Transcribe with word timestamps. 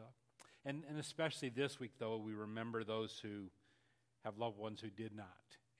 So, 0.00 0.06
and, 0.64 0.82
and 0.88 0.98
especially 0.98 1.50
this 1.50 1.78
week, 1.78 1.92
though, 1.98 2.16
we 2.16 2.32
remember 2.32 2.84
those 2.84 3.20
who 3.22 3.50
have 4.24 4.38
loved 4.38 4.58
ones 4.58 4.80
who 4.80 4.88
did 4.88 5.14
not. 5.14 5.26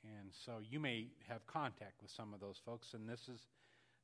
And 0.04 0.30
so 0.44 0.58
you 0.68 0.80
may 0.80 1.08
have 1.28 1.46
contact 1.46 2.02
with 2.02 2.10
some 2.10 2.34
of 2.34 2.40
those 2.40 2.60
folks, 2.64 2.94
and 2.94 3.08
this 3.08 3.28
is 3.28 3.40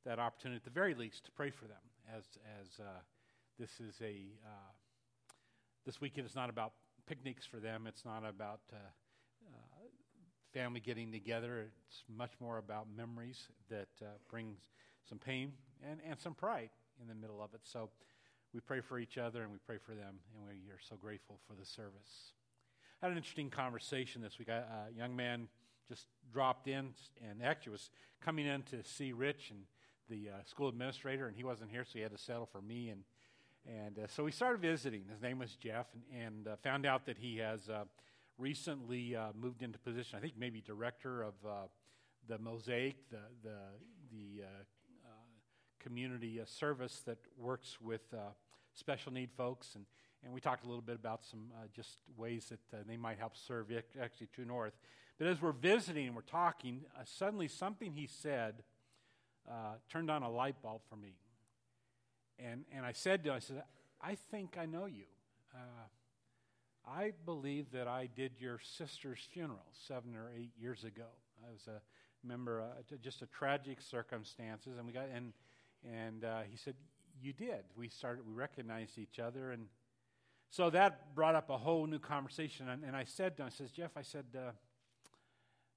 that 0.05 0.19
opportunity, 0.19 0.57
at 0.57 0.63
the 0.63 0.69
very 0.69 0.93
least, 0.93 1.25
to 1.25 1.31
pray 1.31 1.49
for 1.49 1.65
them 1.65 1.81
as, 2.15 2.23
as 2.59 2.79
uh, 2.79 3.01
this 3.59 3.79
is 3.79 3.95
a, 4.01 4.25
uh, 4.45 4.71
this 5.85 5.99
weekend 5.99 6.27
is 6.27 6.35
not 6.35 6.49
about 6.49 6.73
picnics 7.07 7.45
for 7.45 7.57
them. 7.57 7.85
It's 7.87 8.05
not 8.05 8.23
about 8.27 8.61
uh, 8.71 8.77
uh, 8.77 9.85
family 10.53 10.79
getting 10.79 11.11
together. 11.11 11.67
It's 11.87 12.03
much 12.07 12.31
more 12.39 12.57
about 12.57 12.87
memories 12.95 13.47
that 13.69 13.89
uh, 14.01 14.05
brings 14.29 14.57
some 15.07 15.17
pain 15.19 15.53
and, 15.87 15.99
and 16.07 16.19
some 16.19 16.33
pride 16.33 16.69
in 17.01 17.07
the 17.07 17.15
middle 17.15 17.41
of 17.41 17.53
it. 17.53 17.61
So 17.63 17.89
we 18.53 18.59
pray 18.59 18.81
for 18.81 18.99
each 18.99 19.17
other 19.17 19.43
and 19.43 19.51
we 19.51 19.57
pray 19.65 19.77
for 19.77 19.93
them, 19.93 20.19
and 20.35 20.47
we 20.47 20.71
are 20.71 20.79
so 20.79 20.95
grateful 20.95 21.39
for 21.47 21.53
the 21.53 21.65
service. 21.65 22.33
I 23.01 23.05
had 23.05 23.11
an 23.11 23.17
interesting 23.17 23.49
conversation 23.49 24.21
this 24.21 24.39
week. 24.39 24.47
A 24.47 24.87
young 24.95 25.15
man 25.15 25.47
just 25.87 26.07
dropped 26.33 26.67
in 26.67 26.93
and 27.21 27.43
actually 27.43 27.73
was 27.73 27.89
coming 28.21 28.45
in 28.45 28.63
to 28.63 28.83
see 28.83 29.13
Rich 29.13 29.51
and 29.51 29.61
the 30.09 30.29
uh, 30.29 30.43
school 30.45 30.69
administrator, 30.69 31.27
and 31.27 31.35
he 31.35 31.43
wasn't 31.43 31.69
here, 31.69 31.83
so 31.83 31.91
he 31.93 32.01
had 32.01 32.11
to 32.11 32.17
settle 32.17 32.45
for 32.45 32.61
me. 32.61 32.89
And, 32.89 33.03
and 33.67 33.99
uh, 33.99 34.07
so 34.07 34.23
we 34.23 34.31
started 34.31 34.61
visiting. 34.61 35.03
His 35.11 35.21
name 35.21 35.39
was 35.39 35.55
Jeff, 35.55 35.87
and, 35.93 36.23
and 36.25 36.47
uh, 36.47 36.55
found 36.63 36.85
out 36.85 37.05
that 37.05 37.17
he 37.17 37.37
has 37.37 37.69
uh, 37.69 37.83
recently 38.37 39.15
uh, 39.15 39.27
moved 39.39 39.61
into 39.63 39.77
position, 39.79 40.17
I 40.17 40.21
think 40.21 40.33
maybe 40.37 40.61
director 40.61 41.23
of 41.23 41.33
uh, 41.45 41.51
the 42.27 42.37
Mosaic, 42.37 42.95
the, 43.09 43.17
the, 43.43 43.57
the 44.11 44.43
community 45.87 46.39
service 46.45 47.01
that 47.05 47.17
works 47.37 47.77
with 47.81 48.01
special 48.73 49.11
need 49.13 49.29
folks. 49.31 49.75
And, 49.75 49.85
and 50.23 50.33
we 50.33 50.41
talked 50.41 50.65
a 50.65 50.67
little 50.67 50.81
bit 50.81 50.95
about 50.95 51.23
some 51.23 51.51
just 51.75 51.99
ways 52.17 52.51
that 52.51 52.87
they 52.87 52.97
might 52.97 53.19
help 53.19 53.37
serve 53.37 53.67
actually 54.01 54.27
True 54.33 54.45
North. 54.45 54.73
But 55.17 55.27
as 55.27 55.41
we're 55.41 55.51
visiting 55.51 56.07
and 56.07 56.15
we're 56.15 56.21
talking, 56.21 56.81
suddenly 57.05 57.47
something 57.47 57.91
he 57.91 58.07
said– 58.07 58.63
uh, 59.49 59.75
turned 59.89 60.11
on 60.11 60.23
a 60.23 60.29
light 60.29 60.61
bulb 60.61 60.81
for 60.89 60.95
me. 60.95 61.15
And, 62.39 62.65
and 62.75 62.85
I 62.85 62.91
said 62.91 63.23
to 63.23 63.29
him, 63.29 63.35
I 63.35 63.39
said, 63.39 63.63
I 64.01 64.15
think 64.15 64.57
I 64.59 64.65
know 64.65 64.85
you. 64.85 65.05
Uh, 65.53 66.89
I 66.89 67.13
believe 67.25 67.71
that 67.71 67.87
I 67.87 68.09
did 68.13 68.33
your 68.39 68.59
sister's 68.61 69.19
funeral 69.31 69.65
seven 69.87 70.15
or 70.15 70.29
eight 70.37 70.51
years 70.59 70.83
ago. 70.83 71.07
I 71.47 71.51
was 71.51 71.67
a 71.67 71.81
member, 72.27 72.61
uh, 72.61 72.95
just 73.01 73.21
a 73.21 73.25
tragic 73.27 73.81
circumstances, 73.81 74.77
and 74.77 74.85
we 74.85 74.93
got 74.93 75.05
and 75.13 75.33
and 75.83 76.23
uh, 76.23 76.41
he 76.49 76.57
said, 76.57 76.75
"You 77.21 77.33
did." 77.33 77.63
We 77.75 77.89
started, 77.89 78.25
we 78.27 78.33
recognized 78.33 78.97
each 78.97 79.19
other, 79.19 79.51
and 79.51 79.67
so 80.49 80.69
that 80.69 81.13
brought 81.15 81.35
up 81.35 81.49
a 81.49 81.57
whole 81.57 81.85
new 81.87 81.99
conversation. 81.99 82.69
And, 82.69 82.83
and 82.83 82.95
I 82.95 83.03
said 83.03 83.37
to 83.37 83.43
him, 83.43 83.47
"I 83.47 83.49
says 83.49 83.71
Jeff, 83.71 83.91
I 83.97 84.01
said, 84.01 84.25
uh, 84.35 84.51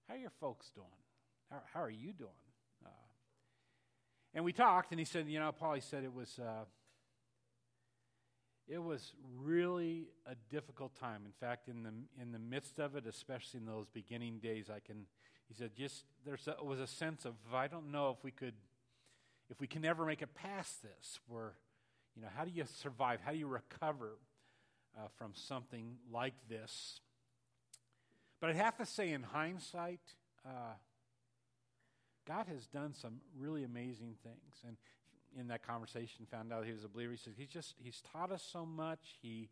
how 0.08 0.14
are 0.14 0.18
your 0.18 0.30
folks 0.40 0.70
doing? 0.70 0.86
How, 1.50 1.62
how 1.72 1.82
are 1.82 1.90
you 1.90 2.12
doing?" 2.12 2.30
And 4.32 4.44
we 4.44 4.52
talked, 4.52 4.92
and 4.92 5.00
he 5.00 5.04
said, 5.04 5.26
you 5.26 5.40
know, 5.40 5.50
Paul, 5.50 5.74
he 5.74 5.80
said 5.80 6.04
it 6.04 6.14
was, 6.14 6.38
uh, 6.38 6.64
it 8.68 8.78
was 8.78 9.12
really 9.36 10.06
a 10.24 10.36
difficult 10.48 10.94
time. 10.94 11.22
In 11.26 11.32
fact, 11.32 11.68
in 11.68 11.82
the 11.82 11.92
in 12.20 12.30
the 12.30 12.38
midst 12.38 12.78
of 12.78 12.94
it, 12.94 13.06
especially 13.06 13.58
in 13.58 13.66
those 13.66 13.88
beginning 13.92 14.38
days, 14.38 14.70
I 14.70 14.78
can. 14.78 15.06
He 15.48 15.54
said, 15.54 15.72
just 15.76 16.04
there 16.24 16.38
was 16.62 16.78
a 16.78 16.86
sense 16.86 17.24
of 17.24 17.34
I 17.52 17.66
don't 17.66 17.90
know 17.90 18.10
if 18.16 18.22
we 18.22 18.30
could, 18.30 18.54
if 19.50 19.60
we 19.60 19.66
can 19.66 19.82
never 19.82 20.06
make 20.06 20.22
it 20.22 20.34
past 20.34 20.82
this. 20.82 21.18
Where, 21.28 21.54
you 22.16 22.22
know, 22.22 22.28
how 22.36 22.44
do 22.44 22.50
you 22.50 22.64
survive? 22.80 23.20
How 23.24 23.32
do 23.32 23.38
you 23.38 23.48
recover 23.48 24.12
uh, 24.96 25.08
from 25.18 25.32
something 25.34 25.96
like 26.10 26.34
this? 26.48 27.00
But 28.40 28.50
I'd 28.50 28.56
have 28.56 28.76
to 28.78 28.86
say, 28.86 29.10
in 29.10 29.22
hindsight. 29.22 30.00
Uh, 30.46 30.74
God 32.26 32.46
has 32.46 32.66
done 32.66 32.94
some 32.94 33.20
really 33.38 33.64
amazing 33.64 34.14
things. 34.22 34.54
And 34.66 34.76
in 35.38 35.48
that 35.48 35.66
conversation, 35.66 36.26
found 36.30 36.52
out 36.52 36.64
he 36.64 36.72
was 36.72 36.84
a 36.84 36.88
believer. 36.88 37.12
He 37.12 37.18
says, 37.18 37.34
He's 37.36 37.48
just, 37.48 37.74
He's 37.82 38.02
taught 38.12 38.32
us 38.32 38.42
so 38.52 38.64
much. 38.64 39.18
He, 39.20 39.50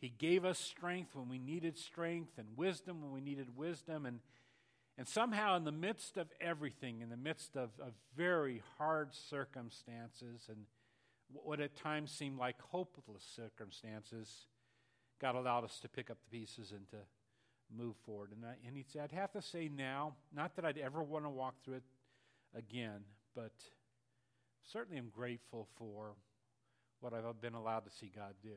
he 0.00 0.08
gave 0.08 0.44
us 0.44 0.58
strength 0.58 1.14
when 1.14 1.28
we 1.28 1.38
needed 1.38 1.78
strength 1.78 2.32
and 2.38 2.48
wisdom 2.56 3.02
when 3.02 3.12
we 3.12 3.20
needed 3.20 3.56
wisdom. 3.56 4.06
And, 4.06 4.20
and 4.96 5.08
somehow, 5.08 5.56
in 5.56 5.64
the 5.64 5.72
midst 5.72 6.16
of 6.16 6.28
everything, 6.40 7.00
in 7.00 7.08
the 7.08 7.16
midst 7.16 7.56
of, 7.56 7.70
of 7.80 7.94
very 8.16 8.62
hard 8.78 9.12
circumstances 9.12 10.46
and 10.48 10.58
what 11.32 11.60
at 11.60 11.74
times 11.74 12.12
seemed 12.12 12.38
like 12.38 12.60
hopeless 12.60 13.24
circumstances, 13.34 14.46
God 15.20 15.34
allowed 15.34 15.64
us 15.64 15.80
to 15.80 15.88
pick 15.88 16.10
up 16.10 16.18
the 16.22 16.38
pieces 16.38 16.70
and 16.70 16.88
to 16.90 16.98
move 17.76 17.96
forward. 18.04 18.30
And, 18.32 18.44
I, 18.44 18.54
and 18.66 18.76
he 18.76 18.84
said, 18.84 19.02
I'd 19.02 19.12
have 19.12 19.32
to 19.32 19.42
say 19.42 19.68
now, 19.74 20.14
not 20.32 20.54
that 20.56 20.64
I'd 20.64 20.78
ever 20.78 21.02
want 21.02 21.24
to 21.24 21.30
walk 21.30 21.54
through 21.64 21.74
it 21.74 21.82
again, 22.54 23.00
but 23.34 23.52
certainly 24.70 24.98
am 24.98 25.08
grateful 25.08 25.66
for 25.76 26.14
what 27.00 27.12
I've 27.12 27.40
been 27.40 27.54
allowed 27.54 27.84
to 27.86 27.90
see 27.90 28.12
God 28.14 28.34
do. 28.42 28.54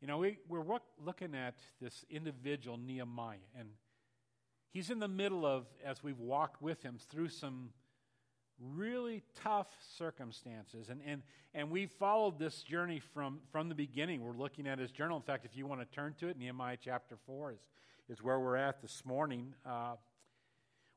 You 0.00 0.06
know, 0.06 0.18
we, 0.18 0.38
we're 0.48 0.64
looking 1.04 1.34
at 1.34 1.56
this 1.80 2.06
individual, 2.08 2.78
Nehemiah, 2.78 3.36
and 3.58 3.68
he's 4.72 4.90
in 4.90 4.98
the 4.98 5.08
middle 5.08 5.44
of, 5.44 5.66
as 5.84 6.02
we've 6.02 6.18
walked 6.18 6.62
with 6.62 6.82
him 6.82 6.98
through 7.10 7.28
some 7.28 7.70
really 8.60 9.22
tough 9.42 9.68
circumstances. 9.96 10.88
And, 10.90 11.00
and, 11.06 11.22
and 11.54 11.70
we 11.70 11.86
followed 11.86 12.38
this 12.38 12.62
journey 12.62 13.00
from, 13.00 13.40
from 13.50 13.68
the 13.68 13.74
beginning. 13.74 14.22
We're 14.22 14.32
looking 14.32 14.66
at 14.66 14.78
his 14.78 14.90
journal. 14.90 15.16
In 15.16 15.22
fact, 15.22 15.44
if 15.44 15.56
you 15.56 15.66
want 15.66 15.80
to 15.80 15.86
turn 15.86 16.14
to 16.20 16.28
it, 16.28 16.38
Nehemiah 16.38 16.76
chapter 16.82 17.16
4 17.26 17.52
is, 17.52 17.58
is 18.08 18.22
where 18.22 18.38
we're 18.38 18.56
at 18.56 18.82
this 18.82 19.02
morning. 19.04 19.54
Uh, 19.64 19.94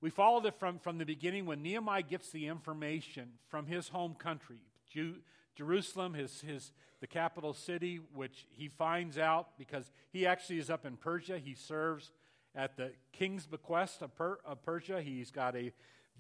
we 0.02 0.10
followed 0.10 0.46
it 0.46 0.56
from, 0.60 0.80
from 0.80 0.98
the 0.98 1.06
beginning 1.06 1.46
when 1.46 1.64
Nehemiah 1.64 2.04
gets 2.04 2.30
the 2.32 2.48
information 2.48 3.30
from 3.48 3.68
his 3.68 3.88
home 3.88 4.16
country, 4.16 4.60
Jew, 4.92 5.16
Jerusalem, 5.56 6.14
his, 6.14 6.42
his, 6.42 6.74
the 7.00 7.08
capital 7.08 7.54
city, 7.54 8.02
which 8.14 8.46
he 8.50 8.68
finds 8.68 9.18
out 9.18 9.58
because 9.58 9.92
he 10.12 10.26
actually 10.26 10.60
is 10.60 10.70
up 10.70 10.86
in 10.86 10.98
Persia. 10.98 11.40
He 11.40 11.54
serves 11.54 12.12
at 12.56 12.78
the 12.78 12.92
king's 13.12 13.46
bequest 13.46 14.02
of, 14.02 14.16
per, 14.16 14.40
of 14.46 14.62
Persia. 14.64 15.02
He's 15.02 15.32
got 15.32 15.56
a 15.56 15.72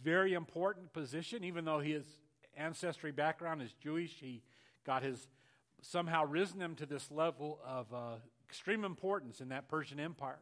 very 0.04 0.34
important 0.34 0.94
position, 0.94 1.44
even 1.44 1.66
though 1.66 1.80
his 1.80 2.04
ancestry 2.58 3.12
background 3.12 3.62
is 3.62 3.74
Jewish. 3.74 4.14
He 4.20 4.42
got 4.86 5.04
his 5.04 5.28
somehow 5.82 6.26
risen 6.26 6.62
him 6.62 6.76
to 6.76 6.86
this 6.86 7.12
level 7.12 7.60
of 7.66 7.94
uh, 7.94 8.16
extreme 8.48 8.86
importance 8.86 9.42
in 9.42 9.50
that 9.50 9.68
Persian 9.68 10.00
Empire. 10.00 10.40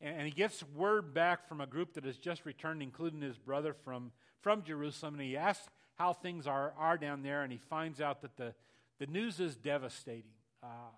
And 0.00 0.22
he 0.22 0.30
gets 0.30 0.62
word 0.74 1.12
back 1.12 1.46
from 1.46 1.60
a 1.60 1.66
group 1.66 1.94
that 1.94 2.04
has 2.04 2.16
just 2.16 2.46
returned, 2.46 2.82
including 2.82 3.20
his 3.20 3.36
brother 3.36 3.74
from, 3.74 4.12
from 4.40 4.62
Jerusalem. 4.62 5.14
And 5.14 5.22
he 5.22 5.36
asks 5.36 5.68
how 5.96 6.14
things 6.14 6.46
are, 6.46 6.72
are 6.78 6.96
down 6.96 7.22
there, 7.22 7.42
and 7.42 7.52
he 7.52 7.58
finds 7.58 8.00
out 8.00 8.22
that 8.22 8.36
the, 8.38 8.54
the 8.98 9.06
news 9.06 9.40
is 9.40 9.56
devastating. 9.56 10.30
Uh, 10.62 10.92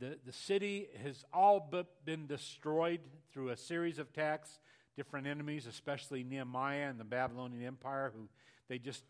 the, 0.00 0.18
the 0.24 0.32
city 0.32 0.88
has 1.02 1.24
all 1.32 1.66
but 1.70 2.04
been 2.04 2.26
destroyed 2.26 3.00
through 3.32 3.50
a 3.50 3.56
series 3.56 3.98
of 3.98 4.08
attacks, 4.08 4.58
different 4.96 5.26
enemies, 5.26 5.66
especially 5.66 6.24
Nehemiah 6.24 6.88
and 6.88 6.98
the 6.98 7.04
Babylonian 7.04 7.64
Empire, 7.64 8.12
who 8.14 8.28
they 8.68 8.78
just 8.78 9.04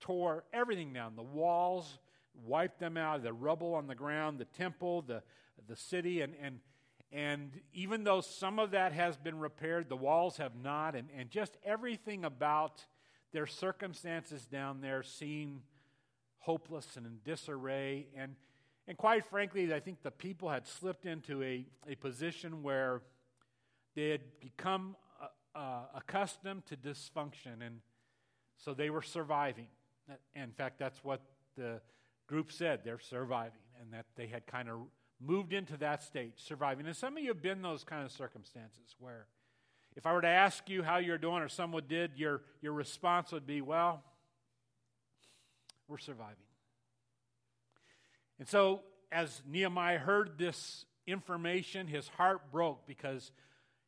tore 0.00 0.44
everything 0.52 0.92
down 0.92 1.16
the 1.16 1.22
walls, 1.22 1.98
wiped 2.44 2.80
them 2.80 2.96
out, 2.96 3.22
the 3.22 3.32
rubble 3.32 3.74
on 3.74 3.86
the 3.86 3.94
ground, 3.94 4.38
the 4.38 4.44
temple, 4.44 5.02
the, 5.02 5.22
the 5.68 5.76
city, 5.76 6.20
and, 6.20 6.34
and 6.40 6.60
and 7.12 7.50
even 7.72 8.04
though 8.04 8.20
some 8.20 8.60
of 8.60 8.70
that 8.70 8.92
has 8.92 9.16
been 9.16 9.40
repaired, 9.40 9.88
the 9.88 9.96
walls 9.96 10.36
have 10.36 10.52
not, 10.54 10.94
and, 10.94 11.08
and 11.16 11.28
just 11.28 11.56
everything 11.64 12.24
about 12.24 12.84
their 13.32 13.48
circumstances 13.48 14.46
down 14.46 14.80
there 14.80 15.02
seem 15.02 15.62
hopeless 16.38 16.96
and 16.96 17.06
in 17.06 17.18
disarray. 17.24 18.06
And, 18.16 18.36
and 18.86 18.96
quite 18.96 19.24
frankly, 19.26 19.72
I 19.72 19.80
think 19.80 20.02
the 20.02 20.10
people 20.10 20.48
had 20.48 20.66
slipped 20.66 21.06
into 21.06 21.42
a, 21.42 21.66
a 21.88 21.94
position 21.96 22.62
where 22.62 23.02
they 23.94 24.10
had 24.10 24.22
become 24.40 24.96
uh, 25.20 25.58
uh, 25.58 25.82
accustomed 25.94 26.66
to 26.66 26.76
dysfunction, 26.76 27.64
and 27.64 27.80
so 28.56 28.74
they 28.74 28.90
were 28.90 29.02
surviving. 29.02 29.68
In 30.34 30.52
fact, 30.52 30.78
that's 30.78 31.04
what 31.04 31.20
the 31.56 31.80
group 32.26 32.50
said 32.52 32.80
they're 32.84 32.98
surviving, 32.98 33.60
and 33.80 33.92
that 33.92 34.06
they 34.16 34.26
had 34.26 34.46
kind 34.46 34.68
of 34.68 34.78
moved 35.20 35.52
into 35.52 35.76
that 35.76 36.02
stage, 36.02 36.32
surviving. 36.36 36.86
And 36.86 36.96
some 36.96 37.16
of 37.16 37.22
you 37.22 37.28
have 37.28 37.42
been 37.42 37.62
those 37.62 37.84
kind 37.84 38.04
of 38.04 38.10
circumstances 38.10 38.96
where 38.98 39.26
if 39.96 40.06
I 40.06 40.12
were 40.12 40.22
to 40.22 40.28
ask 40.28 40.68
you 40.68 40.82
how 40.82 40.98
you're 40.98 41.18
doing 41.18 41.42
or 41.42 41.48
someone 41.48 41.82
did, 41.88 42.12
your, 42.16 42.42
your 42.62 42.72
response 42.72 43.32
would 43.32 43.46
be, 43.46 43.60
well, 43.60 44.02
we're 45.88 45.98
surviving. 45.98 46.36
And 48.40 48.48
so, 48.48 48.80
as 49.12 49.42
Nehemiah 49.46 49.98
heard 49.98 50.38
this 50.38 50.86
information, 51.06 51.86
his 51.86 52.08
heart 52.08 52.50
broke 52.50 52.86
because 52.86 53.32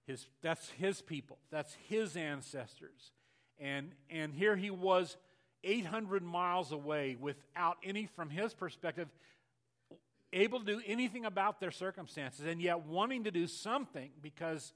his, 0.07 0.27
that's 0.43 0.69
his 0.73 1.01
people, 1.01 1.39
that's 1.51 1.75
his 1.89 2.17
ancestors. 2.17 3.13
And, 3.59 3.93
and 4.11 4.35
here 4.35 4.55
he 4.55 4.71
was 4.71 5.17
800 5.65 6.23
miles 6.23 6.71
away 6.71 7.17
without 7.19 7.79
any, 7.83 8.07
from 8.15 8.29
his 8.29 8.53
perspective, 8.53 9.09
able 10.35 10.61
to 10.61 10.67
do 10.67 10.83
anything 10.87 11.25
about 11.25 11.59
their 11.59 11.71
circumstances 11.71 12.45
and 12.45 12.61
yet 12.61 12.85
wanting 12.85 13.25
to 13.25 13.31
do 13.31 13.47
something 13.47 14.11
because 14.21 14.75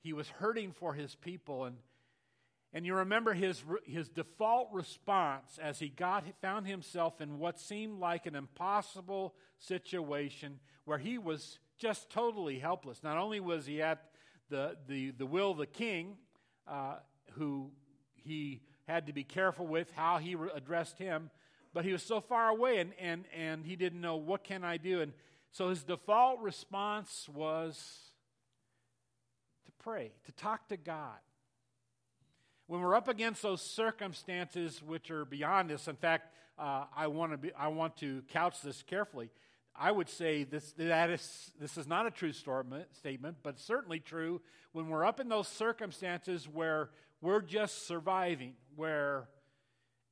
he 0.00 0.12
was 0.12 0.28
hurting 0.28 0.72
for 0.72 0.92
his 0.92 1.14
people. 1.14 1.64
And, 1.64 1.76
and 2.74 2.84
you 2.84 2.96
remember 2.96 3.32
his, 3.34 3.62
his 3.86 4.08
default 4.08 4.68
response 4.72 5.60
as 5.62 5.78
he 5.78 5.88
got, 5.88 6.24
found 6.42 6.66
himself 6.66 7.20
in 7.20 7.38
what 7.38 7.60
seemed 7.60 8.00
like 8.00 8.26
an 8.26 8.34
impossible 8.34 9.36
situation 9.60 10.58
where 10.84 10.98
he 10.98 11.16
was 11.16 11.60
just 11.78 12.10
totally 12.10 12.58
helpless. 12.58 13.04
Not 13.04 13.16
only 13.16 13.38
was 13.38 13.64
he 13.64 13.80
at 13.80 14.10
the, 14.50 14.76
the, 14.88 15.12
the 15.12 15.24
will 15.24 15.52
of 15.52 15.58
the 15.58 15.66
king, 15.66 16.16
uh, 16.66 16.96
who 17.34 17.70
he 18.16 18.60
had 18.88 19.06
to 19.06 19.12
be 19.12 19.22
careful 19.22 19.68
with 19.68 19.92
how 19.92 20.18
he 20.18 20.34
re- 20.34 20.50
addressed 20.52 20.98
him, 20.98 21.30
but 21.72 21.84
he 21.84 21.92
was 21.92 22.02
so 22.02 22.20
far 22.20 22.48
away 22.48 22.78
and, 22.78 22.92
and, 22.98 23.24
and 23.32 23.64
he 23.64 23.76
didn't 23.76 24.00
know 24.00 24.16
what 24.16 24.42
can 24.42 24.64
I 24.64 24.78
do. 24.78 25.00
And 25.00 25.12
so 25.52 25.68
his 25.68 25.84
default 25.84 26.40
response 26.40 27.28
was 27.32 28.10
to 29.64 29.72
pray, 29.78 30.10
to 30.26 30.32
talk 30.32 30.66
to 30.70 30.76
God. 30.76 31.18
When 32.66 32.80
we're 32.80 32.94
up 32.94 33.08
against 33.08 33.42
those 33.42 33.60
circumstances 33.60 34.82
which 34.82 35.10
are 35.10 35.26
beyond 35.26 35.70
us, 35.70 35.86
in 35.86 35.96
fact, 35.96 36.34
uh, 36.58 36.84
I, 36.96 37.08
want 37.08 37.32
to 37.32 37.38
be, 37.38 37.52
I 37.52 37.68
want 37.68 37.96
to 37.98 38.22
couch 38.28 38.62
this 38.62 38.82
carefully. 38.82 39.30
I 39.76 39.90
would 39.90 40.08
say 40.08 40.44
this, 40.44 40.72
that 40.78 41.10
is, 41.10 41.50
this 41.60 41.76
is 41.76 41.86
not 41.86 42.06
a 42.06 42.10
true 42.10 42.32
statement, 42.32 43.38
but 43.42 43.58
certainly 43.58 43.98
true 43.98 44.40
when 44.72 44.88
we're 44.88 45.04
up 45.04 45.20
in 45.20 45.28
those 45.28 45.48
circumstances 45.48 46.48
where 46.50 46.90
we're 47.20 47.42
just 47.42 47.86
surviving, 47.86 48.54
where 48.76 49.28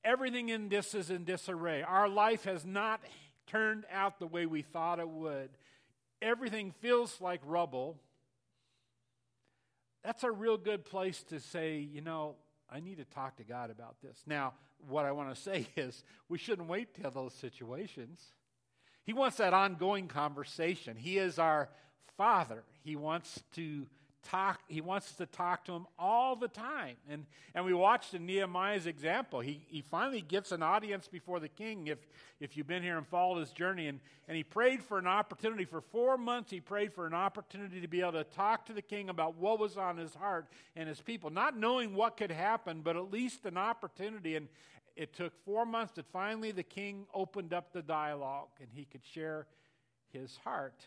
everything 0.05 0.49
in 0.49 0.69
this 0.69 0.95
is 0.95 1.11
in 1.11 1.25
disarray. 1.25 1.83
Our 1.83 2.09
life 2.09 2.45
has 2.45 2.67
not 2.67 3.01
turned 3.47 3.85
out 3.91 4.19
the 4.19 4.27
way 4.27 4.47
we 4.47 4.63
thought 4.63 4.99
it 4.99 5.09
would. 5.09 5.51
Everything 6.21 6.75
feels 6.81 7.21
like 7.21 7.41
rubble. 7.45 7.99
That's 10.05 10.25
a 10.25 10.31
real 10.31 10.57
good 10.57 10.85
place 10.85 11.23
to 11.25 11.39
say, 11.39 11.79
you 11.79 12.01
know, 12.01 12.35
I 12.73 12.81
need 12.81 12.99
to 12.99 13.05
talk 13.05 13.37
to 13.37 13.45
God 13.45 13.71
about 13.71 13.97
this. 14.03 14.23
Now, 14.27 14.55
what 14.89 15.05
I 15.05 15.13
want 15.13 15.35
to 15.35 15.41
say 15.41 15.67
is 15.77 16.05
we 16.29 16.39
shouldn't 16.39 16.69
wait 16.69 16.95
till 16.95 17.11
those 17.11 17.35
situations. 17.35 18.21
He 19.05 19.13
wants 19.13 19.37
that 19.39 19.53
ongoing 19.53 20.09
conversation. 20.09 20.97
He 20.97 21.19
is 21.19 21.39
our 21.39 21.69
Father. 22.17 22.63
He 22.85 22.97
wants 22.97 23.43
to 23.55 23.87
talk, 24.23 24.61
he 24.69 24.81
wants 24.81 25.09
us 25.09 25.17
to 25.17 25.27
talk 25.27 25.65
to 25.65 25.73
him 25.73 25.87
all 25.99 26.37
the 26.37 26.49
time. 26.49 26.97
And, 27.11 27.27
and 27.55 27.65
we 27.65 27.75
watched 27.75 28.15
in 28.15 28.27
Nehemiah's 28.27 28.87
example. 28.87 29.41
He, 29.41 29.65
he 29.69 29.81
finally 29.81 30.21
gets 30.21 30.53
an 30.53 30.63
audience 30.63 31.09
before 31.09 31.41
the 31.41 31.49
king, 31.49 31.89
if, 31.89 31.99
if 32.41 32.57
you've 32.57 32.67
been 32.67 32.83
here 32.83 32.97
and 32.97 33.07
followed 33.07 33.41
his 33.41 33.51
journey. 33.51 33.89
And, 33.89 34.01
and 34.29 34.37
he 34.37 34.45
prayed 34.45 34.83
for 34.83 34.99
an 34.99 35.07
opportunity. 35.07 35.65
For 35.65 35.81
four 35.81 36.17
months, 36.17 36.51
he 36.51 36.61
prayed 36.61 36.93
for 36.93 37.07
an 37.07 37.15
opportunity 37.15 37.81
to 37.81 37.89
be 37.89 38.01
able 38.01 38.13
to 38.13 38.25
talk 38.25 38.67
to 38.67 38.73
the 38.73 38.83
king 38.83 39.09
about 39.09 39.37
what 39.37 39.59
was 39.59 39.77
on 39.77 39.97
his 39.97 40.15
heart 40.15 40.47
and 40.77 40.89
his 40.89 41.01
people, 41.01 41.31
not 41.31 41.57
knowing 41.57 41.95
what 41.95 42.17
could 42.17 42.31
happen, 42.31 42.81
but 42.83 42.97
at 42.97 43.11
least 43.11 43.45
an 43.45 43.57
opportunity. 43.57 44.37
And 44.37 44.49
it 44.97 45.15
took 45.15 45.33
four 45.45 45.65
months 45.65 45.95
that 45.95 46.07
finally 46.13 46.53
the 46.53 46.63
king 46.63 47.07
opened 47.15 47.53
up 47.53 47.73
the 47.73 47.83
dialogue 47.83 48.49
and 48.61 48.69
he 48.73 48.85
could 48.85 49.05
share 49.05 49.47
his 50.13 50.39
heart. 50.45 50.87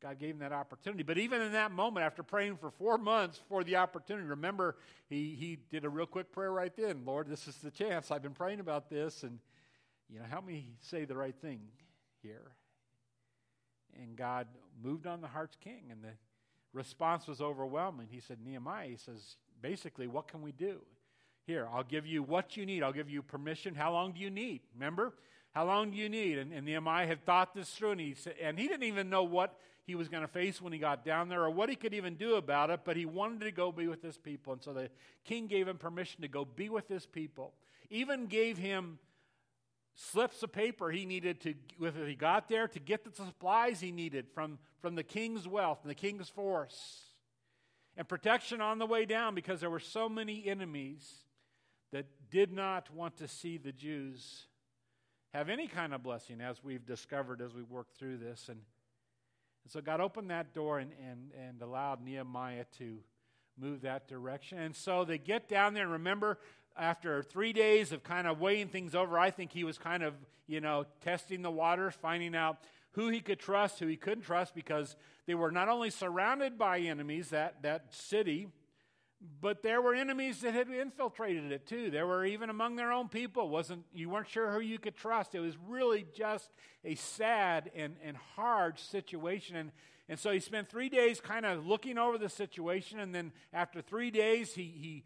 God 0.00 0.18
gave 0.18 0.34
him 0.34 0.38
that 0.38 0.52
opportunity. 0.52 1.02
But 1.02 1.18
even 1.18 1.42
in 1.42 1.52
that 1.52 1.72
moment, 1.72 2.06
after 2.06 2.22
praying 2.22 2.56
for 2.56 2.70
four 2.70 2.96
months 2.96 3.40
for 3.48 3.62
the 3.62 3.76
opportunity, 3.76 4.26
remember, 4.26 4.76
he, 5.08 5.36
he 5.38 5.58
did 5.70 5.84
a 5.84 5.90
real 5.90 6.06
quick 6.06 6.32
prayer 6.32 6.52
right 6.52 6.74
then 6.74 7.02
Lord, 7.04 7.28
this 7.28 7.46
is 7.46 7.56
the 7.56 7.70
chance. 7.70 8.10
I've 8.10 8.22
been 8.22 8.32
praying 8.32 8.60
about 8.60 8.88
this, 8.88 9.22
and, 9.22 9.38
you 10.08 10.18
know, 10.18 10.24
help 10.24 10.46
me 10.46 10.72
say 10.80 11.04
the 11.04 11.16
right 11.16 11.34
thing 11.42 11.60
here. 12.22 12.52
And 14.00 14.16
God 14.16 14.46
moved 14.82 15.06
on 15.06 15.20
the 15.20 15.28
heart's 15.28 15.56
king, 15.62 15.88
and 15.90 16.02
the 16.02 16.12
response 16.72 17.26
was 17.26 17.40
overwhelming. 17.40 18.08
He 18.10 18.20
said, 18.20 18.38
Nehemiah, 18.42 18.88
he 18.88 18.96
says, 18.96 19.36
basically, 19.60 20.06
what 20.06 20.28
can 20.28 20.40
we 20.40 20.52
do? 20.52 20.80
Here, 21.46 21.68
I'll 21.72 21.82
give 21.84 22.06
you 22.06 22.22
what 22.22 22.56
you 22.56 22.64
need. 22.64 22.82
I'll 22.82 22.92
give 22.92 23.10
you 23.10 23.22
permission. 23.22 23.74
How 23.74 23.92
long 23.92 24.12
do 24.12 24.20
you 24.20 24.30
need? 24.30 24.60
Remember? 24.74 25.14
How 25.52 25.66
long 25.66 25.90
do 25.90 25.96
you 25.96 26.08
need? 26.08 26.38
And, 26.38 26.52
and 26.52 26.64
Nehemiah 26.64 27.06
had 27.06 27.24
thought 27.24 27.54
this 27.54 27.68
through, 27.70 27.92
and 27.92 28.00
he, 28.00 28.14
said, 28.14 28.34
and 28.40 28.58
he 28.58 28.68
didn't 28.68 28.84
even 28.84 29.10
know 29.10 29.24
what 29.24 29.58
he 29.86 29.94
was 29.94 30.08
going 30.08 30.22
to 30.22 30.28
face 30.28 30.60
when 30.60 30.72
he 30.72 30.78
got 30.78 31.04
down 31.04 31.28
there 31.28 31.42
or 31.42 31.50
what 31.50 31.68
he 31.68 31.76
could 31.76 31.94
even 31.94 32.14
do 32.14 32.36
about 32.36 32.70
it, 32.70 32.80
but 32.84 32.96
he 32.96 33.06
wanted 33.06 33.40
to 33.40 33.50
go 33.50 33.72
be 33.72 33.88
with 33.88 34.02
his 34.02 34.16
people. 34.18 34.52
And 34.52 34.62
so 34.62 34.72
the 34.72 34.90
king 35.24 35.46
gave 35.46 35.66
him 35.66 35.78
permission 35.78 36.22
to 36.22 36.28
go 36.28 36.44
be 36.44 36.68
with 36.68 36.88
his 36.88 37.06
people, 37.06 37.54
even 37.90 38.26
gave 38.26 38.58
him 38.58 38.98
slips 39.94 40.42
of 40.42 40.52
paper 40.52 40.90
he 40.90 41.04
needed 41.04 41.40
to, 41.40 41.54
if 41.80 41.94
he 42.06 42.14
got 42.14 42.48
there, 42.48 42.68
to 42.68 42.78
get 42.78 43.04
the 43.04 43.24
supplies 43.24 43.80
he 43.80 43.92
needed 43.92 44.26
from, 44.34 44.58
from 44.80 44.94
the 44.94 45.02
king's 45.02 45.46
wealth 45.48 45.80
and 45.82 45.90
the 45.90 45.94
king's 45.94 46.28
force. 46.28 47.02
And 47.96 48.08
protection 48.08 48.60
on 48.60 48.78
the 48.78 48.86
way 48.86 49.04
down 49.04 49.34
because 49.34 49.60
there 49.60 49.70
were 49.70 49.80
so 49.80 50.08
many 50.08 50.46
enemies 50.46 51.12
that 51.92 52.06
did 52.30 52.52
not 52.52 52.88
want 52.94 53.16
to 53.16 53.28
see 53.28 53.58
the 53.58 53.72
Jews 53.72 54.46
have 55.34 55.48
any 55.48 55.66
kind 55.66 55.92
of 55.92 56.02
blessing, 56.02 56.40
as 56.40 56.62
we've 56.62 56.86
discovered 56.86 57.40
as 57.40 57.52
we 57.52 57.62
work 57.62 57.88
through 57.98 58.18
this. 58.18 58.48
And 58.48 58.60
and 59.64 59.72
so 59.72 59.80
God 59.80 60.00
opened 60.00 60.30
that 60.30 60.54
door 60.54 60.78
and, 60.78 60.92
and, 61.08 61.30
and 61.48 61.62
allowed 61.62 62.02
Nehemiah 62.02 62.64
to 62.78 62.98
move 63.58 63.82
that 63.82 64.08
direction. 64.08 64.58
And 64.58 64.74
so 64.74 65.04
they 65.04 65.18
get 65.18 65.48
down 65.48 65.74
there, 65.74 65.84
and 65.84 65.92
remember, 65.92 66.38
after 66.76 67.22
three 67.22 67.52
days 67.52 67.92
of 67.92 68.02
kind 68.02 68.26
of 68.26 68.40
weighing 68.40 68.68
things 68.68 68.94
over, 68.94 69.18
I 69.18 69.30
think 69.30 69.52
he 69.52 69.64
was 69.64 69.76
kind 69.76 70.02
of, 70.02 70.14
you 70.46 70.60
know, 70.60 70.86
testing 71.02 71.42
the 71.42 71.50
waters, 71.50 71.94
finding 72.00 72.34
out 72.34 72.58
who 72.92 73.08
he 73.08 73.20
could 73.20 73.38
trust, 73.38 73.78
who 73.78 73.86
he 73.86 73.96
couldn't 73.96 74.24
trust, 74.24 74.54
because 74.54 74.96
they 75.26 75.34
were 75.34 75.50
not 75.50 75.68
only 75.68 75.90
surrounded 75.90 76.58
by 76.58 76.78
enemies, 76.80 77.30
that, 77.30 77.62
that 77.62 77.94
city, 77.94 78.48
but 79.40 79.62
there 79.62 79.82
were 79.82 79.94
enemies 79.94 80.40
that 80.40 80.54
had 80.54 80.68
infiltrated 80.70 81.52
it 81.52 81.66
too. 81.66 81.90
There 81.90 82.06
were 82.06 82.24
even 82.24 82.48
among 82.48 82.76
their 82.76 82.90
own 82.90 83.08
people. 83.08 83.48
wasn't 83.48 83.84
You 83.92 84.08
weren't 84.08 84.28
sure 84.28 84.50
who 84.50 84.60
you 84.60 84.78
could 84.78 84.96
trust. 84.96 85.34
It 85.34 85.40
was 85.40 85.56
really 85.68 86.06
just 86.14 86.50
a 86.84 86.94
sad 86.94 87.70
and, 87.74 87.96
and 88.02 88.16
hard 88.34 88.78
situation. 88.78 89.56
And, 89.56 89.72
and 90.08 90.18
so 90.18 90.30
he 90.30 90.40
spent 90.40 90.70
three 90.70 90.88
days 90.88 91.20
kind 91.20 91.44
of 91.44 91.66
looking 91.66 91.98
over 91.98 92.16
the 92.16 92.30
situation. 92.30 92.98
And 92.98 93.14
then 93.14 93.32
after 93.52 93.82
three 93.82 94.10
days, 94.10 94.54
he, 94.54 94.62
he 94.62 95.04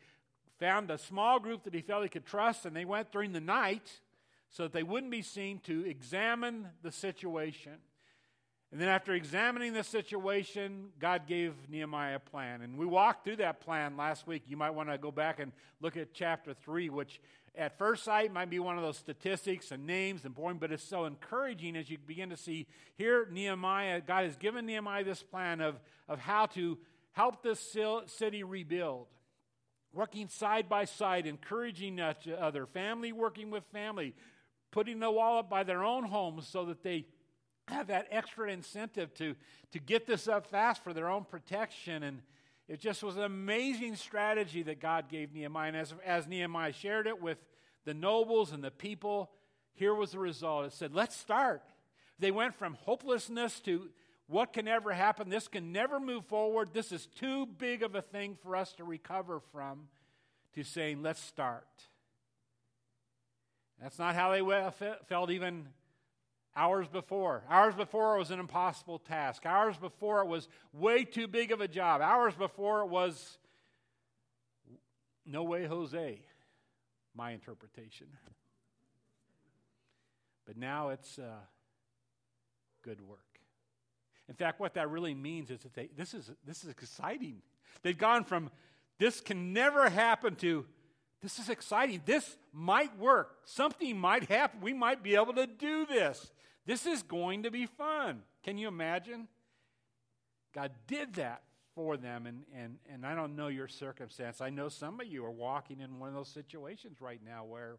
found 0.61 0.91
a 0.93 0.99
small 0.99 1.41
group 1.41 1.65
that 1.65 1.75
he 1.75 1.81
felt 1.81 2.05
he 2.05 2.09
could 2.09 2.27
trust. 2.27 2.67
And 2.67 2.77
they 2.77 2.85
went 2.85 3.11
during 3.11 3.33
the 3.33 3.41
night 3.41 4.01
so 4.49 4.63
that 4.63 4.73
they 4.73 4.85
wouldn't 4.85 5.11
be 5.11 5.23
seen 5.23 5.59
to 5.61 5.85
examine 5.85 6.69
the 6.83 6.93
situation. 6.93 7.79
And 8.75 8.81
then, 8.81 8.89
after 8.89 9.15
examining 9.15 9.73
the 9.73 9.85
situation, 9.85 10.89
God 10.99 11.29
gave 11.29 11.55
Nehemiah 11.71 12.17
a 12.17 12.19
plan. 12.19 12.61
And 12.61 12.77
we 12.77 12.85
walked 12.85 13.25
through 13.25 13.37
that 13.37 13.61
plan 13.61 13.97
last 13.97 14.27
week. 14.27 14.43
You 14.49 14.57
might 14.57 14.71
want 14.71 14.89
to 14.89 14.99
go 14.99 15.13
back 15.13 15.39
and 15.39 15.53
look 15.81 15.97
at 15.97 16.13
chapter 16.13 16.55
3, 16.55 16.91
which 16.91 17.21
at 17.55 17.79
first 17.79 18.03
sight 18.03 18.33
might 18.33 18.51
be 18.51 18.59
one 18.59 18.77
of 18.77 18.83
those 18.83 18.99
statistics 18.99 19.71
and 19.71 19.87
names 19.87 20.25
and 20.25 20.35
boring, 20.35 20.59
but 20.59 20.73
it's 20.73 20.83
so 20.83 21.05
encouraging 21.05 21.77
as 21.77 21.89
you 21.89 21.99
begin 21.99 22.31
to 22.31 22.37
see 22.37 22.67
here 22.97 23.29
Nehemiah, 23.31 24.01
God 24.01 24.25
has 24.25 24.35
given 24.35 24.67
Nehemiah 24.67 25.05
this 25.05 25.23
plan 25.23 25.61
of, 25.61 25.77
of 26.09 26.19
how 26.19 26.47
to 26.47 26.77
help 27.13 27.45
this 27.45 27.77
city 28.07 28.43
rebuild. 28.43 29.07
Working 29.93 30.27
side 30.27 30.69
by 30.69 30.87
side, 30.87 31.29
encouraging 31.29 32.01
each 32.01 32.29
other, 32.29 32.67
family 32.67 33.13
working 33.13 33.53
with 33.53 33.63
family, 33.73 34.17
putting 34.73 34.99
the 34.99 35.13
wall 35.13 35.39
up 35.39 35.49
by 35.49 35.63
their 35.63 35.85
own 35.85 36.03
homes 36.03 36.49
so 36.49 36.65
that 36.65 36.83
they 36.83 37.07
have 37.69 37.87
that 37.87 38.09
extra 38.11 38.51
incentive 38.51 39.15
to, 39.15 39.35
to 39.73 39.79
get 39.79 40.07
this 40.07 40.29
up 40.29 40.47
fast 40.47 40.83
for 40.85 40.93
their 40.93 41.09
own 41.09 41.25
protection. 41.25 42.03
And 42.03 42.23
it 42.69 42.81
just 42.81 43.03
was 43.03 43.17
an 43.17 43.23
amazing 43.23 43.97
strategy 43.97 44.63
that 44.65 44.81
God 44.81 45.09
gave 45.09 45.33
Nehemiah. 45.33 45.69
And 45.69 45.77
as, 45.77 45.95
as 46.05 46.27
Nehemiah 46.27 46.73
shared 46.73 47.07
it 47.07 47.21
with 47.21 47.39
the 47.85 47.95
nobles 47.95 48.53
and 48.53 48.63
the 48.63 48.71
people, 48.71 49.31
here 49.73 49.95
was 49.95 50.13
the 50.13 50.19
result. 50.19 50.67
It 50.67 50.73
said, 50.73 50.95
let's 50.95 51.17
start. 51.17 51.63
They 52.19 52.31
went 52.31 52.55
from 52.55 52.75
hopelessness 52.75 53.61
to 53.61 53.89
what 54.27 54.53
can 54.53 54.67
ever 54.69 54.93
happen? 54.93 55.29
This 55.29 55.49
can 55.49 55.73
never 55.73 56.01
move 56.01 56.25
forward. 56.27 56.71
This 56.73 56.93
is 56.93 57.07
too 57.07 57.47
big 57.47 57.83
of 57.83 57.95
a 57.95 58.01
thing 58.01 58.39
for 58.43 58.57
us 58.57 58.73
to 58.75 58.85
recover 58.85 59.41
from, 59.53 59.89
to 60.55 60.63
saying, 60.63 61.03
let's 61.03 61.21
start. 61.21 61.67
That's 63.83 63.99
not 63.99 64.15
how 64.15 64.31
they 64.31 64.41
felt 65.09 65.31
even 65.31 65.67
Hours 66.57 66.87
before. 66.89 67.43
Hours 67.51 67.75
before 67.75 68.15
it 68.15 68.19
was 68.19 68.31
an 68.31 68.39
impossible 68.39 68.99
task. 68.99 69.45
Hours 69.45 69.77
before 69.77 70.21
it 70.21 70.29
was 70.29 70.49
way 70.73 71.05
too 71.05 71.27
big 71.27 71.51
of 71.51 71.61
a 71.61 71.67
job. 71.67 72.01
Hours 72.01 72.35
before 72.35 72.83
it 72.83 72.89
was 72.89 73.39
no 75.27 75.43
way, 75.43 75.67
Jose, 75.67 76.21
my 77.15 77.33
interpretation. 77.33 78.07
But 80.47 80.57
now 80.57 80.91
it's 80.91 81.19
uh, 81.19 81.41
good 82.83 83.01
work. 83.01 83.19
In 84.29 84.35
fact, 84.35 84.61
what 84.61 84.75
that 84.75 84.91
really 84.91 85.15
means 85.15 85.51
is 85.51 85.61
that 85.61 85.75
they, 85.75 85.89
this, 85.97 86.15
is, 86.15 86.31
this 86.47 86.63
is 86.63 86.71
exciting. 86.71 87.43
They've 87.83 87.99
gone 87.99 88.25
from 88.25 88.51
this 88.99 89.21
can 89.21 89.53
never 89.53 89.91
happen 89.91 90.37
to 90.37 90.67
this 91.25 91.39
is 91.39 91.49
exciting. 91.49 92.03
This 92.05 92.37
might 92.53 92.99
work. 92.99 93.39
Something 93.47 93.99
might 93.99 94.29
happen. 94.29 94.61
We 94.61 94.75
might 94.75 95.03
be 95.03 95.15
able 95.15 95.33
to 95.33 95.47
do 95.47 95.87
this. 95.87 96.31
This 96.67 96.87
is 96.87 97.03
going 97.03 97.43
to 97.43 97.51
be 97.51 97.67
fun. 97.67 98.23
Can 98.43 98.59
you 98.59 98.69
imagine? 98.69 99.29
God 100.55 100.73
did 100.87 101.15
that 101.15 101.43
for 101.75 101.97
them, 101.97 102.27
and, 102.27 102.45
and, 102.57 102.79
and 102.93 103.05
I 103.05 103.15
don't 103.15 103.35
know 103.35 103.49
your 103.49 103.69
circumstance. 103.69 104.41
I 104.41 104.51
know 104.51 104.69
some 104.69 105.01
of 105.01 105.07
you 105.07 105.25
are 105.25 105.31
walking 105.31 105.81
in 105.81 105.99
one 105.99 106.09
of 106.09 106.15
those 106.15 106.29
situations 106.29 107.01
right 107.01 107.21
now 107.25 107.45
where 107.45 107.79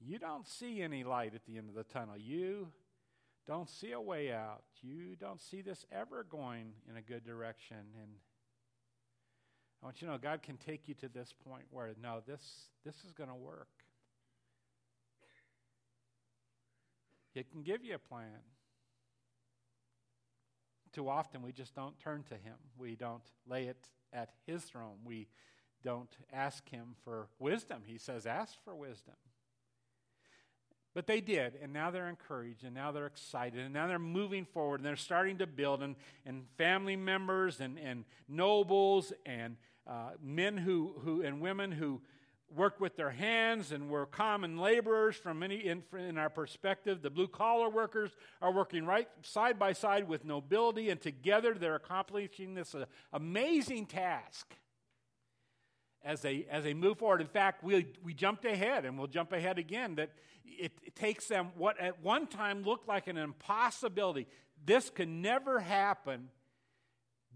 you 0.00 0.18
don't 0.18 0.48
see 0.48 0.80
any 0.80 1.04
light 1.04 1.34
at 1.34 1.44
the 1.44 1.58
end 1.58 1.68
of 1.68 1.74
the 1.74 1.84
tunnel. 1.84 2.16
You 2.16 2.68
don't 3.46 3.68
see 3.68 3.92
a 3.92 4.00
way 4.00 4.32
out. 4.32 4.62
You 4.80 5.16
don't 5.16 5.40
see 5.40 5.60
this 5.62 5.84
ever 5.92 6.24
going 6.24 6.72
in 6.88 6.96
a 6.96 7.02
good 7.02 7.24
direction. 7.24 7.76
And 8.00 8.12
I 9.82 9.86
want 9.86 10.00
you 10.00 10.06
to 10.06 10.14
know 10.14 10.18
God 10.18 10.42
can 10.42 10.56
take 10.56 10.88
you 10.88 10.94
to 10.94 11.08
this 11.08 11.34
point 11.46 11.64
where, 11.70 11.90
no, 12.00 12.22
this, 12.26 12.68
this 12.84 12.94
is 13.04 13.12
going 13.12 13.28
to 13.28 13.34
work. 13.34 13.68
It 17.34 17.50
can 17.50 17.62
give 17.62 17.84
you 17.84 17.94
a 17.94 17.98
plan. 17.98 18.40
Too 20.92 21.08
often 21.08 21.42
we 21.42 21.52
just 21.52 21.74
don't 21.74 21.98
turn 21.98 22.22
to 22.24 22.34
Him. 22.34 22.56
We 22.76 22.96
don't 22.96 23.22
lay 23.48 23.66
it 23.66 23.88
at 24.12 24.30
His 24.46 24.62
throne. 24.62 24.98
We 25.04 25.28
don't 25.82 26.14
ask 26.32 26.68
Him 26.68 26.94
for 27.04 27.28
wisdom. 27.38 27.82
He 27.86 27.98
says, 27.98 28.26
ask 28.26 28.54
for 28.64 28.74
wisdom. 28.74 29.14
But 30.94 31.06
they 31.06 31.22
did, 31.22 31.54
and 31.62 31.72
now 31.72 31.90
they're 31.90 32.08
encouraged, 32.08 32.64
and 32.64 32.74
now 32.74 32.92
they're 32.92 33.06
excited, 33.06 33.60
and 33.60 33.72
now 33.72 33.86
they're 33.86 33.98
moving 33.98 34.44
forward, 34.44 34.80
and 34.80 34.86
they're 34.86 34.96
starting 34.96 35.38
to 35.38 35.46
build, 35.46 35.82
and, 35.82 35.96
and 36.26 36.44
family 36.58 36.96
members, 36.96 37.60
and, 37.60 37.78
and 37.78 38.04
nobles, 38.28 39.10
and 39.24 39.56
uh, 39.86 40.10
men 40.22 40.58
who, 40.58 40.92
who, 41.02 41.22
and 41.22 41.40
women 41.40 41.72
who 41.72 42.02
worked 42.56 42.80
with 42.80 42.96
their 42.96 43.10
hands 43.10 43.72
and 43.72 43.88
were 43.88 44.06
common 44.06 44.58
laborers 44.58 45.16
from 45.16 45.38
many 45.38 45.56
in, 45.56 45.82
in 45.98 46.18
our 46.18 46.30
perspective. 46.30 47.02
The 47.02 47.10
blue 47.10 47.28
collar 47.28 47.68
workers 47.68 48.10
are 48.40 48.52
working 48.52 48.84
right 48.84 49.08
side 49.22 49.58
by 49.58 49.72
side 49.72 50.08
with 50.08 50.24
nobility 50.24 50.90
and 50.90 51.00
together 51.00 51.54
they're 51.54 51.74
accomplishing 51.74 52.54
this 52.54 52.74
uh, 52.74 52.84
amazing 53.12 53.86
task. 53.86 54.54
As 56.04 56.20
they 56.20 56.46
as 56.50 56.64
they 56.64 56.74
move 56.74 56.98
forward. 56.98 57.20
In 57.20 57.28
fact 57.28 57.62
we 57.62 57.86
we 58.02 58.12
jumped 58.12 58.44
ahead 58.44 58.84
and 58.84 58.98
we'll 58.98 59.06
jump 59.06 59.32
ahead 59.32 59.58
again 59.58 59.94
that 59.94 60.10
it, 60.44 60.72
it 60.82 60.96
takes 60.96 61.28
them 61.28 61.50
what 61.56 61.78
at 61.78 62.02
one 62.02 62.26
time 62.26 62.64
looked 62.64 62.88
like 62.88 63.06
an 63.06 63.16
impossibility. 63.16 64.26
This 64.64 64.90
could 64.90 65.08
never 65.08 65.60
happen 65.60 66.28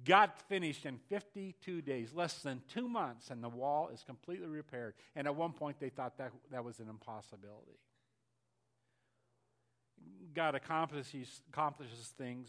got 0.07 0.41
finished 0.49 0.87
in 0.87 0.99
52 1.09 1.83
days, 1.83 2.15
less 2.15 2.43
than 2.43 2.63
two 2.73 2.89
months, 2.89 3.31
and 3.31 3.43
the 3.43 3.49
wall 3.49 3.91
is 3.93 4.03
completely 4.03 4.47
repaired. 4.47 4.95
And 5.15 5.27
at 5.27 5.35
one 5.35 5.53
point, 5.53 5.79
they 5.81 5.91
thought 5.91 6.17
that, 6.19 6.33
that 6.51 6.65
was 6.65 6.79
an 6.81 6.89
impossibility. 6.89 7.79
God 10.35 10.55
accomplishes, 10.55 11.43
accomplishes 11.53 12.13
things 12.17 12.49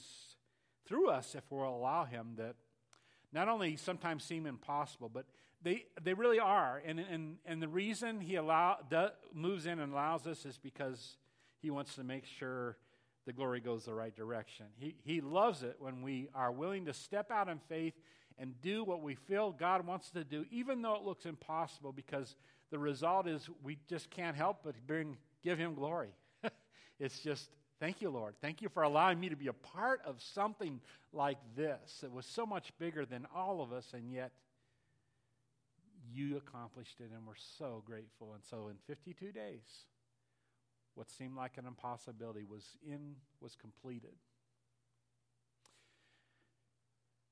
through 0.86 1.10
us 1.10 1.36
if 1.36 1.44
we'll 1.50 1.68
allow 1.68 2.06
Him 2.06 2.34
that 2.38 2.56
not 3.34 3.50
only 3.50 3.76
sometimes 3.76 4.24
seem 4.24 4.46
impossible, 4.46 5.10
but 5.10 5.26
they, 5.62 5.86
they 6.02 6.14
really 6.14 6.40
are. 6.40 6.82
And, 6.86 7.00
and, 7.00 7.38
and 7.46 7.62
the 7.62 7.68
reason 7.68 8.22
He 8.22 8.36
allow, 8.36 8.78
does, 8.90 9.12
moves 9.34 9.66
in 9.66 9.80
and 9.80 9.92
allows 9.92 10.28
us 10.28 10.46
is 10.46 10.58
because 10.58 11.18
He 11.62 11.72
wants 11.72 11.96
to 11.96 12.04
make 12.04 12.26
sure 12.26 12.78
the 13.28 13.34
glory 13.34 13.60
goes 13.60 13.84
the 13.84 13.94
right 13.94 14.16
direction. 14.16 14.66
He, 14.80 14.96
he 15.04 15.20
loves 15.20 15.62
it 15.62 15.76
when 15.80 16.02
we 16.02 16.30
are 16.34 16.50
willing 16.50 16.86
to 16.86 16.94
step 16.94 17.30
out 17.30 17.50
in 17.50 17.60
faith 17.68 17.94
and 18.40 18.60
do 18.62 18.86
what 18.86 19.02
we 19.02 19.16
feel 19.16 19.52
God 19.52 19.86
wants 19.86 20.10
to 20.12 20.24
do, 20.24 20.46
even 20.50 20.82
though 20.82 20.96
it 20.96 21.02
looks 21.04 21.26
impossible, 21.26 21.92
because 21.92 22.38
the 22.72 22.80
result 22.80 23.28
is 23.28 23.50
we 23.62 23.80
just 23.90 24.10
can't 24.10 24.38
help 24.38 24.60
but 24.64 24.76
bring, 24.88 25.18
give 25.44 25.60
Him 25.60 25.76
glory. 25.76 26.16
it's 27.00 27.20
just, 27.20 27.50
thank 27.82 28.02
you, 28.02 28.10
Lord. 28.10 28.36
Thank 28.42 28.62
you 28.62 28.70
for 28.70 28.84
allowing 28.84 29.20
me 29.20 29.28
to 29.28 29.36
be 29.36 29.48
a 29.48 29.54
part 29.54 30.00
of 30.06 30.22
something 30.22 30.80
like 31.12 31.38
this. 31.54 32.04
It 32.04 32.12
was 32.12 32.26
so 32.26 32.46
much 32.46 32.72
bigger 32.80 33.06
than 33.06 33.28
all 33.36 33.62
of 33.62 33.74
us, 33.74 33.88
and 33.94 34.10
yet 34.10 34.32
you 36.14 36.38
accomplished 36.38 37.02
it, 37.02 37.12
and 37.14 37.28
we're 37.28 37.34
so 37.58 37.84
grateful. 37.86 38.36
And 38.36 38.44
so 38.50 38.70
in 38.70 38.78
52 38.88 39.34
days, 39.34 39.86
what 40.98 41.12
seemed 41.12 41.38
like 41.38 41.58
an 41.58 41.68
impossibility 41.68 42.44
was 42.44 42.64
in 42.84 43.18
was 43.40 43.56
completed. 43.56 44.16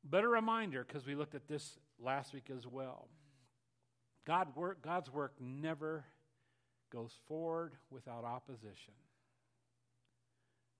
But 0.07 0.23
a 0.23 0.27
reminder, 0.27 0.85
because 0.87 1.07
we 1.07 1.15
looked 1.15 1.33
at 1.33 1.47
this 1.47 1.79
last 1.99 2.31
week 2.31 2.51
as 2.55 2.67
well. 2.67 3.07
God 4.23 4.55
work, 4.55 4.83
God's 4.83 5.11
work 5.11 5.33
never 5.39 6.05
goes 6.93 7.11
forward 7.27 7.73
without 7.89 8.23
opposition. 8.23 8.93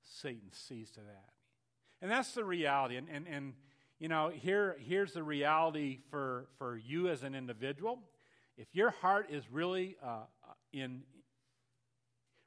Satan 0.03 0.51
sees 0.51 0.91
to 0.91 0.99
that. 0.99 1.29
And 2.03 2.11
that's 2.11 2.33
the 2.33 2.45
reality. 2.45 2.97
And, 2.97 3.07
and, 3.11 3.27
and 3.27 3.53
you 3.97 4.09
know, 4.09 4.29
here, 4.29 4.77
here's 4.79 5.13
the 5.13 5.23
reality 5.23 6.01
for, 6.11 6.49
for 6.59 6.77
you 6.77 7.09
as 7.09 7.23
an 7.23 7.33
individual. 7.33 7.99
If 8.57 8.67
your 8.73 8.91
heart 8.91 9.31
is 9.31 9.43
really 9.51 9.97
uh, 10.03 10.25
in, 10.71 11.01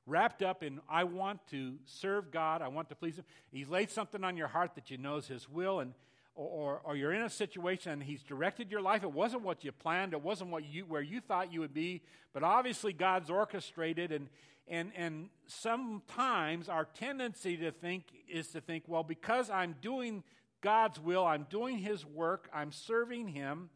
wrapped 0.08 0.42
up 0.42 0.62
in, 0.62 0.80
I 0.88 1.04
want 1.04 1.40
to 1.50 1.74
serve 1.84 2.30
God, 2.30 2.62
I 2.62 2.68
want 2.68 2.88
to 2.88 2.94
please 2.94 3.18
Him. 3.18 3.24
He's 3.52 3.68
laid 3.68 3.90
something 3.90 4.24
on 4.24 4.36
your 4.36 4.48
heart 4.48 4.74
that 4.74 4.90
you 4.90 4.98
know 4.98 5.16
is 5.16 5.28
His 5.28 5.48
will, 5.48 5.80
and 5.80 5.94
or, 6.34 6.80
or 6.84 6.94
you're 6.94 7.12
in 7.12 7.22
a 7.22 7.30
situation 7.30 7.92
and 7.92 8.02
He's 8.02 8.22
directed 8.22 8.70
your 8.70 8.80
life. 8.80 9.02
It 9.02 9.12
wasn't 9.12 9.42
what 9.42 9.64
you 9.64 9.72
planned, 9.72 10.12
it 10.12 10.22
wasn't 10.22 10.50
what 10.50 10.64
you, 10.64 10.84
where 10.84 11.02
you 11.02 11.20
thought 11.20 11.52
you 11.52 11.60
would 11.60 11.74
be, 11.74 12.02
but 12.32 12.42
obviously 12.42 12.92
God's 12.92 13.28
orchestrated. 13.28 14.12
And, 14.12 14.28
and, 14.68 14.92
and 14.96 15.28
sometimes 15.46 16.68
our 16.68 16.84
tendency 16.84 17.56
to 17.58 17.72
think 17.72 18.04
is 18.28 18.48
to 18.48 18.60
think, 18.60 18.84
well, 18.86 19.02
because 19.02 19.50
I'm 19.50 19.74
doing 19.82 20.22
God's 20.60 21.00
will, 21.00 21.26
I'm 21.26 21.46
doing 21.50 21.78
His 21.78 22.06
work, 22.06 22.48
I'm 22.54 22.72
serving 22.72 23.28
Him 23.28 23.70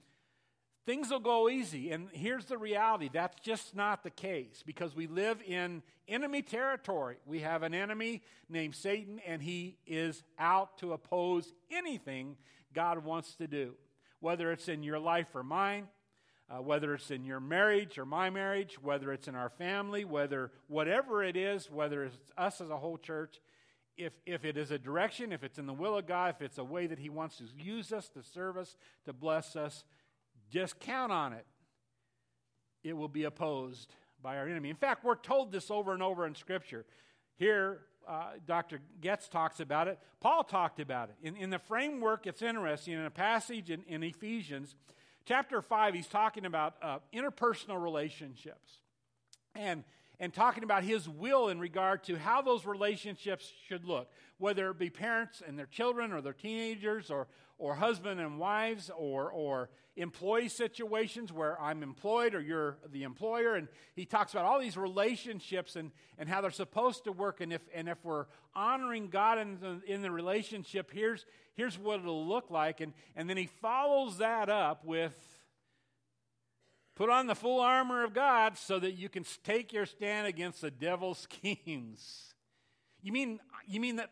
things 0.87 1.11
will 1.11 1.21
go 1.21 1.49
easy. 1.49 1.91
And 1.91 2.09
here's 2.13 2.47
the 2.47 2.59
reality 2.59 3.11
that's 3.13 3.39
just 3.41 3.75
not 3.75 4.03
the 4.03 4.11
case 4.11 4.63
because 4.65 4.95
we 4.95 5.07
live 5.07 5.43
in 5.47 5.83
enemy 6.09 6.43
territory. 6.43 7.17
We 7.27 7.41
have 7.41 7.63
an 7.63 7.75
enemy 7.75 8.23
named 8.49 8.75
Satan, 8.75 9.21
and 9.27 9.43
he 9.43 9.77
is 9.87 10.23
out 10.39 10.79
to 10.79 10.93
oppose 10.93 11.53
anything 11.71 12.37
God 12.75 13.05
wants 13.05 13.35
to 13.37 13.47
do, 13.47 13.75
whether 14.21 14.51
it's 14.53 14.69
in 14.69 14.83
your 14.83 14.99
life 14.99 15.35
or 15.35 15.43
mine. 15.43 15.89
Uh, 16.51 16.61
whether 16.61 16.93
it's 16.93 17.11
in 17.11 17.25
your 17.25 17.41
marriage 17.41 17.97
or 17.97 18.05
my 18.05 18.29
marriage, 18.29 18.77
whether 18.83 19.11
it's 19.11 19.27
in 19.27 19.35
our 19.35 19.49
family, 19.49 20.05
whether 20.05 20.51
whatever 20.67 21.23
it 21.25 21.35
is, 21.35 21.71
whether 21.71 22.05
it's 22.05 22.19
us 22.37 22.61
as 22.61 22.69
a 22.69 22.77
whole 22.77 22.99
church, 22.99 23.41
if, 23.97 24.13
if 24.27 24.45
it 24.45 24.57
is 24.57 24.71
a 24.71 24.79
direction, 24.79 25.33
if 25.33 25.45
it's 25.45 25.59
in 25.59 25.67
the 25.67 25.73
will 25.73 25.97
of 25.97 26.07
God, 26.07 26.35
if 26.35 26.43
it's 26.43 26.59
a 26.59 26.65
way 26.65 26.87
that 26.87 26.99
He 26.99 27.09
wants 27.09 27.39
to 27.39 27.45
use 27.57 27.93
us 27.93 28.09
to 28.11 28.23
serve 28.23 28.57
us, 28.57 28.77
to 29.05 29.13
bless 29.13 29.57
us, 29.57 29.85
just 30.53 30.79
count 30.79 31.11
on 31.11 31.33
it. 31.33 31.47
It 32.85 32.93
will 32.93 33.09
be 33.09 33.25
opposed 33.25 33.95
by 34.23 34.37
our 34.37 34.47
enemy. 34.47 34.71
In 34.71 34.77
fact, 34.77 35.05
we're 35.05 35.17
told 35.17 35.51
this 35.51 35.71
over 35.71 35.93
and 35.93 36.03
over 36.03 36.27
in 36.27 36.35
Scripture. 36.35 36.85
Here, 37.37 37.81
uh, 38.07 38.33
Dr. 38.47 38.81
Getz 39.01 39.29
talks 39.29 39.61
about 39.61 39.89
it. 39.89 39.99
Paul 40.21 40.45
talked 40.45 40.79
about 40.79 41.09
it. 41.09 41.17
In, 41.27 41.37
in 41.37 41.51
the 41.51 41.59
framework, 41.59 42.27
it's 42.27 42.43
interesting. 42.43 42.95
In 42.95 43.05
a 43.05 43.11
passage 43.11 43.71
in, 43.71 43.83
in 43.89 44.03
Ephesians, 44.03 44.75
chapter 45.25 45.63
5, 45.63 45.95
he's 45.95 46.07
talking 46.07 46.45
about 46.45 46.75
uh, 46.83 46.99
interpersonal 47.15 47.83
relationships. 47.83 48.81
And 49.55 49.85
and 50.21 50.33
talking 50.33 50.65
about 50.65 50.85
his 50.85 51.09
will 51.09 51.49
in 51.49 51.59
regard 51.59 52.05
to 52.05 52.17
how 52.17 52.43
those 52.43 52.65
relationships 52.65 53.53
should 53.69 53.85
look, 53.85 54.11
whether 54.39 54.71
it 54.71 54.79
be 54.79 54.91
parents 54.91 55.43
and 55.47 55.59
their 55.59 55.67
children 55.67 56.13
or 56.13 56.21
their 56.21 56.33
teenagers 56.33 57.11
or, 57.11 57.27
or 57.59 57.75
husband 57.75 58.21
and 58.21 58.39
wives 58.39 58.91
or, 58.97 59.31
or 59.31 59.71
employee 59.97 60.49
situations 60.49 61.33
where 61.33 61.61
I'm 61.61 61.83
employed 61.83 62.35
or 62.35 62.41
you're 62.41 62.79
the 62.91 63.03
employer. 63.03 63.57
And 63.57 63.69
he 63.95 64.05
talks 64.05 64.33
about 64.33 64.45
all 64.45 64.61
these 64.61 64.77
relationships 64.77 65.77
and, 65.77 65.91
and 66.19 66.29
how 66.29 66.41
they're 66.41 66.51
supposed 66.51 67.05
to 67.05 67.13
work. 67.13 67.41
And 67.41 67.53
if, 67.53 67.63
and 67.75 67.89
if 67.89 68.03
we're 68.05 68.27
honoring 68.55 69.09
God 69.09 69.39
in 69.39 69.59
the, 69.61 69.81
in 69.87 70.03
the 70.03 70.11
relationship, 70.11 70.91
here's, 70.93 71.27
here's 71.55 71.79
what 71.79 72.01
it'll 72.01 72.27
look 72.27 72.51
like. 72.51 72.81
And, 72.81 72.95
and 73.17 73.29
then 73.29 73.37
he 73.37 73.47
follows 73.47 74.19
that 74.19 74.49
up 74.49 74.85
with 74.85 75.15
put 76.95 77.11
on 77.11 77.27
the 77.27 77.35
full 77.35 77.61
armor 77.61 78.05
of 78.05 78.15
God 78.15 78.57
so 78.59 78.79
that 78.79 78.93
you 78.93 79.09
can 79.09 79.25
take 79.45 79.73
your 79.73 79.87
stand 79.87 80.27
against 80.27 80.61
the 80.61 80.71
devil's 80.71 81.19
schemes. 81.31 82.35
You 83.03 83.13
mean, 83.13 83.41
you 83.67 83.81
mean 83.81 83.97
that 83.97 84.11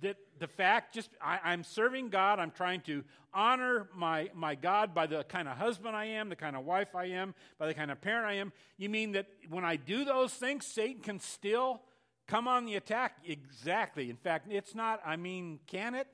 that 0.00 0.16
the 0.38 0.48
fact 0.48 0.94
just 0.94 1.10
I, 1.20 1.52
am 1.52 1.64
serving 1.64 2.08
God, 2.08 2.38
I'm 2.38 2.50
trying 2.50 2.80
to 2.82 3.04
honor 3.32 3.88
my, 3.94 4.30
my 4.34 4.54
God 4.54 4.94
by 4.94 5.06
the 5.06 5.24
kind 5.24 5.48
of 5.48 5.56
husband 5.56 5.96
I 5.96 6.06
am, 6.06 6.28
the 6.28 6.36
kind 6.36 6.56
of 6.56 6.64
wife 6.64 6.94
I 6.94 7.06
am, 7.06 7.34
by 7.58 7.66
the 7.66 7.74
kind 7.74 7.90
of 7.90 8.00
parent 8.00 8.26
I 8.26 8.34
am. 8.34 8.52
You 8.76 8.88
mean 8.88 9.12
that 9.12 9.26
when 9.48 9.64
I 9.64 9.76
do 9.76 10.04
those 10.04 10.32
things, 10.32 10.66
Satan 10.66 11.02
can 11.02 11.20
still 11.20 11.82
come 12.26 12.48
on 12.48 12.66
the 12.66 12.76
attack? 12.76 13.18
Exactly. 13.26 14.10
In 14.10 14.16
fact, 14.16 14.48
it's 14.50 14.74
not, 14.74 15.00
I 15.04 15.16
mean, 15.16 15.60
can 15.66 15.94
it? 15.94 16.08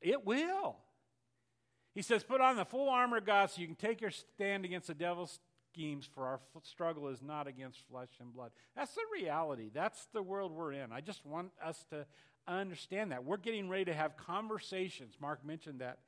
It 0.00 0.24
will. 0.24 0.76
He 1.94 2.02
says, 2.02 2.22
put 2.22 2.40
on 2.40 2.56
the 2.56 2.64
full 2.64 2.88
armor 2.88 3.18
of 3.18 3.26
God 3.26 3.50
so 3.50 3.60
you 3.60 3.66
can 3.66 3.76
take 3.76 4.00
your 4.00 4.10
stand 4.10 4.64
against 4.64 4.86
the 4.86 4.94
devil's 4.94 5.38
schemes, 5.72 6.08
for 6.14 6.26
our 6.26 6.40
struggle 6.62 7.08
is 7.08 7.22
not 7.22 7.46
against 7.46 7.80
flesh 7.90 8.08
and 8.20 8.32
blood. 8.32 8.50
That's 8.76 8.94
the 8.94 9.02
reality. 9.12 9.70
That's 9.72 10.06
the 10.12 10.22
world 10.22 10.52
we're 10.52 10.72
in. 10.72 10.92
I 10.92 11.00
just 11.00 11.24
want 11.24 11.50
us 11.64 11.84
to 11.90 12.06
understand 12.46 13.12
that. 13.12 13.24
We're 13.24 13.36
getting 13.36 13.68
ready 13.68 13.86
to 13.86 13.94
have 13.94 14.16
conversations. 14.16 15.14
Mark 15.20 15.44
mentioned 15.44 15.80
that 15.80 15.98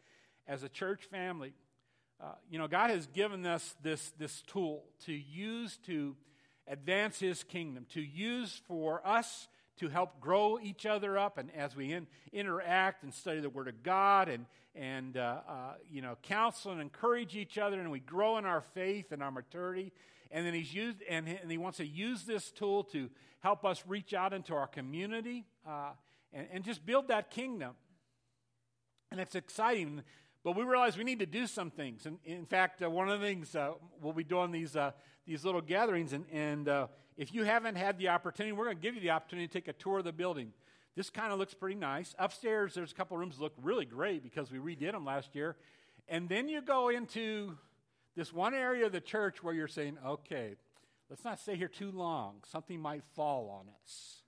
as 0.46 0.62
a 0.62 0.68
church 0.68 1.04
family. 1.10 1.54
Uh, 2.22 2.32
you 2.50 2.58
know, 2.58 2.68
God 2.68 2.90
has 2.90 3.06
given 3.08 3.44
us 3.46 3.74
this, 3.82 4.12
this 4.18 4.42
tool 4.46 4.84
to 5.06 5.12
use 5.12 5.78
to 5.86 6.16
advance 6.66 7.18
His 7.18 7.42
kingdom, 7.44 7.86
to 7.94 8.00
use 8.00 8.62
for 8.66 9.06
us 9.06 9.48
to 9.78 9.88
help 9.88 10.20
grow 10.20 10.58
each 10.60 10.86
other 10.86 11.18
up. 11.18 11.38
And 11.38 11.50
as 11.54 11.74
we 11.74 11.92
in, 11.92 12.06
interact 12.32 13.02
and 13.02 13.12
study 13.12 13.40
the 13.40 13.50
Word 13.50 13.68
of 13.68 13.82
God 13.82 14.28
and, 14.28 14.46
and 14.74 15.16
uh, 15.16 15.40
uh, 15.48 15.54
you 15.90 16.02
know, 16.02 16.16
counsel 16.22 16.72
and 16.72 16.80
encourage 16.80 17.36
each 17.36 17.58
other, 17.58 17.80
and 17.80 17.90
we 17.90 18.00
grow 18.00 18.38
in 18.38 18.44
our 18.44 18.62
faith 18.74 19.12
and 19.12 19.22
our 19.22 19.30
maturity. 19.30 19.92
And 20.30 20.46
then 20.46 20.54
He's 20.54 20.72
used, 20.74 20.98
and 21.08 21.28
he, 21.28 21.36
and 21.36 21.50
he 21.50 21.58
wants 21.58 21.78
to 21.78 21.86
use 21.86 22.24
this 22.24 22.50
tool 22.50 22.84
to 22.84 23.10
help 23.40 23.64
us 23.64 23.84
reach 23.86 24.14
out 24.14 24.32
into 24.32 24.54
our 24.54 24.66
community 24.66 25.44
uh, 25.68 25.90
and, 26.32 26.46
and 26.52 26.64
just 26.64 26.84
build 26.84 27.08
that 27.08 27.30
kingdom. 27.30 27.74
And 29.10 29.20
it's 29.20 29.34
exciting. 29.34 30.02
But 30.42 30.56
we 30.56 30.64
realize 30.64 30.96
we 30.98 31.04
need 31.04 31.20
to 31.20 31.26
do 31.26 31.46
some 31.46 31.70
things. 31.70 32.04
And 32.04 32.18
in 32.24 32.46
fact, 32.46 32.82
uh, 32.82 32.90
one 32.90 33.08
of 33.08 33.20
the 33.20 33.26
things 33.26 33.54
uh, 33.54 33.72
we'll 34.00 34.12
be 34.12 34.24
doing 34.24 34.50
these, 34.50 34.76
uh, 34.76 34.92
these 35.26 35.44
little 35.44 35.60
gatherings, 35.60 36.12
and, 36.12 36.26
and 36.32 36.68
if 37.16 37.34
you 37.34 37.44
haven't 37.44 37.76
had 37.76 37.98
the 37.98 38.08
opportunity, 38.08 38.52
we're 38.52 38.64
going 38.64 38.76
to 38.76 38.82
give 38.82 38.94
you 38.94 39.00
the 39.00 39.10
opportunity 39.10 39.46
to 39.46 39.52
take 39.52 39.68
a 39.68 39.72
tour 39.72 39.98
of 39.98 40.04
the 40.04 40.12
building. 40.12 40.52
This 40.96 41.10
kind 41.10 41.32
of 41.32 41.38
looks 41.38 41.54
pretty 41.54 41.78
nice. 41.78 42.14
Upstairs, 42.18 42.74
there's 42.74 42.92
a 42.92 42.94
couple 42.94 43.16
rooms 43.16 43.36
that 43.36 43.42
look 43.42 43.54
really 43.62 43.84
great 43.84 44.22
because 44.22 44.50
we 44.50 44.58
redid 44.58 44.92
them 44.92 45.04
last 45.04 45.34
year. 45.34 45.56
And 46.08 46.28
then 46.28 46.48
you 46.48 46.60
go 46.60 46.88
into 46.88 47.56
this 48.16 48.32
one 48.32 48.54
area 48.54 48.86
of 48.86 48.92
the 48.92 49.00
church 49.00 49.42
where 49.42 49.54
you're 49.54 49.68
saying, 49.68 49.98
okay, 50.06 50.54
let's 51.10 51.24
not 51.24 51.40
stay 51.40 51.56
here 51.56 51.68
too 51.68 51.90
long. 51.90 52.36
Something 52.50 52.80
might 52.80 53.02
fall 53.14 53.50
on 53.50 53.66
us 53.82 54.22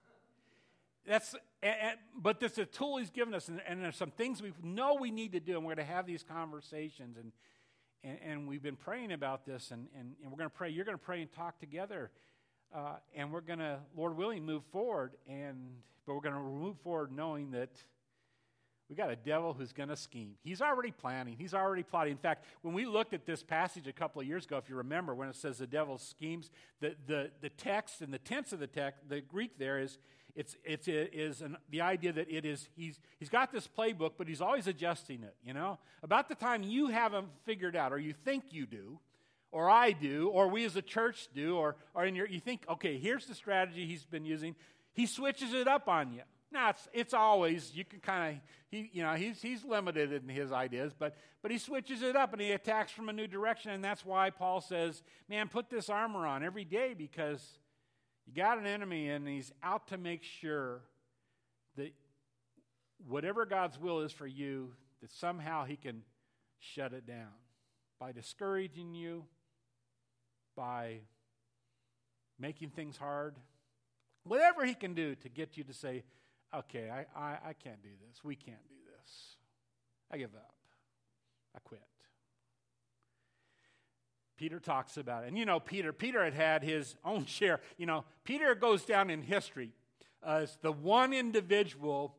that's 1.07 1.35
but 2.21 2.41
this 2.41 2.53
is 2.53 2.59
a 2.59 2.67
tool 2.67 2.97
he's 2.99 3.11
given 3.11 3.33
us 3.35 3.49
and, 3.49 3.61
and, 3.67 3.83
there's 3.83 3.97
some 3.97 4.11
things 4.11 4.43
we 4.43 4.53
know 4.63 4.95
we 4.95 5.11
need 5.11 5.33
to 5.33 5.41
do 5.41 5.57
and 5.57 5.65
we're 5.65 5.75
going 5.75 5.87
to 5.87 5.93
have 5.93 6.07
these 6.07 6.23
conversations 6.23 7.17
and 7.17 7.33
and, 8.05 8.19
and 8.25 8.49
we've 8.49 8.63
been 8.63 8.77
praying 8.77 9.11
about 9.13 9.47
this 9.47 9.71
and, 9.71 9.89
and, 9.99 10.15
and 10.23 10.31
we're 10.31 10.39
going 10.39 10.51
to 10.51 10.57
pray 10.57 10.69
you're 10.71 10.85
going 10.85 10.99
to 10.99 11.05
pray 11.05 11.23
and 11.23 11.33
talk 11.33 11.59
together 11.59 12.11
uh, 12.75 12.97
and 13.15 13.33
we're 13.33 13.41
going 13.41 13.59
to 13.59 13.79
lord 13.97 14.17
willing 14.17 14.45
move 14.45 14.63
forward 14.73 15.13
and 15.29 15.57
but 16.07 16.15
we're 16.15 16.21
going 16.21 16.35
to 16.35 16.41
move 16.41 16.77
forward 16.83 17.11
knowing 17.11 17.51
that 17.51 17.71
we 18.89 18.95
got 18.95 19.11
a 19.11 19.17
devil 19.17 19.53
who's 19.53 19.73
going 19.73 19.89
to 19.89 19.97
scheme. 19.97 20.35
He's 20.45 20.63
already 20.63 20.93
planning. 20.93 21.35
He's 21.37 21.55
already 21.55 21.83
plotting. 21.83 22.13
In 22.13 22.19
fact, 22.19 22.45
when 22.63 22.73
we 22.73 22.87
looked 22.87 23.15
at 23.15 23.27
this 23.27 23.43
passage 23.43 23.89
a 23.89 23.93
couple 23.93 24.21
of 24.21 24.29
years 24.29 24.45
ago, 24.45 24.59
if 24.59 24.69
you 24.69 24.77
remember, 24.77 25.13
when 25.13 25.29
it 25.29 25.35
says 25.35 25.59
the 25.59 25.67
devil 25.67 25.99
schemes, 25.99 26.53
the, 26.81 26.95
the, 27.09 27.33
the 27.41 27.49
text 27.49 28.01
and 28.01 28.15
the 28.15 28.19
tense 28.19 28.53
of 28.53 28.61
the 28.61 28.69
text, 28.69 29.03
the 29.09 29.21
Greek 29.21 29.59
there 29.59 29.81
is 29.81 29.99
it's, 30.37 30.55
it's, 30.65 30.87
it 30.87 31.15
is 31.15 31.41
an, 31.41 31.57
the 31.71 31.81
idea 31.81 32.13
that 32.13 32.31
it 32.31 32.45
is, 32.45 32.69
he's, 32.77 33.01
he's 33.19 33.31
got 33.31 33.51
this 33.51 33.67
playbook, 33.67 34.13
but 34.19 34.29
he's 34.29 34.43
always 34.43 34.67
adjusting 34.67 35.23
it, 35.23 35.35
you 35.43 35.55
know? 35.55 35.79
About 36.03 36.29
the 36.29 36.35
time 36.35 36.63
you 36.63 36.89
haven't 36.89 37.29
figured 37.47 37.75
out, 37.75 37.91
or 37.91 37.99
you 37.99 38.13
think 38.13 38.45
you 38.51 38.67
do, 38.67 39.01
or 39.57 39.71
I 39.71 39.93
do, 39.93 40.29
or 40.29 40.49
we 40.49 40.67
as 40.67 40.77
a 40.77 40.83
church 40.83 41.29
do, 41.35 41.57
or, 41.57 41.77
or 41.95 42.05
in 42.05 42.15
your, 42.15 42.27
you 42.27 42.41
think, 42.41 42.67
okay, 42.69 42.99
here's 42.99 43.25
the 43.25 43.35
strategy 43.35 43.87
he's 43.87 44.05
been 44.05 44.27
using. 44.27 44.55
He 44.93 45.07
switches 45.07 45.55
it 45.55 45.67
up 45.67 45.89
on 45.89 46.13
you. 46.13 46.21
Now, 46.53 46.69
it's, 46.69 46.87
it's 46.93 47.15
always, 47.15 47.75
you 47.75 47.83
can 47.83 48.01
kind 48.01 48.35
of, 48.35 48.43
he, 48.69 48.91
you 48.93 49.03
know, 49.03 49.15
he's, 49.15 49.41
he's 49.41 49.65
limited 49.65 50.13
in 50.13 50.29
his 50.29 50.53
ideas, 50.53 50.93
but, 50.99 51.17
but 51.41 51.51
he 51.51 51.57
switches 51.57 52.03
it 52.03 52.17
up 52.17 52.35
and 52.35 52.43
he 52.43 52.53
attacks 52.53 52.93
from 52.93 53.09
a 53.09 53.15
new 53.15 53.27
direction. 53.27 53.71
And 53.71 53.83
that's 53.83 54.05
why 54.05 54.29
Paul 54.29 54.61
says, 54.61 55.03
man, 55.27 55.49
put 55.49 55.71
this 55.71 55.89
armor 55.89 56.27
on 56.27 56.45
every 56.45 56.67
day 56.67 56.93
because 56.93 57.43
you 58.27 58.35
got 58.35 58.59
an 58.59 58.67
enemy, 58.67 59.09
and 59.09 59.27
he's 59.27 59.53
out 59.63 59.89
to 59.89 59.97
make 59.97 60.23
sure 60.23 60.83
that 61.79 61.95
whatever 63.09 63.47
God's 63.47 63.81
will 63.81 64.01
is 64.01 64.13
for 64.13 64.27
you, 64.27 64.73
that 65.01 65.11
somehow 65.11 65.65
he 65.65 65.77
can 65.77 66.03
shut 66.59 66.93
it 66.93 67.07
down 67.07 67.33
by 67.99 68.13
discouraging 68.13 68.93
you, 68.93 69.25
by 70.57 71.01
making 72.39 72.71
things 72.71 72.97
hard, 72.97 73.37
whatever 74.25 74.65
he 74.65 74.75
can 74.75 74.95
do 74.95 75.15
to 75.17 75.29
get 75.29 75.57
you 75.57 75.65
to 75.65 75.73
say, 75.73 76.03
okay, 76.55 76.91
I, 76.91 77.07
I, 77.19 77.39
I 77.49 77.53
can't 77.53 77.83
do 77.83 77.91
this. 78.09 78.25
We 78.25 78.35
can't 78.35 78.69
do 78.69 78.75
this. 78.99 79.37
I 80.11 80.19
give 80.19 80.35
up. 80.35 80.55
I 81.55 81.59
quit. 81.61 81.83
Peter 84.37 84.61
talks 84.61 84.97
about 84.97 85.25
it. 85.25 85.29
And 85.29 85.39
you 85.39 85.47
know, 85.47 85.61
Peter, 85.61 85.93
Peter 85.93 86.23
had 86.23 86.35
had 86.35 86.63
his 86.63 86.97
own 87.05 87.25
share. 87.27 87.61
You 87.77 87.87
know, 87.87 88.05
Peter 88.25 88.55
goes 88.55 88.85
down 88.85 89.11
in 89.11 89.23
history 89.23 89.73
as 90.25 90.59
the 90.61 90.73
one 90.73 91.13
individual 91.13 92.17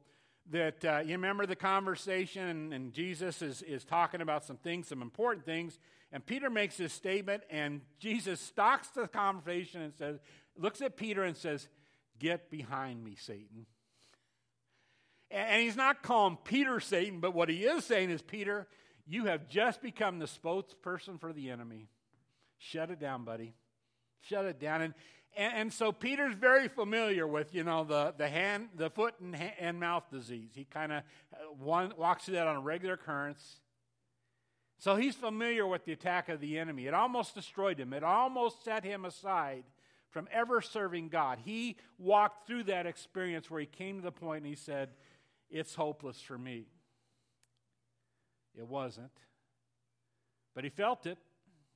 that, 0.50 0.86
uh, 0.86 1.02
you 1.04 1.12
remember 1.12 1.46
the 1.46 1.56
conversation, 1.56 2.44
and, 2.48 2.74
and 2.74 2.94
Jesus 2.94 3.42
is, 3.42 3.62
is 3.64 3.84
talking 3.84 4.22
about 4.22 4.46
some 4.46 4.56
things, 4.58 4.88
some 4.88 5.02
important 5.02 5.46
things. 5.46 5.78
And 6.12 6.26
Peter 6.26 6.50
makes 6.50 6.78
this 6.78 6.94
statement, 6.94 7.44
and 7.50 7.82
Jesus 8.00 8.40
stocks 8.40 8.88
the 8.90 9.08
conversation 9.08 9.82
and 9.82 9.94
says, 9.94 10.20
looks 10.58 10.82
at 10.82 10.96
Peter 10.98 11.24
and 11.24 11.36
says, 11.36 11.68
Get 12.20 12.50
behind 12.50 13.04
me, 13.04 13.16
Satan. 13.16 13.68
And 15.30 15.62
he's 15.62 15.76
not 15.76 16.02
calling 16.02 16.38
Peter 16.44 16.80
Satan, 16.80 17.20
but 17.20 17.36
what 17.36 17.50
he 17.50 17.64
is 17.64 17.86
saying 17.86 18.10
is, 18.10 18.22
Peter, 18.22 18.68
you 19.06 19.26
have 19.26 19.48
just 19.48 19.82
become 19.82 20.20
the 20.20 20.26
spokesperson 20.26 21.20
for 21.20 21.32
the 21.32 21.52
enemy. 21.52 21.90
Shut 22.58 22.90
it 22.90 23.00
down, 23.00 23.24
buddy. 23.24 23.54
Shut 24.22 24.46
it 24.46 24.60
down. 24.60 24.82
And, 24.82 24.94
and, 25.36 25.54
and 25.54 25.74
so 25.74 25.92
Peter's 25.92 26.34
very 26.34 26.70
familiar 26.70 27.28
with, 27.28 27.54
you 27.54 27.64
know, 27.64 27.84
the, 27.84 28.14
the 28.18 28.28
hand, 28.28 28.70
the 28.76 28.90
foot 28.90 29.14
and, 29.20 29.36
and 29.60 29.80
mouth 29.80 30.06
disease. 30.12 30.52
He 30.56 30.64
kind 30.64 30.92
of 30.92 31.04
uh, 31.34 31.54
walks 31.96 32.26
through 32.26 32.36
that 32.36 32.48
on 32.48 32.56
a 32.56 32.62
regular 32.62 32.96
occurrence. 32.96 33.60
So 34.80 34.96
he's 34.96 35.16
familiar 35.16 35.66
with 35.66 35.86
the 35.86 35.92
attack 35.92 36.30
of 36.30 36.40
the 36.40 36.58
enemy. 36.60 36.86
It 36.86 36.94
almost 36.94 37.34
destroyed 37.34 37.80
him. 37.80 37.94
It 37.94 38.04
almost 38.04 38.64
set 38.64 38.84
him 38.84 39.06
aside 39.06 39.64
from 40.12 40.28
ever 40.32 40.62
serving 40.62 41.10
God. 41.10 41.40
He 41.44 41.78
walked 41.98 42.48
through 42.48 42.64
that 42.64 42.86
experience 42.86 43.50
where 43.50 43.60
he 43.60 43.66
came 43.66 43.98
to 43.98 44.04
the 44.04 44.12
point 44.12 44.44
and 44.44 44.48
he 44.48 44.56
said, 44.56 44.90
It's 45.50 45.74
hopeless 45.76 46.22
for 46.22 46.38
me. 46.38 46.68
It 48.56 48.68
wasn't. 48.68 49.12
But 50.54 50.64
he 50.64 50.70
felt 50.70 51.06
it. 51.06 51.18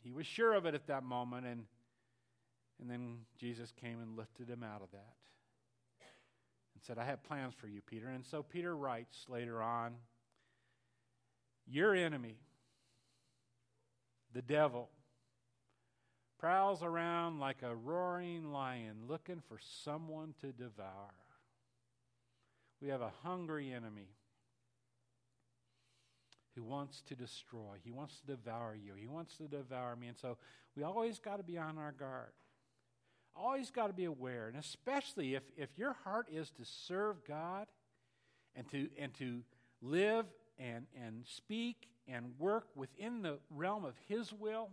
He 0.04 0.12
was 0.12 0.26
sure 0.26 0.54
of 0.54 0.66
it 0.66 0.74
at 0.74 0.88
that 0.88 1.04
moment, 1.04 1.46
and, 1.46 1.66
and 2.80 2.90
then 2.90 3.20
Jesus 3.40 3.72
came 3.80 4.02
and 4.02 4.18
lifted 4.18 4.50
him 4.50 4.64
out 4.64 4.82
of 4.82 4.90
that 4.92 5.14
and 6.74 6.82
said, 6.82 6.98
I 6.98 7.06
have 7.06 7.24
plans 7.24 7.54
for 7.54 7.68
you, 7.68 7.82
Peter. 7.82 8.08
And 8.08 8.26
so 8.26 8.42
Peter 8.42 8.76
writes 8.76 9.26
later 9.30 9.62
on, 9.62 9.94
Your 11.68 11.94
enemy, 11.94 12.38
the 14.34 14.42
devil, 14.42 14.90
prowls 16.40 16.84
around 16.84 17.40
like 17.40 17.62
a 17.64 17.76
roaring 17.76 18.52
lion 18.52 19.04
looking 19.08 19.42
for 19.48 19.58
someone 19.84 20.34
to 20.42 20.52
devour. 20.52 21.14
We 22.82 22.88
have 22.90 23.02
a 23.02 23.12
hungry 23.24 23.72
enemy 23.72 24.10
who 26.56 26.64
wants 26.64 27.02
to 27.08 27.16
destroy. 27.16 27.78
He 27.84 27.92
wants 27.92 28.20
to 28.20 28.36
devour 28.36 28.76
you. 28.76 28.94
He 28.96 29.08
wants 29.08 29.38
to 29.38 29.48
devour 29.48 29.96
me. 29.96 30.08
And 30.08 30.18
so 30.18 30.38
we 30.76 30.84
always 30.84 31.20
got 31.20 31.38
to 31.38 31.44
be 31.44 31.58
on 31.58 31.78
our 31.78 31.92
guard. 31.92 32.32
Always 33.36 33.70
got 33.70 33.88
to 33.88 33.94
be 33.94 34.06
aware. 34.06 34.48
And 34.48 34.58
especially 34.58 35.36
if, 35.36 35.44
if 35.56 35.70
your 35.78 35.94
heart 36.04 36.28
is 36.32 36.50
to 36.52 36.66
serve 36.66 37.24
God 37.26 37.68
and 38.56 38.68
to, 38.72 38.90
and 38.98 39.14
to 39.16 39.44
live 39.82 40.26
and, 40.60 40.88
and 41.02 41.24
speak 41.26 41.88
and 42.12 42.34
work 42.38 42.68
within 42.76 43.22
the 43.22 43.40
realm 43.50 43.86
of 43.86 43.96
His 44.08 44.34
will, 44.34 44.70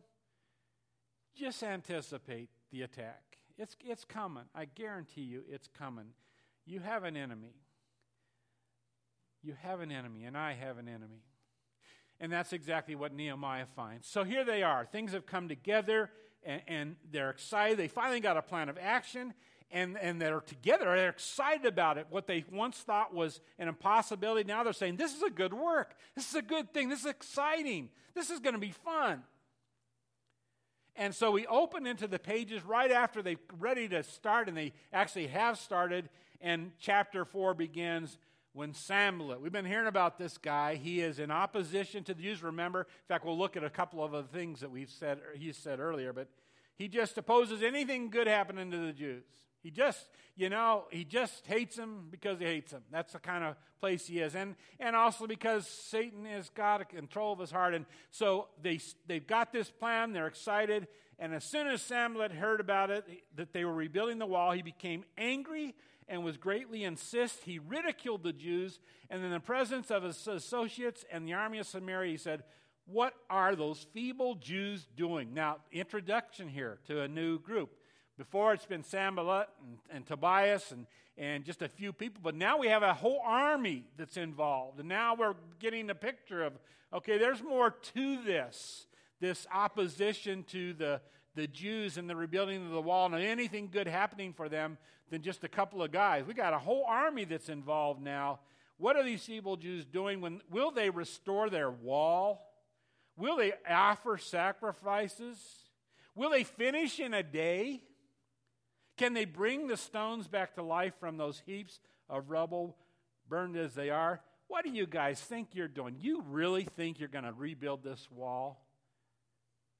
just 1.37 1.63
anticipate 1.63 2.49
the 2.71 2.83
attack. 2.83 3.39
It's, 3.57 3.77
it's 3.85 4.05
coming. 4.05 4.45
I 4.55 4.67
guarantee 4.67 5.23
you 5.23 5.43
it's 5.49 5.69
coming. 5.69 6.07
You 6.67 6.81
have 6.81 7.05
an 7.05 7.17
enemy. 7.17 7.55
You 9.43 9.55
have 9.63 9.81
an 9.81 9.93
enemy, 9.93 10.25
and 10.25 10.37
I 10.37 10.53
have 10.55 10.79
an 10.79 10.89
enemy. 10.89 11.23
And 12.21 12.33
that's 12.33 12.53
exactly 12.53 12.95
what 12.95 13.15
Nehemiah 13.15 13.67
finds. 13.77 14.09
So 14.09 14.25
here 14.25 14.45
they 14.45 14.63
are. 14.63 14.85
Things 14.85 15.13
have 15.13 15.27
come 15.27 15.49
together 15.49 16.11
and, 16.43 16.63
and, 16.67 16.97
they're 17.11 17.31
excited. 17.31 17.79
They 17.79 17.89
finally 17.89 18.21
got 18.21 18.37
a 18.37 18.43
plan 18.43 18.69
of 18.69 18.79
action 18.81 19.35
and, 19.71 19.99
and 19.99 20.21
they're 20.21 20.41
together. 20.41 20.85
They're 20.85 21.11
excited 21.11 21.67
about 21.67 21.99
it. 21.99 22.07
What 22.11 22.27
they 22.27 22.45
once 22.51 22.79
thought 22.79 23.15
was 23.15 23.41
an 23.59 23.69
impossibility, 23.69 24.45
now 24.45 24.65
they're 24.65 24.73
saying, 24.73 24.97
This 24.97 25.15
is 25.15 25.23
a 25.23 25.31
good 25.31 25.53
work. 25.53 25.95
This 26.15 26.29
is 26.29 26.35
a 26.35 26.43
good 26.43 26.73
thing. 26.73 26.89
This 26.89 27.01
is 27.01 27.07
exciting. 27.07 27.91
This 28.15 28.31
is 28.31 28.41
going 28.41 28.55
to 28.55 28.61
be 28.61 28.73
fun. 28.73 29.23
And 30.97 31.15
so 31.15 31.31
we 31.31 31.47
open 31.47 31.87
into 31.87 32.09
the 32.09 32.19
pages 32.19 32.65
right 32.65 32.91
after 32.91 33.23
they're 33.23 33.37
ready 33.59 33.89
to 33.89 34.03
start, 34.03 34.49
and 34.49 34.57
they 34.57 34.73
actually 34.93 35.29
have 35.29 35.57
started. 35.59 36.09
And 36.41 36.73
chapter 36.81 37.25
4 37.25 37.55
begins 37.55 38.19
when 38.53 38.75
Sanballat, 38.75 39.41
we've 39.41 39.53
been 39.53 39.65
hearing 39.65 39.87
about 39.87 40.19
this 40.19 40.37
guy. 40.39 40.75
He 40.75 41.01
is 41.01 41.21
in 41.21 41.31
opposition 41.31 42.03
to 42.05 42.15
the 42.15 42.23
Jews. 42.23 42.43
Remember, 42.43 42.81
in 42.81 43.07
fact, 43.07 43.25
we'll 43.25 43.39
look 43.39 43.57
at 43.57 43.63
a 43.63 43.71
couple 43.71 44.03
of 44.03 44.15
other 44.15 44.27
things 44.27 44.61
that 44.61 44.71
we've 44.73 44.91
said, 44.91 45.21
he 45.37 45.53
said 45.53 45.79
earlier, 45.79 46.13
but 46.13 46.29
He 46.75 46.89
just 46.89 47.17
opposes 47.19 47.63
anything 47.63 48.11
good 48.11 48.27
happening 48.27 48.73
to 48.73 48.79
the 48.79 48.93
Jews. 48.93 49.23
He 49.63 49.71
just, 49.71 50.09
you 50.37 50.49
know, 50.49 50.85
he 50.91 51.05
just 51.05 51.47
hates 51.47 51.77
them 51.77 52.09
because 52.11 52.39
he 52.39 52.45
hates 52.45 52.71
them. 52.71 52.83
That's 52.91 53.13
the 53.13 53.19
kind 53.19 53.45
of 53.45 53.57
place 53.81 54.07
he 54.07 54.21
is. 54.21 54.35
And, 54.35 54.55
and 54.79 54.95
also 54.95 55.27
because 55.27 55.67
Satan 55.67 56.25
has 56.27 56.49
got 56.51 56.89
control 56.89 57.33
of 57.33 57.41
his 57.41 57.51
heart. 57.51 57.75
And 57.75 57.87
so 58.11 58.49
they, 58.63 58.81
they've 59.07 59.27
got 59.27 59.53
this 59.53 59.71
plan, 59.71 60.13
they're 60.13 60.27
excited. 60.27 60.87
And 61.19 61.35
as 61.35 61.45
soon 61.45 61.67
as 61.67 61.83
Sanballat 61.83 62.33
heard 62.33 62.61
about 62.61 62.91
it, 62.91 63.05
that 63.35 63.53
they 63.53 63.65
were 63.65 63.75
rebuilding 63.75 64.19
the 64.19 64.27
wall, 64.27 64.53
he 64.53 64.63
became 64.63 65.05
angry 65.17 65.75
and 66.09 66.25
was 66.25 66.37
greatly 66.37 66.85
incensed. 66.85 67.43
He 67.43 67.59
ridiculed 67.59 68.23
the 68.23 68.33
Jews. 68.33 68.79
And 69.11 69.25
in 69.25 69.31
the 69.31 69.41
presence 69.41 69.91
of 69.91 70.05
his 70.05 70.27
associates 70.27 71.05
and 71.11 71.27
the 71.27 71.35
army 71.35 71.59
of 71.59 71.67
Samaria, 71.67 72.13
he 72.13 72.17
said, 72.17 72.45
What 72.87 73.15
are 73.29 73.57
those 73.57 73.87
feeble 73.93 74.37
Jews 74.37 74.87
doing? 74.97 75.35
Now, 75.35 75.59
introduction 75.73 76.49
here 76.49 76.79
to 76.87 77.03
a 77.03 77.09
new 77.09 77.41
group. 77.41 77.78
Before 78.19 78.53
it's 78.53 78.67
been 78.67 78.83
Sanballat 78.83 79.49
and, 79.65 79.79
and 79.91 80.07
Tobias 80.07 80.73
and, 80.73 80.87
and 81.17 81.45
just 81.45 81.63
a 81.63 81.69
few 81.69 81.93
people, 81.93 82.21
but 82.23 82.35
now 82.35 82.59
we 82.59 82.67
have 82.67 82.83
a 82.83 82.93
whole 82.93 83.23
army 83.25 83.85
that's 83.97 84.17
involved. 84.17 84.81
And 84.81 84.89
now 84.89 85.15
we're 85.15 85.37
getting 85.61 85.89
a 85.89 85.95
picture 85.95 86.45
of 86.45 86.53
okay, 86.93 87.17
there's 87.17 87.43
more 87.43 87.71
to 87.71 88.23
this 88.23 88.87
this 89.21 89.47
opposition 89.53 90.45
to 90.45 90.73
the, 90.75 91.01
the 91.35 91.47
Jews 91.47 91.99
and 91.99 92.09
the 92.09 92.17
rebuilding 92.17 92.65
of 92.65 92.73
the 92.73 92.81
wall 92.81 93.07
and 93.07 93.23
anything 93.23 93.69
good 93.73 93.89
happening 93.89 94.33
for 94.33 94.49
them 94.49 94.79
than 95.11 95.23
just 95.23 95.45
a 95.45 95.49
couple 95.49 95.83
of 95.83 95.91
guys. 95.91 96.25
We 96.27 96.35
got 96.35 96.53
a 96.53 96.59
whole 96.59 96.85
army 96.87 97.25
that's 97.25 97.49
involved 97.49 98.03
now. 98.03 98.41
What 98.77 98.97
are 98.97 99.03
these 99.03 99.29
evil 99.29 99.57
Jews 99.57 99.85
doing? 99.85 100.21
When, 100.21 100.41
will 100.51 100.71
they 100.71 100.91
restore 100.91 101.51
their 101.51 101.71
wall? 101.71 102.47
Will 103.17 103.37
they 103.37 103.53
offer 103.69 104.19
sacrifices? 104.19 105.37
Will 106.15 106.31
they 106.31 106.45
finish 106.45 107.01
in 107.01 107.15
a 107.15 107.23
day? 107.23 107.83
Can 108.99 109.15
they 109.15 109.25
bring 109.25 109.69
the 109.69 109.77
stones 109.77 110.27
back 110.29 110.57
to 110.57 110.63
life 110.63 110.93
from 110.99 111.17
those 111.17 111.43
heaps 111.47 111.81
of 112.11 112.31
rubble, 112.31 112.77
burned 113.29 113.57
as 113.57 113.75
they 113.75 113.91
are? 113.91 114.21
What 114.49 114.65
do 114.65 114.71
you 114.71 114.87
guys 114.87 115.21
think 115.21 115.49
you're 115.53 115.69
doing? 115.69 115.97
You 116.01 116.25
really 116.29 116.65
think 116.65 116.99
you're 116.99 117.09
going 117.09 117.25
to 117.25 117.33
rebuild 117.33 117.85
this 117.85 118.09
wall? 118.11 118.65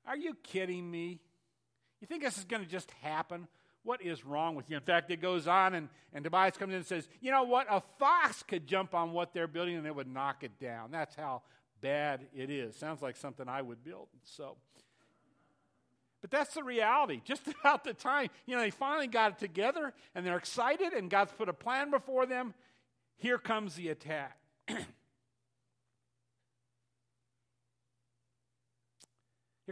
Are 0.07 0.17
you 0.17 0.35
kidding 0.43 0.89
me? 0.89 1.21
You 2.01 2.07
think 2.07 2.23
this 2.23 2.39
is 2.39 2.45
going 2.45 2.63
to 2.63 2.69
just 2.69 2.91
happen? 3.03 3.49
What 3.83 4.03
is 4.03 4.25
wrong 4.25 4.55
with 4.55 4.71
you? 4.71 4.77
In 4.77 4.83
fact, 4.83 5.11
it 5.11 5.21
goes 5.21 5.49
on, 5.49 5.75
and, 5.75 5.89
and 6.13 6.23
Tobias 6.23 6.57
comes 6.57 6.73
in 6.73 6.77
and 6.77 6.87
says, 6.87 7.09
You 7.21 7.31
know 7.31 7.45
what? 7.45 7.67
A 7.71 7.83
fox 7.99 8.43
could 8.43 8.67
jump 8.67 8.95
on 8.95 9.13
what 9.13 9.33
they're 9.33 9.49
building 9.49 9.77
and 9.77 9.87
it 9.87 9.95
would 9.95 10.13
knock 10.13 10.45
it 10.45 10.59
down. 10.61 10.91
That's 10.91 11.15
how 11.15 11.43
bad 11.81 12.27
it 12.35 12.51
is. 12.51 12.77
Sounds 12.77 13.03
like 13.03 13.17
something 13.17 13.49
I 13.49 13.63
would 13.63 13.83
build. 13.83 14.09
So, 14.25 14.57
but 16.21 16.31
that's 16.31 16.55
the 16.55 16.63
reality. 16.63 17.21
Just 17.25 17.43
about 17.47 17.85
the 17.85 17.95
time, 17.95 18.29
you 18.47 18.57
know, 18.57 18.63
they 18.63 18.71
finally 18.71 19.07
got 19.07 19.33
it 19.33 19.39
together 19.39 19.93
and 20.15 20.27
they're 20.27 20.39
excited 20.39 20.93
and 20.93 21.11
God's 21.11 21.33
put 21.33 21.49
a 21.49 21.53
plan 21.53 21.91
before 21.91 22.27
them. 22.27 22.55
Here 23.17 23.39
comes 23.39 23.75
the 23.75 23.89
attack. 23.89 24.39
Here 24.69 24.79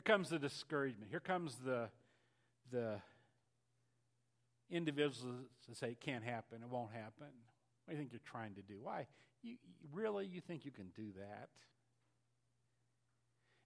comes 0.05 0.29
the 0.29 0.39
discouragement. 0.39 1.11
Here 1.11 1.21
comes 1.21 1.57
the, 1.65 1.89
the 2.71 3.01
individuals 4.71 5.25
that 5.69 5.77
say 5.77 5.93
it 5.93 6.01
can't 6.01 6.25
happen, 6.25 6.59
it 6.63 6.69
won't 6.69 6.93
happen. 6.93 7.29
What 7.85 7.93
do 7.93 7.93
you 7.93 7.99
think 7.99 8.13
you're 8.13 8.21
trying 8.25 8.55
to 8.57 8.63
do? 8.63 8.75
Why? 8.83 9.07
You, 9.43 9.57
really, 9.93 10.27
you 10.27 10.41
think 10.41 10.65
you 10.65 10.71
can 10.71 10.89
do 10.95 11.13
that? 11.19 11.49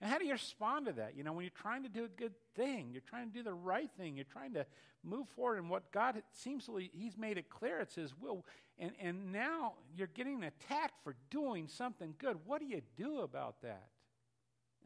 And 0.00 0.10
how 0.10 0.18
do 0.18 0.24
you 0.24 0.32
respond 0.32 0.86
to 0.86 0.92
that? 0.92 1.14
You 1.14 1.24
know, 1.24 1.32
when 1.32 1.44
you're 1.44 1.50
trying 1.50 1.82
to 1.82 1.88
do 1.88 2.04
a 2.04 2.08
good 2.08 2.32
thing, 2.56 2.88
you're 2.90 3.02
trying 3.02 3.28
to 3.28 3.34
do 3.34 3.42
the 3.42 3.52
right 3.52 3.90
thing, 3.98 4.16
you're 4.16 4.24
trying 4.24 4.54
to 4.54 4.64
move 5.04 5.28
forward 5.36 5.58
in 5.58 5.68
what 5.68 5.92
God 5.92 6.22
seems 6.32 6.66
to, 6.66 6.80
He's 6.92 7.18
made 7.18 7.36
it 7.36 7.50
clear 7.50 7.80
it's 7.80 7.96
His 7.96 8.14
will. 8.18 8.46
And, 8.78 8.92
and 9.00 9.30
now 9.32 9.74
you're 9.94 10.06
getting 10.06 10.42
attacked 10.42 11.04
for 11.04 11.16
doing 11.30 11.68
something 11.68 12.14
good. 12.18 12.38
What 12.46 12.60
do 12.60 12.66
you 12.66 12.80
do 12.96 13.20
about 13.20 13.60
that? 13.60 13.88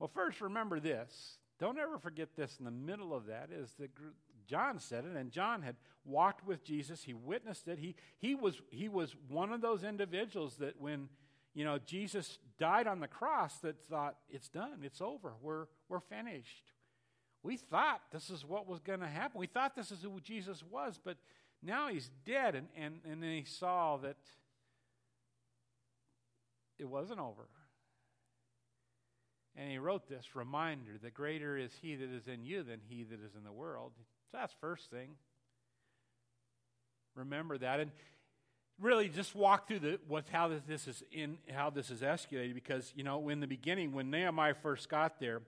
well, 0.00 0.10
first, 0.12 0.40
remember 0.40 0.80
this. 0.80 1.38
Don't 1.60 1.78
ever 1.78 1.98
forget 1.98 2.34
this 2.36 2.56
in 2.58 2.64
the 2.64 2.72
middle 2.72 3.14
of 3.14 3.26
that 3.26 3.50
is 3.52 3.72
that 3.78 3.90
John 4.48 4.80
said 4.80 5.04
it, 5.04 5.16
and 5.16 5.30
John 5.30 5.62
had 5.62 5.76
walked 6.04 6.44
with 6.44 6.64
Jesus. 6.64 7.04
He 7.04 7.14
witnessed 7.14 7.68
it. 7.68 7.78
He, 7.78 7.94
he, 8.18 8.34
was, 8.34 8.60
he 8.70 8.88
was 8.88 9.14
one 9.28 9.52
of 9.52 9.60
those 9.60 9.84
individuals 9.84 10.56
that 10.56 10.80
when 10.80 11.08
you 11.58 11.64
know, 11.64 11.78
Jesus 11.84 12.38
died 12.58 12.86
on 12.86 13.00
the 13.00 13.08
cross 13.08 13.58
that 13.58 13.82
thought, 13.88 14.16
it's 14.28 14.48
done, 14.48 14.80
it's 14.82 15.00
over, 15.00 15.34
we're, 15.40 15.66
we're 15.88 16.00
finished. 16.00 16.72
We 17.42 17.56
thought 17.56 18.00
this 18.12 18.30
is 18.30 18.44
what 18.44 18.66
was 18.66 18.80
going 18.80 19.00
to 19.00 19.06
happen. 19.06 19.38
We 19.38 19.46
thought 19.46 19.76
this 19.76 19.92
is 19.92 20.02
who 20.02 20.20
Jesus 20.20 20.62
was, 20.68 20.98
but 21.02 21.16
now 21.62 21.88
he's 21.88 22.10
dead. 22.26 22.54
And, 22.54 22.66
and, 22.76 23.00
and 23.08 23.22
then 23.22 23.30
he 23.30 23.44
saw 23.44 23.96
that 23.98 24.16
it 26.78 26.88
wasn't 26.88 27.20
over. 27.20 27.48
And 29.56 29.70
he 29.70 29.78
wrote 29.78 30.08
this 30.08 30.34
reminder 30.34 30.92
that 31.02 31.14
greater 31.14 31.56
is 31.56 31.72
he 31.80 31.96
that 31.96 32.10
is 32.10 32.28
in 32.28 32.44
you 32.44 32.62
than 32.62 32.80
he 32.88 33.02
that 33.04 33.20
is 33.24 33.34
in 33.36 33.44
the 33.44 33.52
world. 33.52 33.92
So 34.30 34.38
that's 34.38 34.54
first 34.60 34.90
thing. 34.90 35.10
Remember 37.14 37.58
that. 37.58 37.80
And 37.80 37.90
really 38.80 39.08
just 39.08 39.34
walk 39.34 39.66
through 39.66 39.80
the 39.80 40.00
what 40.06 40.24
how 40.30 40.48
this 40.66 40.86
is 40.86 41.02
in 41.12 41.38
how 41.52 41.70
this 41.70 41.90
is 41.90 42.00
escalated 42.00 42.54
because 42.54 42.92
you 42.94 43.02
know 43.04 43.28
in 43.28 43.40
the 43.40 43.46
beginning 43.46 43.92
when 43.92 44.10
Nehemiah 44.10 44.54
first 44.54 44.88
got 44.88 45.18
there, 45.18 45.42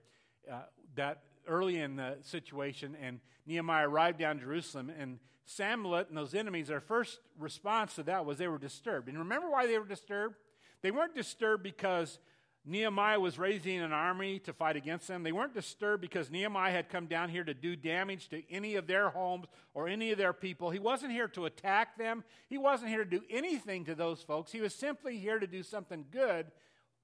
uh, 0.51 0.61
that 0.95 1.23
early 1.47 1.77
in 1.77 1.95
the 1.95 2.17
situation 2.21 2.95
and 3.01 3.19
Nehemiah 3.45 3.87
arrived 3.87 4.19
down 4.19 4.39
Jerusalem 4.39 4.91
and 4.97 5.19
Sanballat 5.45 6.09
and 6.09 6.17
those 6.17 6.33
enemies, 6.33 6.67
their 6.67 6.79
first 6.79 7.19
response 7.37 7.95
to 7.95 8.03
that 8.03 8.25
was 8.25 8.37
they 8.37 8.47
were 8.47 8.57
disturbed. 8.57 9.09
And 9.09 9.17
remember 9.17 9.49
why 9.49 9.67
they 9.67 9.77
were 9.77 9.87
disturbed? 9.87 10.35
They 10.81 10.91
weren't 10.91 11.15
disturbed 11.15 11.63
because 11.63 12.19
Nehemiah 12.63 13.19
was 13.19 13.39
raising 13.39 13.79
an 13.79 13.91
army 13.91 14.37
to 14.39 14.53
fight 14.53 14.75
against 14.75 15.07
them. 15.07 15.23
They 15.23 15.31
weren't 15.31 15.55
disturbed 15.55 16.01
because 16.01 16.29
Nehemiah 16.29 16.71
had 16.71 16.89
come 16.89 17.07
down 17.07 17.29
here 17.29 17.43
to 17.43 17.55
do 17.55 17.75
damage 17.75 18.29
to 18.29 18.43
any 18.51 18.75
of 18.75 18.85
their 18.85 19.09
homes 19.09 19.47
or 19.73 19.87
any 19.87 20.11
of 20.11 20.19
their 20.19 20.33
people. 20.33 20.69
He 20.69 20.77
wasn't 20.77 21.11
here 21.11 21.27
to 21.29 21.45
attack 21.45 21.97
them. 21.97 22.23
He 22.49 22.59
wasn't 22.59 22.91
here 22.91 23.03
to 23.03 23.09
do 23.09 23.23
anything 23.31 23.85
to 23.85 23.95
those 23.95 24.21
folks. 24.21 24.51
He 24.51 24.61
was 24.61 24.75
simply 24.75 25.17
here 25.17 25.39
to 25.39 25.47
do 25.47 25.63
something 25.63 26.05
good, 26.11 26.51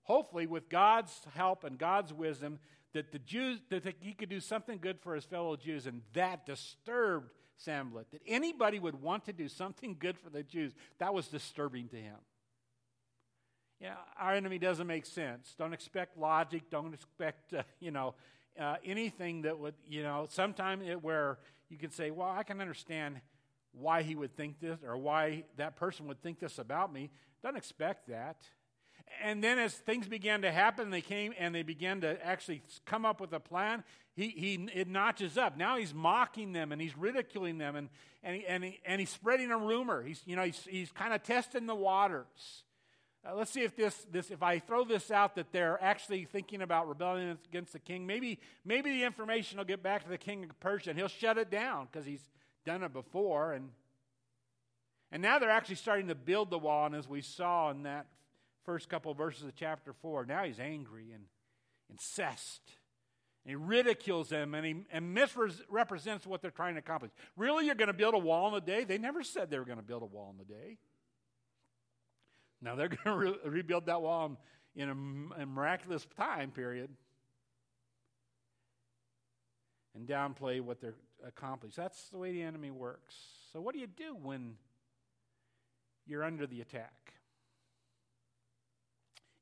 hopefully 0.03 0.45
with 0.45 0.69
God's 0.69 1.21
help 1.33 1.63
and 1.63 1.79
God's 1.79 2.13
wisdom, 2.13 2.59
that 2.93 3.11
the 3.11 3.19
Jews 3.19 3.59
that 3.69 3.95
he 3.99 4.13
could 4.13 4.29
do 4.29 4.39
something 4.39 4.77
good 4.77 4.99
for 4.99 5.15
his 5.15 5.25
fellow 5.25 5.55
Jews, 5.55 5.87
and 5.87 6.03
that 6.13 6.45
disturbed 6.45 7.31
Sanballat. 7.57 8.11
That 8.11 8.21
anybody 8.27 8.77
would 8.77 9.01
want 9.01 9.25
to 9.25 9.33
do 9.33 9.47
something 9.47 9.97
good 9.99 10.19
for 10.19 10.29
the 10.29 10.43
Jews, 10.43 10.73
that 10.99 11.15
was 11.15 11.27
disturbing 11.27 11.87
to 11.89 11.97
him. 11.97 12.17
You 13.79 13.87
know, 13.87 13.95
our 14.19 14.33
enemy 14.33 14.57
doesn't 14.57 14.87
make 14.87 15.05
sense. 15.05 15.53
Don't 15.57 15.73
expect 15.73 16.17
logic. 16.17 16.69
Don't 16.71 16.93
expect, 16.93 17.53
uh, 17.53 17.63
you 17.79 17.91
know, 17.91 18.15
uh, 18.59 18.75
anything 18.83 19.43
that 19.43 19.59
would, 19.59 19.75
you 19.87 20.01
know, 20.01 20.25
sometime 20.29 20.81
where 21.01 21.37
you 21.69 21.77
can 21.77 21.91
say, 21.91 22.09
well, 22.09 22.29
I 22.29 22.43
can 22.43 22.59
understand 22.59 23.21
why 23.73 24.01
he 24.01 24.15
would 24.15 24.35
think 24.35 24.59
this 24.59 24.79
or 24.83 24.97
why 24.97 25.43
that 25.57 25.75
person 25.75 26.07
would 26.07 26.21
think 26.23 26.39
this 26.39 26.57
about 26.57 26.91
me. 26.91 27.11
Don't 27.43 27.57
expect 27.57 28.07
that. 28.09 28.41
And 29.23 29.43
then 29.43 29.59
as 29.59 29.73
things 29.73 30.07
began 30.07 30.41
to 30.41 30.51
happen, 30.51 30.89
they 30.89 31.01
came 31.01 31.33
and 31.37 31.53
they 31.53 31.63
began 31.63 32.01
to 32.01 32.25
actually 32.25 32.61
come 32.85 33.05
up 33.05 33.21
with 33.21 33.31
a 33.33 33.39
plan. 33.39 33.83
He, 34.15 34.29
he 34.29 34.53
it 34.73 34.87
notches 34.87 35.37
up. 35.37 35.55
Now 35.55 35.77
he's 35.77 35.93
mocking 35.93 36.51
them 36.51 36.71
and 36.71 36.81
he's 36.81 36.97
ridiculing 36.97 37.57
them 37.57 37.75
and, 37.75 37.89
and, 38.23 38.35
he, 38.35 38.45
and, 38.47 38.63
he, 38.63 38.79
and 38.85 38.99
he's 38.99 39.11
spreading 39.11 39.51
a 39.51 39.57
rumor. 39.57 40.03
He's, 40.03 40.21
you 40.25 40.35
know, 40.35 40.43
he's, 40.43 40.67
he's 40.69 40.91
kind 40.91 41.13
of 41.13 41.21
testing 41.23 41.67
the 41.67 41.75
waters. 41.75 42.63
Uh, 43.27 43.35
let's 43.35 43.51
see 43.51 43.61
if 43.61 43.75
this, 43.75 44.05
this 44.11 44.31
if 44.31 44.41
I 44.41 44.59
throw 44.59 44.83
this 44.83 45.11
out 45.11 45.35
that 45.35 45.51
they're 45.51 45.81
actually 45.83 46.25
thinking 46.25 46.61
about 46.61 46.87
rebellion 46.87 47.37
against 47.49 47.73
the 47.73 47.79
king. 47.79 48.05
Maybe 48.05 48.39
maybe 48.63 48.91
the 48.91 49.03
information 49.03 49.57
will 49.57 49.65
get 49.65 49.83
back 49.83 50.03
to 50.03 50.09
the 50.09 50.17
king 50.17 50.45
of 50.45 50.59
Persia 50.59 50.91
and 50.91 50.99
he'll 50.99 51.07
shut 51.07 51.37
it 51.37 51.49
down 51.49 51.87
because 51.91 52.05
he's 52.05 52.23
done 52.65 52.83
it 52.83 52.93
before 52.93 53.53
and 53.53 53.69
and 55.11 55.21
now 55.21 55.39
they're 55.39 55.49
actually 55.49 55.75
starting 55.75 56.09
to 56.09 56.15
build 56.15 56.49
the 56.49 56.57
wall. 56.57 56.85
And 56.85 56.95
as 56.95 57.07
we 57.07 57.21
saw 57.21 57.71
in 57.71 57.83
that 57.83 58.07
first 58.65 58.89
couple 58.89 59.11
of 59.11 59.17
verses 59.17 59.43
of 59.43 59.55
chapter 59.55 59.93
four, 59.93 60.25
now 60.25 60.43
he's 60.43 60.59
angry 60.59 61.11
and 61.13 61.23
incensed. 61.89 62.61
And 63.45 63.51
he 63.51 63.55
ridicules 63.55 64.29
them 64.29 64.53
and 64.53 64.65
he 64.65 64.75
and 64.91 65.13
misrepresents 65.13 66.27
what 66.27 66.41
they're 66.41 66.51
trying 66.51 66.75
to 66.75 66.79
accomplish. 66.79 67.11
Really, 67.37 67.65
you're 67.65 67.75
going 67.75 67.87
to 67.87 67.93
build 67.93 68.13
a 68.13 68.19
wall 68.19 68.49
in 68.49 68.61
a 68.61 68.65
day? 68.65 68.83
They 68.83 68.97
never 68.97 69.23
said 69.23 69.49
they 69.49 69.59
were 69.59 69.65
going 69.65 69.79
to 69.79 69.83
build 69.83 70.03
a 70.03 70.07
wall 70.07 70.35
in 70.37 70.41
a 70.41 70.59
day. 70.59 70.77
Now 72.61 72.75
they're 72.75 72.87
going 73.03 73.03
to 73.03 73.15
re- 73.15 73.49
rebuild 73.49 73.85
that 73.87 74.01
wall 74.01 74.37
in 74.75 74.89
a, 74.89 75.41
a 75.41 75.45
miraculous 75.45 76.05
time 76.17 76.51
period 76.51 76.89
and 79.95 80.07
downplay 80.07 80.61
what 80.61 80.79
they're 80.79 80.95
accomplished. 81.25 81.75
That's 81.75 82.09
the 82.09 82.17
way 82.17 82.31
the 82.31 82.43
enemy 82.43 82.71
works. 82.71 83.15
So, 83.51 83.61
what 83.61 83.73
do 83.73 83.79
you 83.79 83.87
do 83.87 84.15
when 84.21 84.55
you're 86.05 86.23
under 86.23 86.45
the 86.45 86.61
attack? 86.61 87.07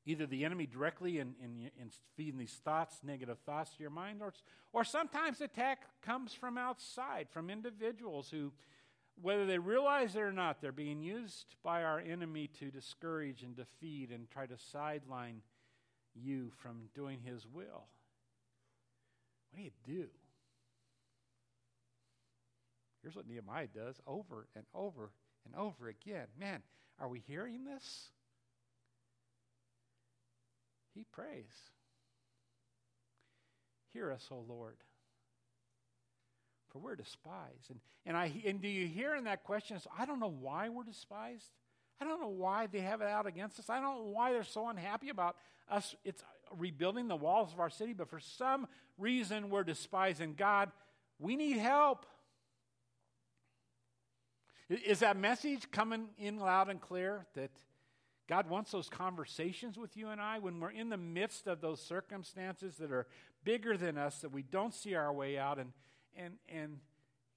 either 0.06 0.24
the 0.24 0.44
enemy 0.44 0.66
directly 0.66 1.18
in, 1.18 1.34
in, 1.42 1.70
in 1.80 1.90
feeding 2.16 2.38
these 2.38 2.58
thoughts, 2.64 2.98
negative 3.02 3.38
thoughts 3.40 3.72
to 3.74 3.82
your 3.82 3.90
mind, 3.90 4.22
or, 4.22 4.32
or 4.72 4.84
sometimes 4.84 5.40
attack 5.40 5.82
comes 6.00 6.32
from 6.32 6.56
outside, 6.56 7.26
from 7.28 7.50
individuals 7.50 8.30
who, 8.30 8.52
whether 9.20 9.46
they 9.46 9.58
realize 9.58 10.14
it 10.14 10.20
or 10.20 10.32
not, 10.32 10.60
they're 10.60 10.72
being 10.72 11.02
used 11.02 11.56
by 11.62 11.82
our 11.82 12.00
enemy 12.00 12.48
to 12.58 12.70
discourage 12.70 13.42
and 13.42 13.56
defeat 13.56 14.10
and 14.10 14.30
try 14.30 14.46
to 14.46 14.56
sideline 14.72 15.40
you 16.14 16.50
from 16.62 16.88
doing 16.94 17.20
his 17.24 17.46
will. 17.46 17.86
What 19.50 19.58
do 19.58 19.62
you 19.62 19.70
do? 19.86 20.06
Here's 23.02 23.16
what 23.16 23.28
Nehemiah 23.28 23.68
does 23.68 24.00
over 24.06 24.48
and 24.54 24.64
over 24.74 25.12
and 25.44 25.54
over 25.54 25.88
again. 25.88 26.26
Man, 26.38 26.62
are 26.98 27.08
we 27.08 27.22
hearing 27.26 27.64
this? 27.64 28.10
He 30.94 31.04
prays. 31.04 31.52
Hear 33.92 34.10
us, 34.10 34.26
O 34.30 34.44
Lord, 34.48 34.76
for 36.76 36.88
we're 36.88 36.96
despised. 36.96 37.70
And, 37.70 37.80
and, 38.04 38.16
I, 38.16 38.32
and 38.46 38.60
do 38.60 38.68
you 38.68 38.86
hear 38.86 39.14
in 39.14 39.24
that 39.24 39.44
question, 39.44 39.78
I 39.98 40.04
don't 40.04 40.20
know 40.20 40.34
why 40.40 40.68
we're 40.68 40.84
despised. 40.84 41.50
I 42.00 42.04
don't 42.04 42.20
know 42.20 42.28
why 42.28 42.66
they 42.66 42.80
have 42.80 43.00
it 43.00 43.08
out 43.08 43.26
against 43.26 43.58
us. 43.58 43.70
I 43.70 43.80
don't 43.80 44.04
know 44.04 44.10
why 44.12 44.32
they're 44.32 44.44
so 44.44 44.68
unhappy 44.68 45.08
about 45.08 45.36
us. 45.70 45.94
It's 46.04 46.22
rebuilding 46.56 47.08
the 47.08 47.16
walls 47.16 47.52
of 47.52 47.60
our 47.60 47.70
city, 47.70 47.94
but 47.94 48.08
for 48.10 48.20
some 48.20 48.66
reason 48.98 49.48
we're 49.48 49.64
despising 49.64 50.34
God. 50.34 50.70
We 51.18 51.36
need 51.36 51.56
help. 51.56 52.04
Is 54.68 54.98
that 54.98 55.16
message 55.16 55.70
coming 55.70 56.08
in 56.18 56.38
loud 56.38 56.68
and 56.68 56.80
clear 56.80 57.24
that 57.34 57.50
God 58.28 58.50
wants 58.50 58.72
those 58.72 58.88
conversations 58.88 59.78
with 59.78 59.96
you 59.96 60.08
and 60.08 60.20
I 60.20 60.40
when 60.40 60.60
we're 60.60 60.70
in 60.70 60.90
the 60.90 60.96
midst 60.96 61.46
of 61.46 61.60
those 61.60 61.80
circumstances 61.80 62.76
that 62.76 62.90
are 62.90 63.06
bigger 63.44 63.76
than 63.76 63.96
us, 63.96 64.18
that 64.18 64.32
we 64.32 64.42
don't 64.42 64.74
see 64.74 64.94
our 64.94 65.12
way 65.12 65.38
out, 65.38 65.58
and, 65.58 65.72
and, 66.16 66.34
and 66.48 66.78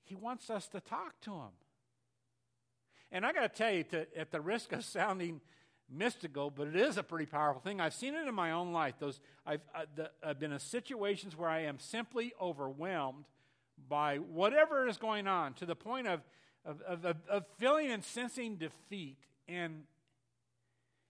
He 0.04 0.16
wants 0.16 0.50
us 0.50 0.68
to 0.70 0.80
talk 0.80 1.20
to 1.22 1.32
Him. 1.32 1.54
And 3.12 3.26
I 3.26 3.34
got 3.34 3.42
to 3.42 3.50
tell 3.50 3.72
you, 3.72 3.84
to, 3.86 4.06
at 4.18 4.32
the 4.32 4.42
risk 4.42 4.72
of 4.72 4.84
sounding 4.86 5.42
mystical, 5.92 6.50
but 6.50 6.68
it 6.68 6.76
is 6.76 6.98
a 6.98 7.04
pretty 7.04 7.26
powerful 7.26 7.62
thing. 7.62 7.82
I've 7.82 7.94
seen 7.94 8.14
it 8.14 8.28
in 8.28 8.36
my 8.36 8.52
own 8.52 8.72
life. 8.72 8.96
Those 9.00 9.20
I've, 9.46 9.62
uh, 9.74 9.86
the, 9.96 10.12
I've 10.24 10.40
been 10.40 10.52
in 10.52 10.60
situations 10.60 11.36
where 11.36 11.50
I 11.50 11.62
am 11.62 11.80
simply 11.80 12.34
overwhelmed 12.40 13.26
by 13.88 14.18
whatever 14.18 14.88
is 14.88 14.98
going 14.98 15.28
on 15.28 15.54
to 15.56 15.66
the 15.66 15.76
point 15.76 16.08
of, 16.08 16.22
of, 16.66 16.82
of, 16.82 17.16
of 17.30 17.46
feeling 17.58 17.92
and 17.92 18.04
sensing 18.04 18.58
defeat. 18.58 19.18
And 19.48 19.84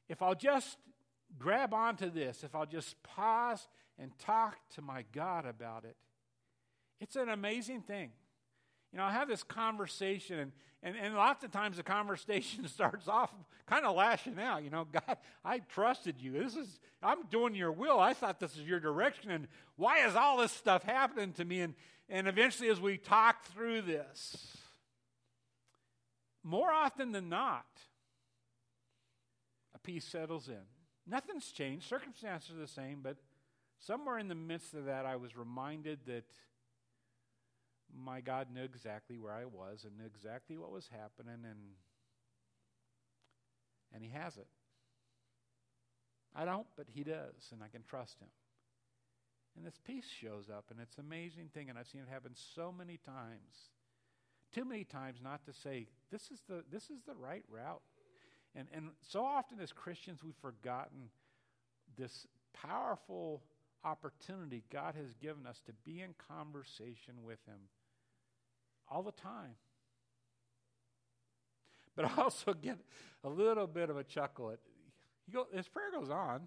if 0.07 0.21
I'll 0.21 0.35
just 0.35 0.77
grab 1.37 1.73
onto 1.73 2.09
this, 2.09 2.43
if 2.43 2.55
I'll 2.55 2.65
just 2.65 3.01
pause 3.03 3.67
and 3.97 4.17
talk 4.17 4.57
to 4.75 4.81
my 4.81 5.03
God 5.13 5.45
about 5.45 5.83
it, 5.83 5.97
it's 6.99 7.15
an 7.15 7.29
amazing 7.29 7.81
thing. 7.81 8.11
You 8.91 8.97
know, 8.97 9.05
I 9.05 9.11
have 9.11 9.27
this 9.27 9.43
conversation, 9.43 10.39
and, 10.39 10.51
and, 10.81 10.95
and 10.95 11.15
lots 11.15 11.43
of 11.43 11.51
times 11.51 11.77
the 11.77 11.83
conversation 11.83 12.67
starts 12.67 13.07
off 13.07 13.31
kind 13.67 13.85
of 13.85 13.95
lashing 13.95 14.39
out. 14.39 14.63
You 14.63 14.71
know, 14.71 14.87
God, 14.91 15.17
I 15.45 15.59
trusted 15.59 16.15
you. 16.19 16.31
This 16.31 16.55
is, 16.55 16.79
I'm 17.03 17.27
doing 17.29 17.53
your 17.53 17.71
will. 17.71 17.99
I 17.99 18.13
thought 18.13 18.39
this 18.39 18.55
is 18.55 18.63
your 18.63 18.79
direction, 18.79 19.31
and 19.31 19.47
why 19.75 20.05
is 20.05 20.15
all 20.15 20.37
this 20.37 20.51
stuff 20.51 20.83
happening 20.83 21.33
to 21.33 21.45
me? 21.45 21.61
And, 21.61 21.75
and 22.09 22.27
eventually, 22.27 22.69
as 22.69 22.81
we 22.81 22.97
talk 22.97 23.45
through 23.45 23.83
this, 23.83 24.57
more 26.43 26.71
often 26.71 27.11
than 27.11 27.29
not, 27.29 27.67
a 29.75 29.79
peace 29.79 30.05
settles 30.05 30.47
in. 30.47 30.61
Nothing's 31.05 31.51
changed. 31.51 31.87
Circumstances 31.87 32.51
are 32.55 32.59
the 32.59 32.67
same, 32.67 32.99
but 33.03 33.17
somewhere 33.79 34.17
in 34.17 34.27
the 34.27 34.35
midst 34.35 34.73
of 34.73 34.85
that, 34.85 35.05
I 35.05 35.15
was 35.15 35.35
reminded 35.35 35.99
that 36.07 36.23
my 37.95 38.21
God 38.21 38.47
knew 38.53 38.63
exactly 38.63 39.17
where 39.17 39.33
I 39.33 39.45
was 39.45 39.85
and 39.85 39.97
knew 39.97 40.05
exactly 40.05 40.57
what 40.57 40.71
was 40.71 40.87
happening, 40.91 41.45
and 41.45 41.59
and 43.93 44.03
He 44.03 44.09
has 44.09 44.37
it. 44.37 44.47
I 46.35 46.45
don't, 46.45 46.67
but 46.77 46.87
He 46.93 47.03
does, 47.03 47.49
and 47.51 47.63
I 47.63 47.67
can 47.67 47.83
trust 47.83 48.19
Him. 48.19 48.29
And 49.55 49.65
this 49.65 49.79
peace 49.83 50.05
shows 50.21 50.45
up, 50.49 50.65
and 50.69 50.79
it's 50.79 50.97
an 50.97 51.05
amazing 51.05 51.49
thing, 51.53 51.69
and 51.69 51.77
I've 51.77 51.87
seen 51.87 52.01
it 52.01 52.07
happen 52.09 52.31
so 52.55 52.71
many 52.71 52.97
times. 52.97 53.71
Too 54.53 54.65
many 54.65 54.83
times 54.83 55.19
not 55.23 55.45
to 55.45 55.53
say, 55.53 55.87
this 56.11 56.29
is 56.31 56.39
the, 56.47 56.63
this 56.71 56.83
is 56.83 57.01
the 57.05 57.15
right 57.15 57.43
route. 57.49 57.81
And, 58.55 58.67
and 58.73 58.89
so 59.01 59.23
often 59.23 59.59
as 59.59 59.71
Christians, 59.71 60.23
we've 60.23 60.33
forgotten 60.41 61.09
this 61.97 62.25
powerful 62.53 63.43
opportunity 63.83 64.63
God 64.71 64.95
has 64.95 65.13
given 65.21 65.45
us 65.45 65.61
to 65.65 65.73
be 65.85 66.01
in 66.01 66.13
conversation 66.27 67.23
with 67.23 67.39
Him 67.45 67.59
all 68.89 69.03
the 69.03 69.11
time. 69.11 69.55
But 71.95 72.05
I 72.05 72.21
also 72.21 72.53
get 72.53 72.77
a 73.23 73.29
little 73.29 73.67
bit 73.67 73.89
of 73.89 73.97
a 73.97 74.03
chuckle 74.03 74.51
at 74.51 74.59
go, 75.31 75.47
his 75.53 75.67
prayer 75.67 75.91
goes 75.91 76.09
on. 76.09 76.41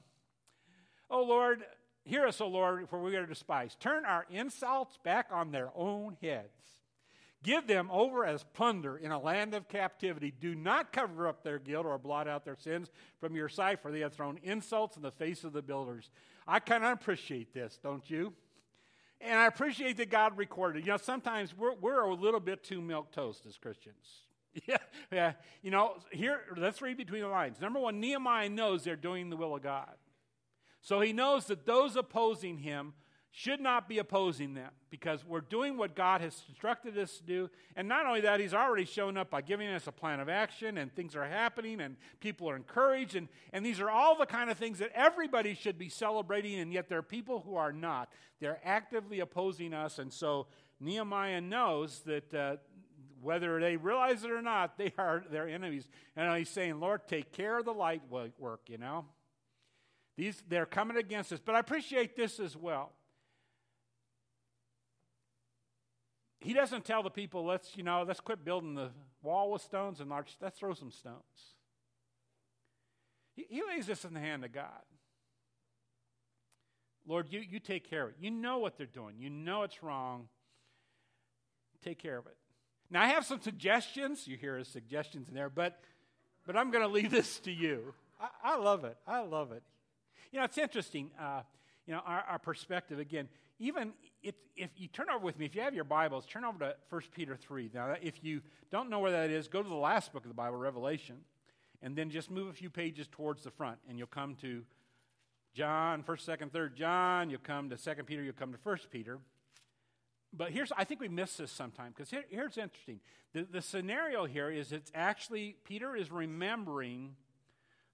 Oh 1.11 1.23
Lord, 1.23 1.63
hear 2.05 2.27
us, 2.27 2.41
O 2.41 2.49
Lord, 2.49 2.89
for 2.89 3.01
we 3.03 3.17
are 3.17 3.27
despised. 3.27 3.81
Turn 3.81 4.05
our 4.05 4.27
insults 4.31 4.99
back 5.05 5.29
on 5.31 5.51
their 5.51 5.71
own 5.75 6.17
heads. 6.23 6.49
Give 7.43 7.67
them 7.67 7.91
over 7.91 8.25
as 8.25 8.45
plunder 8.55 8.97
in 8.97 9.11
a 9.11 9.21
land 9.21 9.53
of 9.55 9.69
captivity. 9.69 10.31
Do 10.31 10.55
not 10.55 10.93
cover 10.93 11.27
up 11.27 11.43
their 11.43 11.59
guilt 11.59 11.87
or 11.87 11.99
blot 11.99 12.29
out 12.29 12.45
their 12.45 12.57
sins 12.57 12.89
from 13.19 13.35
your 13.35 13.49
sight, 13.49 13.83
for 13.83 13.91
they 13.91 14.01
have 14.01 14.15
thrown 14.15 14.39
insults 14.45 14.97
in 14.97 15.03
the 15.03 15.11
face 15.11 15.43
of 15.43 15.53
the 15.53 15.63
builders. 15.63 16.11
I 16.47 16.61
kind 16.61 16.85
of 16.85 16.93
appreciate 16.93 17.53
this, 17.53 17.81
don't 17.83 18.09
you? 18.09 18.33
And 19.23 19.39
I 19.39 19.47
appreciate 19.47 19.97
that 19.99 20.11
God 20.11 20.37
recorded. 20.37 20.85
You 20.85 20.93
know, 20.93 20.99
sometimes 20.99 21.57
we're, 21.57 21.75
we're 21.75 22.01
a 22.01 22.15
little 22.15 22.41
bit 22.41 22.65
too 22.65 22.81
milk 22.81 23.13
toast 23.13 23.47
as 23.47 23.57
Christians. 23.57 23.97
Yeah, 24.69 24.77
yeah. 25.11 25.33
You 25.63 25.71
know, 25.71 25.95
here, 26.11 26.43
let's 26.59 26.83
read 26.83 26.99
between 26.99 27.23
the 27.23 27.29
lines. 27.29 27.59
Number 27.59 27.81
one, 27.81 28.01
Nehemiah 28.01 28.51
knows 28.51 28.85
they're 28.85 28.97
doing 28.97 29.31
the 29.31 29.37
will 29.37 29.57
of 29.57 29.63
God. 29.63 29.95
So 30.83 31.01
he 31.01 31.15
knows 31.15 31.47
that 31.47 31.65
those 31.65 31.97
opposing 31.97 32.59
him 32.59 32.93
should 33.35 33.61
not 33.61 33.89
be 33.89 33.99
opposing 33.99 34.53
them 34.53 34.71
because 34.91 35.25
we're 35.25 35.41
doing 35.41 35.79
what 35.79 35.97
God 35.97 36.21
has 36.21 36.45
instructed 36.51 36.99
us 36.99 37.17
to 37.17 37.23
do. 37.23 37.51
And 37.75 37.89
not 37.89 38.05
only 38.05 38.21
that, 38.21 38.41
He's 38.41 38.53
already 38.53 38.85
shown 38.85 39.17
up 39.17 39.31
by 39.31 39.41
giving 39.41 39.69
us 39.69 39.87
a 39.87 39.93
plan 39.93 40.21
of 40.21 40.29
action, 40.29 40.77
and 40.77 40.95
things 40.95 41.17
are 41.17 41.25
happening, 41.25 41.81
and 41.81 41.97
people 42.21 42.49
are 42.51 42.57
encouraged. 42.57 43.17
And, 43.17 43.29
and 43.55 43.65
these 43.65 43.81
are 43.81 43.89
all 43.89 44.19
the 44.19 44.27
kind 44.27 44.51
of 44.51 44.59
things 44.59 44.79
that 44.81 44.91
everybody 44.95 45.55
should 45.55 45.79
be 45.79 45.89
celebrating, 45.89 46.61
and 46.61 46.75
yet 46.75 46.91
there 46.91 46.99
are 46.99 47.03
people 47.03 47.41
who 47.41 47.57
are 47.57 47.73
not. 47.73 48.13
They're 48.39 48.61
actively 48.63 49.21
opposing 49.21 49.73
us. 49.73 49.99
And 49.99 50.13
so 50.13 50.47
Nehemiah 50.79 51.41
knows 51.41 52.01
that. 52.01 52.35
Uh, 52.35 52.57
whether 53.23 53.61
they 53.61 53.77
realize 53.77 54.25
it 54.25 54.33
or 54.33 54.43
not, 54.43 54.77
they 54.77 54.93
are 54.99 55.23
their 55.31 55.49
enemies. 55.49 55.89
And 56.17 56.37
he's 56.37 56.49
saying, 56.49 56.81
Lord, 56.81 57.07
take 57.07 57.31
care 57.31 57.57
of 57.57 57.65
the 57.65 57.73
light 57.73 58.03
work, 58.11 58.63
you 58.67 58.79
know. 58.79 59.05
These, 60.17 60.43
they're 60.49 60.67
coming 60.67 60.97
against 60.97 61.33
us. 61.33 61.39
But 61.39 61.55
I 61.55 61.61
appreciate 61.61 62.17
this 62.17 62.41
as 62.41 62.57
well. 62.57 62.91
He 66.43 66.53
doesn't 66.53 66.85
tell 66.85 67.03
the 67.03 67.11
people, 67.11 67.45
let's, 67.45 67.77
you 67.77 67.83
know, 67.83 68.05
let's 68.07 68.21
quit 68.21 68.45
building 68.45 68.75
the 68.75 68.91
wall 69.23 69.53
with 69.53 69.63
stones 69.63 70.01
and 70.01 70.11
let's, 70.11 70.37
let's 70.41 70.59
throw 70.59 70.75
some 70.75 70.91
stones. 70.91 71.55
He, 73.35 73.47
he 73.49 73.63
lays 73.67 73.87
this 73.87 74.05
in 74.05 74.13
the 74.13 74.21
hand 74.21 74.45
of 74.45 74.53
God. 74.53 74.83
Lord, 77.07 77.29
you, 77.31 77.41
you 77.41 77.59
take 77.59 77.89
care 77.89 78.05
of 78.05 78.11
it. 78.11 78.17
You 78.21 78.31
know 78.31 78.59
what 78.59 78.77
they're 78.77 78.87
doing. 78.87 79.17
You 79.19 79.31
know 79.31 79.63
it's 79.63 79.83
wrong. 79.83 80.29
Take 81.85 81.99
care 81.99 82.19
of 82.19 82.27
it. 82.27 82.37
Now, 82.91 83.03
I 83.03 83.09
have 83.09 83.25
some 83.25 83.41
suggestions. 83.41 84.29
You 84.29 84.37
hear 84.37 84.59
his 84.59 84.69
suggestions 84.69 85.29
in 85.29 85.35
there, 85.35 85.49
but, 85.49 85.81
but 86.47 86.57
I'm 86.57 86.71
going 86.71 86.85
to 86.85 86.93
leave 86.93 87.11
this 87.13 87.39
to 87.41 87.53
you. 87.53 87.95
I, 88.21 88.55
I, 88.55 88.57
love 88.57 88.85
it. 88.85 88.97
I 89.07 89.21
love 89.21 89.53
it. 89.53 89.63
You 90.31 90.39
know, 90.39 90.45
it's 90.45 90.59
interesting. 90.59 91.11
Uh, 91.19 91.43
you 91.87 91.95
know, 91.95 92.01
our, 92.07 92.25
our 92.29 92.39
perspective, 92.39 92.99
again, 92.99 93.29
even 93.63 93.93
it, 94.23 94.35
if 94.57 94.71
you 94.77 94.89
turn 94.89 95.07
over 95.09 95.25
with 95.25 95.39
me, 95.39 95.47
if 95.47 95.55
you 95.55 95.61
have 95.63 95.75
your 95.75 95.85
Bibles, 95.85 96.27
turn 96.27 96.45
over 96.45 96.59
to 96.59 96.75
1 96.91 97.03
Peter 97.15 97.37
3. 97.37 97.71
Now, 97.73 97.95
if 98.03 98.23
you 98.23 98.43
don't 98.71 98.91
know 98.91 98.99
where 98.99 99.13
that 99.13 99.31
is, 99.31 99.47
go 99.47 99.63
to 99.63 99.69
the 99.69 99.75
last 99.75 100.13
book 100.13 100.25
of 100.25 100.29
the 100.29 100.35
Bible, 100.35 100.59
Revelation, 100.59 101.19
and 101.81 101.97
then 101.97 102.11
just 102.11 102.31
move 102.31 102.49
a 102.49 102.53
few 102.53 102.71
pages 102.71 103.07
towards 103.11 103.45
the 103.45 103.51
front, 103.51 103.79
and 103.89 103.99
you'll 103.99 104.09
come 104.09 104.35
to 104.41 104.65
John, 105.55 106.03
1st, 106.03 106.39
2nd, 106.39 106.51
3rd 106.51 106.75
John, 106.75 107.31
you'll 107.31 107.39
come 107.41 107.71
to 107.71 107.77
2nd 107.77 108.05
Peter, 108.07 108.23
you'll 108.23 108.33
come 108.33 108.53
to 108.53 108.59
1st 108.59 108.91
Peter. 108.91 109.19
But 110.33 110.51
here's, 110.51 110.73
I 110.77 110.85
think 110.85 111.01
we 111.01 111.09
miss 111.09 111.37
this 111.37 111.53
sometime, 111.53 111.93
because 111.95 112.11
here, 112.11 112.25
here's 112.31 112.59
interesting. 112.59 113.01
The, 113.33 113.45
the 113.45 113.63
scenario 113.63 114.25
here 114.25 114.51
is 114.51 114.73
it's 114.73 114.91
actually, 114.95 115.57
Peter 115.65 115.95
is 115.95 116.11
remembering 116.11 117.15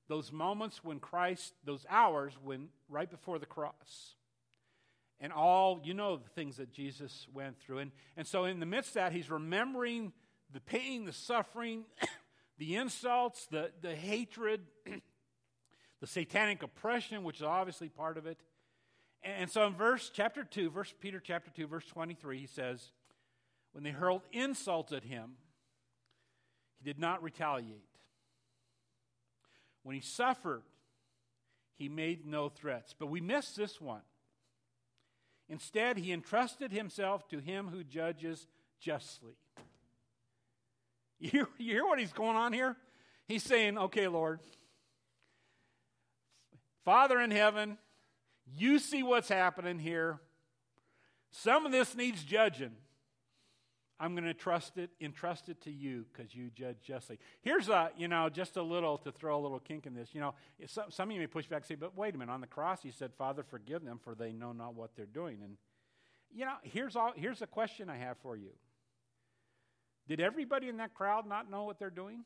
those 0.09 0.33
moments 0.33 0.83
when 0.83 0.99
Christ, 0.99 1.53
those 1.65 1.85
hours 1.91 2.33
when, 2.43 2.69
right 2.89 3.11
before 3.11 3.39
the 3.39 3.47
cross 3.47 4.15
and 5.21 5.33
all, 5.33 5.81
you 5.85 5.95
know, 5.95 6.17
the 6.17 6.29
things 6.31 6.57
that 6.57 6.73
Jesus 6.73 7.27
went 7.33 7.59
through. 7.59 7.79
And, 7.79 7.93
and 8.17 8.27
so, 8.27 8.45
in 8.45 8.61
the 8.61 8.67
midst 8.67 8.91
of 8.91 8.95
that, 8.95 9.13
he's 9.13 9.31
remembering 9.31 10.13
the 10.53 10.61
pain, 10.61 11.05
the 11.05 11.13
suffering, 11.13 11.85
the 12.59 12.77
insults, 12.77 13.47
the, 13.47 13.71
the 13.81 13.95
hatred, 13.95 14.63
the 16.01 16.07
satanic 16.07 16.63
oppression, 16.63 17.25
which 17.25 17.37
is 17.37 17.43
obviously 17.43 17.89
part 17.89 18.17
of 18.17 18.27
it. 18.27 18.39
And 19.23 19.51
so 19.51 19.67
in 19.67 19.75
verse 19.75 20.11
chapter 20.13 20.45
2, 20.45 20.71
verse 20.71 20.95
Peter 21.01 21.21
chapter 21.21 21.51
2, 21.51 21.67
verse 21.67 21.87
23, 21.87 22.39
he 22.39 22.47
says, 22.47 22.93
When 23.73 23.83
they 23.83 23.91
hurled 23.91 24.23
insults 24.33 24.93
at 24.93 25.05
him, 25.05 25.33
he 26.79 26.85
did 26.85 26.99
not 26.99 27.23
retaliate. 27.23 27.83
When 29.83 29.97
he 29.97 30.01
suffered, 30.01 30.63
he 31.75 31.89
made 31.89 32.27
no 32.27 32.49
threats. 32.49 32.95
But 32.97 33.07
we 33.07 33.21
miss 33.21 33.53
this 33.53 33.81
one. 33.81 34.03
Instead, 35.49 35.97
he 35.97 36.13
entrusted 36.13 36.73
himself 36.73 37.27
to 37.29 37.39
him 37.39 37.69
who 37.69 37.83
judges 37.83 38.47
justly. 38.81 39.35
You, 41.21 41.49
you 41.59 41.73
hear 41.73 41.85
what 41.85 41.99
he's 41.99 42.13
going 42.13 42.37
on 42.37 42.53
here? 42.53 42.77
He's 43.27 43.43
saying, 43.43 43.77
Okay, 43.77 44.07
Lord, 44.07 44.41
Father 46.85 47.21
in 47.21 47.31
heaven, 47.31 47.77
you 48.57 48.79
see 48.79 49.03
what's 49.03 49.29
happening 49.29 49.79
here. 49.79 50.21
Some 51.31 51.67
of 51.67 51.73
this 51.73 51.95
needs 51.95 52.23
judging. 52.23 52.77
I'm 54.01 54.15
going 54.15 54.25
to 54.25 54.35
trust 54.35 54.79
it, 54.79 54.91
entrust 55.01 55.49
it 55.49 55.61
to 55.63 55.73
you 55.73 56.05
because 56.13 56.35
you 56.35 56.51
judge 56.55 56.77
justly. 56.83 57.19
Here's 57.41 57.69
a, 57.69 57.91
you 57.97 58.07
know, 58.07 58.29
just 58.29 58.57
a 58.57 58.63
little 58.63 58.97
to 58.99 59.11
throw 59.11 59.39
a 59.39 59.43
little 59.43 59.59
kink 59.59 59.87
in 59.87 59.95
this. 59.95 60.11
You 60.15 60.21
know, 60.21 60.35
some, 60.67 60.85
some 60.91 61.09
of 61.09 61.15
you 61.15 61.21
may 61.21 61.27
push 61.27 61.47
back 61.47 61.59
and 61.59 61.67
say, 61.67 61.75
but 61.75 61.97
wait 61.97 62.15
a 62.15 62.19
minute, 62.19 62.33
on 62.33 62.41
the 62.41 62.47
cross 62.47 62.83
he 62.83 62.93
said, 62.93 63.13
Father, 63.19 63.43
forgive 63.43 63.85
them 63.85 63.99
for 64.03 64.15
they 64.15 64.33
know 64.33 64.53
not 64.53 64.75
what 64.75 64.95
they're 64.95 65.07
doing. 65.07 65.39
And, 65.43 65.57
you 66.33 66.45
know, 66.45 66.55
here's, 66.63 66.95
all, 66.95 67.13
here's 67.17 67.43
a 67.43 67.47
question 67.47 67.91
I 67.91 67.97
have 67.97 68.19
for 68.19 68.37
you. 68.37 68.51
Did 70.07 70.21
everybody 70.21 70.69
in 70.69 70.77
that 70.77 70.95
crowd 70.95 71.27
not 71.27 71.51
know 71.51 71.65
what 71.65 71.79
they're 71.79 71.91
doing? 71.91 72.25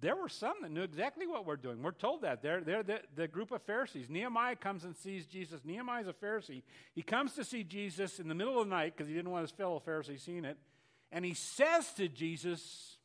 There 0.00 0.14
were 0.14 0.28
some 0.28 0.54
that 0.62 0.70
knew 0.70 0.82
exactly 0.82 1.26
what 1.26 1.44
we're 1.44 1.56
doing. 1.56 1.82
We're 1.82 1.90
told 1.90 2.22
that. 2.22 2.42
They're, 2.42 2.60
they're 2.60 2.82
the, 2.82 3.00
the 3.16 3.26
group 3.26 3.50
of 3.50 3.62
Pharisees. 3.62 4.08
Nehemiah 4.08 4.56
comes 4.56 4.84
and 4.84 4.96
sees 4.96 5.26
Jesus. 5.26 5.62
Nehemiah's 5.64 6.06
a 6.06 6.12
Pharisee. 6.12 6.62
He 6.94 7.02
comes 7.02 7.34
to 7.34 7.44
see 7.44 7.64
Jesus 7.64 8.20
in 8.20 8.28
the 8.28 8.34
middle 8.34 8.60
of 8.60 8.68
the 8.68 8.74
night 8.74 8.94
because 8.96 9.08
he 9.08 9.14
didn't 9.14 9.30
want 9.30 9.42
his 9.42 9.50
fellow 9.50 9.80
Pharisees 9.80 10.22
seeing 10.22 10.44
it. 10.44 10.56
And 11.10 11.24
he 11.24 11.34
says 11.34 11.92
to 11.94 12.08
Jesus, 12.08 12.98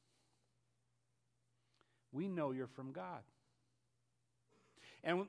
We 2.12 2.28
know 2.28 2.52
you're 2.52 2.68
from 2.68 2.92
God. 2.92 3.22
And 5.04 5.26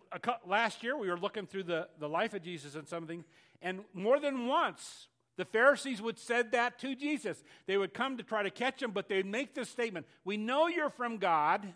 last 0.46 0.83
year 0.83 0.96
we 0.96 1.09
were 1.09 1.18
looking 1.18 1.46
through 1.46 1.64
the, 1.64 1.88
the 1.98 2.09
life 2.09 2.35
of 2.35 2.42
Jesus 2.42 2.74
and 2.74 2.87
something, 2.87 3.24
and 3.61 3.81
more 3.92 4.20
than 4.20 4.46
once 4.46 5.09
the 5.37 5.44
Pharisees 5.44 6.01
would 6.01 6.18
said 6.18 6.53
that 6.53 6.79
to 6.81 6.94
Jesus. 6.94 7.42
They 7.66 7.77
would 7.77 7.92
come 7.92 8.16
to 8.18 8.23
try 8.23 8.42
to 8.42 8.51
catch 8.51 8.83
him, 8.83 8.92
but 8.92 9.09
they'd 9.09 9.27
make 9.27 9.55
this 9.55 9.68
statement 9.68 10.07
We 10.25 10.37
know 10.37 10.68
you're 10.68 10.90
from 10.90 11.18
God, 11.18 11.73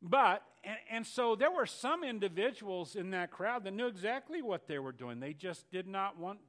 but, 0.00 0.42
and, 0.62 0.76
and, 0.90 1.06
so 1.06 1.34
there 1.34 1.50
were 1.50 1.66
some 1.66 2.04
individuals 2.04 2.94
in 2.96 3.10
that 3.10 3.30
crowd 3.30 3.64
that 3.64 3.72
knew 3.72 3.86
exactly 3.86 4.42
what 4.42 4.66
they 4.66 4.78
were 4.78 4.92
doing. 4.92 5.20
They 5.20 5.32
just 5.32 5.70
did 5.70 5.86
not 5.86 6.18
want 6.18 6.40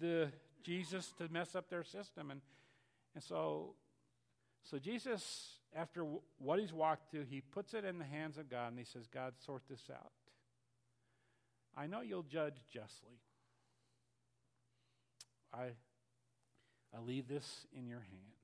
the 0.00 0.32
Jesus 0.62 1.12
to 1.18 1.28
mess 1.28 1.54
up 1.54 1.68
their 1.68 1.84
system. 1.84 2.30
And, 2.30 2.40
and 3.14 3.22
so, 3.22 3.74
so 4.64 4.78
Jesus, 4.78 5.58
after 5.76 6.00
w- 6.00 6.20
what 6.38 6.58
he's 6.58 6.72
walked 6.72 7.10
through, 7.10 7.26
he 7.28 7.40
puts 7.40 7.74
it 7.74 7.84
in 7.84 7.98
the 7.98 8.04
hands 8.04 8.38
of 8.38 8.48
God 8.48 8.68
and 8.68 8.78
he 8.78 8.84
says, 8.84 9.06
God, 9.06 9.34
sort 9.44 9.62
this 9.68 9.82
out. 9.92 10.12
I 11.76 11.86
know 11.86 12.00
you'll 12.00 12.22
judge 12.22 12.56
justly. 12.72 13.20
I, 15.54 16.96
I 16.96 17.00
leave 17.00 17.28
this 17.28 17.66
in 17.76 17.86
your 17.86 18.00
hands. 18.00 18.34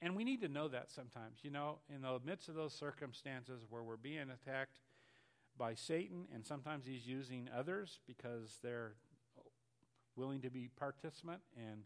And 0.00 0.16
we 0.16 0.24
need 0.24 0.40
to 0.40 0.48
know 0.48 0.68
that 0.68 0.90
sometimes. 0.90 1.38
You 1.42 1.50
know, 1.50 1.78
in 1.94 2.02
the 2.02 2.20
midst 2.24 2.48
of 2.48 2.54
those 2.54 2.72
circumstances 2.72 3.62
where 3.68 3.82
we're 3.82 3.96
being 3.96 4.30
attacked 4.30 4.78
by 5.56 5.74
Satan, 5.74 6.26
and 6.34 6.44
sometimes 6.44 6.86
he's 6.86 7.06
using 7.06 7.48
others 7.56 8.00
because 8.06 8.58
they're 8.62 8.94
willing 10.16 10.40
to 10.40 10.50
be 10.50 10.68
participant, 10.76 11.40
and 11.56 11.82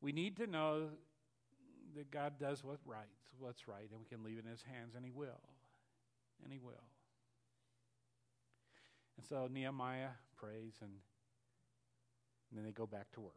we 0.00 0.12
need 0.12 0.36
to 0.38 0.46
know 0.46 0.88
that 1.96 2.10
God 2.10 2.34
does 2.38 2.64
what's 2.64 2.86
right, 2.86 3.06
what's 3.38 3.68
right, 3.68 3.88
and 3.90 4.00
we 4.00 4.06
can 4.06 4.24
leave 4.24 4.38
it 4.38 4.44
in 4.44 4.50
his 4.50 4.62
hands, 4.62 4.94
and 4.94 5.04
he 5.04 5.10
will. 5.10 5.42
And 6.42 6.52
he 6.52 6.58
will. 6.58 6.74
And 9.18 9.26
so 9.26 9.48
Nehemiah 9.52 10.10
prays, 10.36 10.74
and, 10.80 10.92
and 12.50 12.58
then 12.58 12.64
they 12.64 12.70
go 12.70 12.86
back 12.86 13.10
to 13.12 13.20
work. 13.20 13.34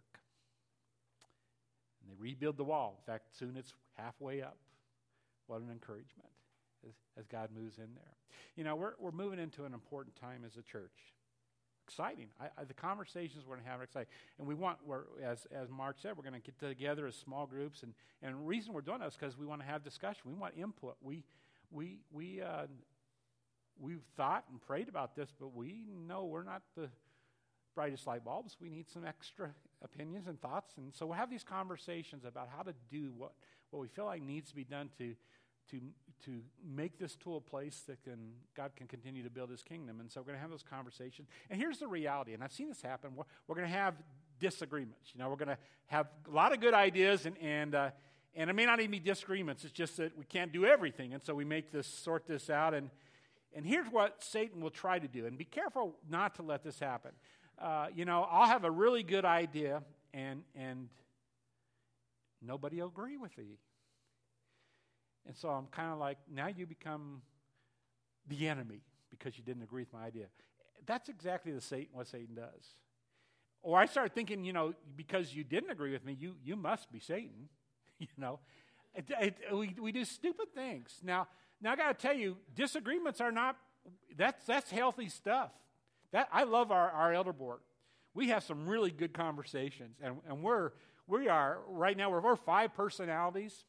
And 2.02 2.10
they 2.10 2.22
rebuild 2.22 2.58
the 2.58 2.63
wall. 2.63 3.00
In 3.00 3.12
fact, 3.12 3.36
soon 3.38 3.58
it's 3.58 3.74
halfway 3.98 4.44
up. 4.44 4.58
What 5.48 5.62
an 5.62 5.72
encouragement 5.72 6.30
as, 6.88 6.94
as 7.17 7.26
God 7.28 7.50
moves 7.54 7.78
in 7.78 7.89
there. 7.96 8.15
You 8.56 8.63
know, 8.63 8.76
we're, 8.76 8.94
we're 9.00 9.12
moving 9.12 9.39
into 9.39 9.65
an 9.65 9.74
important 9.74 10.15
time 10.15 10.44
as 10.46 10.56
a 10.56 10.62
church. 10.62 10.91
Exciting. 11.88 12.28
I, 12.39 12.46
I, 12.60 12.63
the 12.63 12.76
conversations 12.76 13.46
we're 13.48 13.56
going 13.56 13.65
to 13.65 13.72
have 13.72 13.82
are 13.82 13.84
exciting. 13.84 14.08
And 14.38 14.48
we 14.48 14.54
want, 14.54 14.78
as, 15.24 15.48
as 15.52 15.70
Mark 15.70 15.98
said, 16.00 16.15
we're 16.15 16.24
going 16.24 16.39
to 16.39 16.39
get 16.39 16.60
together 16.60 17.08
as 17.08 17.15
small 17.15 17.48
groups. 17.48 17.82
And, 17.82 17.94
and 18.22 18.36
the 18.36 18.38
reason 18.38 18.72
we're 18.72 18.82
doing 18.82 19.00
that 19.00 19.08
is 19.08 19.17
because 19.20 19.36
we 19.36 19.48
want 19.48 19.62
to 19.62 19.67
have 19.67 19.84
discussion. 19.84 20.22
We 20.26 20.36
want 20.36 20.54
input. 20.56 20.96
We, 21.02 21.24
we, 21.72 22.02
we 22.12 22.41
uh, 22.41 22.67
we've 23.80 24.04
thought 24.18 24.46
and 24.50 24.62
prayed 24.62 24.90
about 24.90 25.16
this, 25.16 25.30
but 25.40 25.56
we 25.56 25.86
know 26.08 26.26
we're 26.26 26.44
not 26.44 26.62
the 26.76 26.90
brightest 27.76 28.06
light 28.08 28.24
bulbs. 28.24 28.58
We 28.60 28.70
need 28.70 28.90
some 28.90 29.06
extra 29.06 29.52
opinions 29.84 30.28
and 30.28 30.40
thoughts. 30.42 30.74
And 30.78 30.94
so 30.94 31.06
we'll 31.06 31.18
have 31.18 31.30
these 31.30 31.44
conversations 31.44 32.26
about 32.26 32.50
how 32.56 32.64
to 32.64 32.74
do 32.90 33.14
what, 33.18 33.32
what 33.70 33.82
we 33.82 33.88
feel 33.88 34.06
like 34.06 34.22
needs 34.22 34.50
to 34.50 34.56
be 34.56 34.64
done 34.64 34.90
to, 34.98 35.16
to, 35.72 35.80
to 36.26 36.42
make 36.64 37.00
this 37.00 37.16
tool 37.16 37.38
a 37.38 37.42
place 37.42 37.84
that 37.88 38.04
can, 38.04 38.34
God 38.56 38.72
can 38.76 38.88
continue 38.88 39.24
to 39.24 39.30
build 39.30 39.50
his 39.50 39.64
kingdom. 39.64 40.00
And 40.00 40.12
so 40.12 40.22
we're 40.22 40.26
going 40.26 40.38
to 40.38 40.42
have 40.42 40.52
those 40.52 40.64
conversations. 40.64 41.30
And 41.50 41.60
here's 41.60 41.80
the 41.80 41.88
reality, 41.88 42.34
and 42.34 42.44
I've 42.44 42.54
seen 42.54 42.68
this 42.68 42.82
happen. 42.82 43.12
We're, 43.16 43.24
we're 43.48 43.56
going 43.56 43.68
to 43.68 43.74
have 43.74 43.96
disagreements. 44.40 45.12
You 45.14 45.20
know, 45.20 45.30
we're 45.30 45.38
going 45.38 45.50
to 45.50 45.58
have 45.88 46.08
a 46.30 46.36
lot 46.36 46.54
of 46.54 46.60
good 46.60 46.74
ideas, 46.74 47.26
and, 47.26 47.38
and, 47.38 47.76
uh, 47.76 47.90
and 48.36 48.50
it 48.50 48.54
may 48.54 48.66
not 48.66 48.80
even 48.80 48.92
be 48.92 49.00
disagreements. 49.00 49.64
It's 49.64 49.74
just 49.74 49.98
that 49.98 50.18
we 50.18 50.26
can't 50.26 50.52
do 50.52 50.66
everything. 50.66 51.14
And 51.14 51.24
so 51.24 51.34
we 51.34 51.46
make 51.46 51.72
this, 51.72 51.88
sort 51.88 52.28
this 52.28 52.50
out, 52.50 52.74
and 52.74 52.90
and 53.54 53.66
here's 53.66 53.88
what 53.88 54.24
Satan 54.24 54.62
will 54.62 54.70
try 54.70 55.00
to 55.00 55.08
do, 55.08 55.26
and 55.26 55.38
be 55.38 55.46
careful 55.46 55.96
not 56.10 56.36
to 56.36 56.44
let 56.44 56.64
this 56.64 56.80
happen. 56.80 57.12
Uh, 57.60 57.88
you 57.94 58.06
know, 58.06 58.28
I'll 58.30 58.48
have 58.48 58.64
a 58.64 58.72
really 58.72 59.04
good 59.04 59.26
idea, 59.26 59.84
and 60.14 60.44
and 60.56 60.90
nobody 62.42 62.78
will 62.78 62.88
agree 62.88 63.18
with 63.18 63.38
me. 63.38 63.60
And 65.28 65.36
so 65.36 65.50
I'm 65.50 65.68
kind 65.68 65.92
of 65.92 66.00
like, 66.00 66.18
now 66.34 66.48
you 66.48 66.66
become 66.66 67.22
the 68.28 68.48
enemy 68.48 68.82
because 69.10 69.38
you 69.38 69.44
didn't 69.44 69.62
agree 69.64 69.84
with 69.84 69.94
my 69.94 70.06
idea. 70.06 70.26
That's 70.86 71.10
exactly 71.10 71.52
the 71.52 71.62
Satan 71.62 71.90
what 71.94 72.08
Satan 72.08 72.36
does. 72.36 72.76
Or 73.62 73.78
I 73.78 73.86
start 73.86 74.16
thinking, 74.16 74.44
you 74.44 74.54
know, 74.54 74.74
because 74.96 75.36
you 75.36 75.44
didn't 75.44 75.70
agree 75.70 75.92
with 75.92 76.04
me, 76.04 76.18
you 76.20 76.34
you 76.44 76.56
must 76.56 76.92
be 76.92 77.00
Satan. 77.00 77.50
you 78.00 78.08
know, 78.18 78.40
it, 78.96 79.06
it, 79.20 79.36
we 79.56 79.76
we 79.80 79.92
do 79.92 80.04
stupid 80.04 80.48
things. 80.56 81.00
Now 81.04 81.28
now 81.62 81.74
I 81.74 81.76
got 81.76 81.97
to 81.97 82.08
tell 82.08 82.15
you, 82.15 82.38
disagreements 82.56 83.21
are 83.21 83.32
not 83.32 83.56
that's 84.17 84.45
that's 84.45 84.69
healthy 84.71 85.10
stuff. 85.10 85.52
That 86.12 86.28
I 86.32 86.43
love 86.43 86.71
our, 86.71 86.89
our 86.91 87.13
elder 87.13 87.34
board. 87.34 87.60
We 88.13 88.30
have 88.30 88.43
some 88.43 88.67
really 88.67 88.91
good 88.91 89.13
conversations, 89.13 89.95
and, 90.02 90.17
and 90.28 90.43
we're 90.43 90.71
we 91.08 91.30
are 91.30 91.60
right 91.67 91.95
now 91.95 92.10
we're, 92.10 92.21
we're 92.21 92.36
five 92.36 92.74
personalities, 92.74 93.65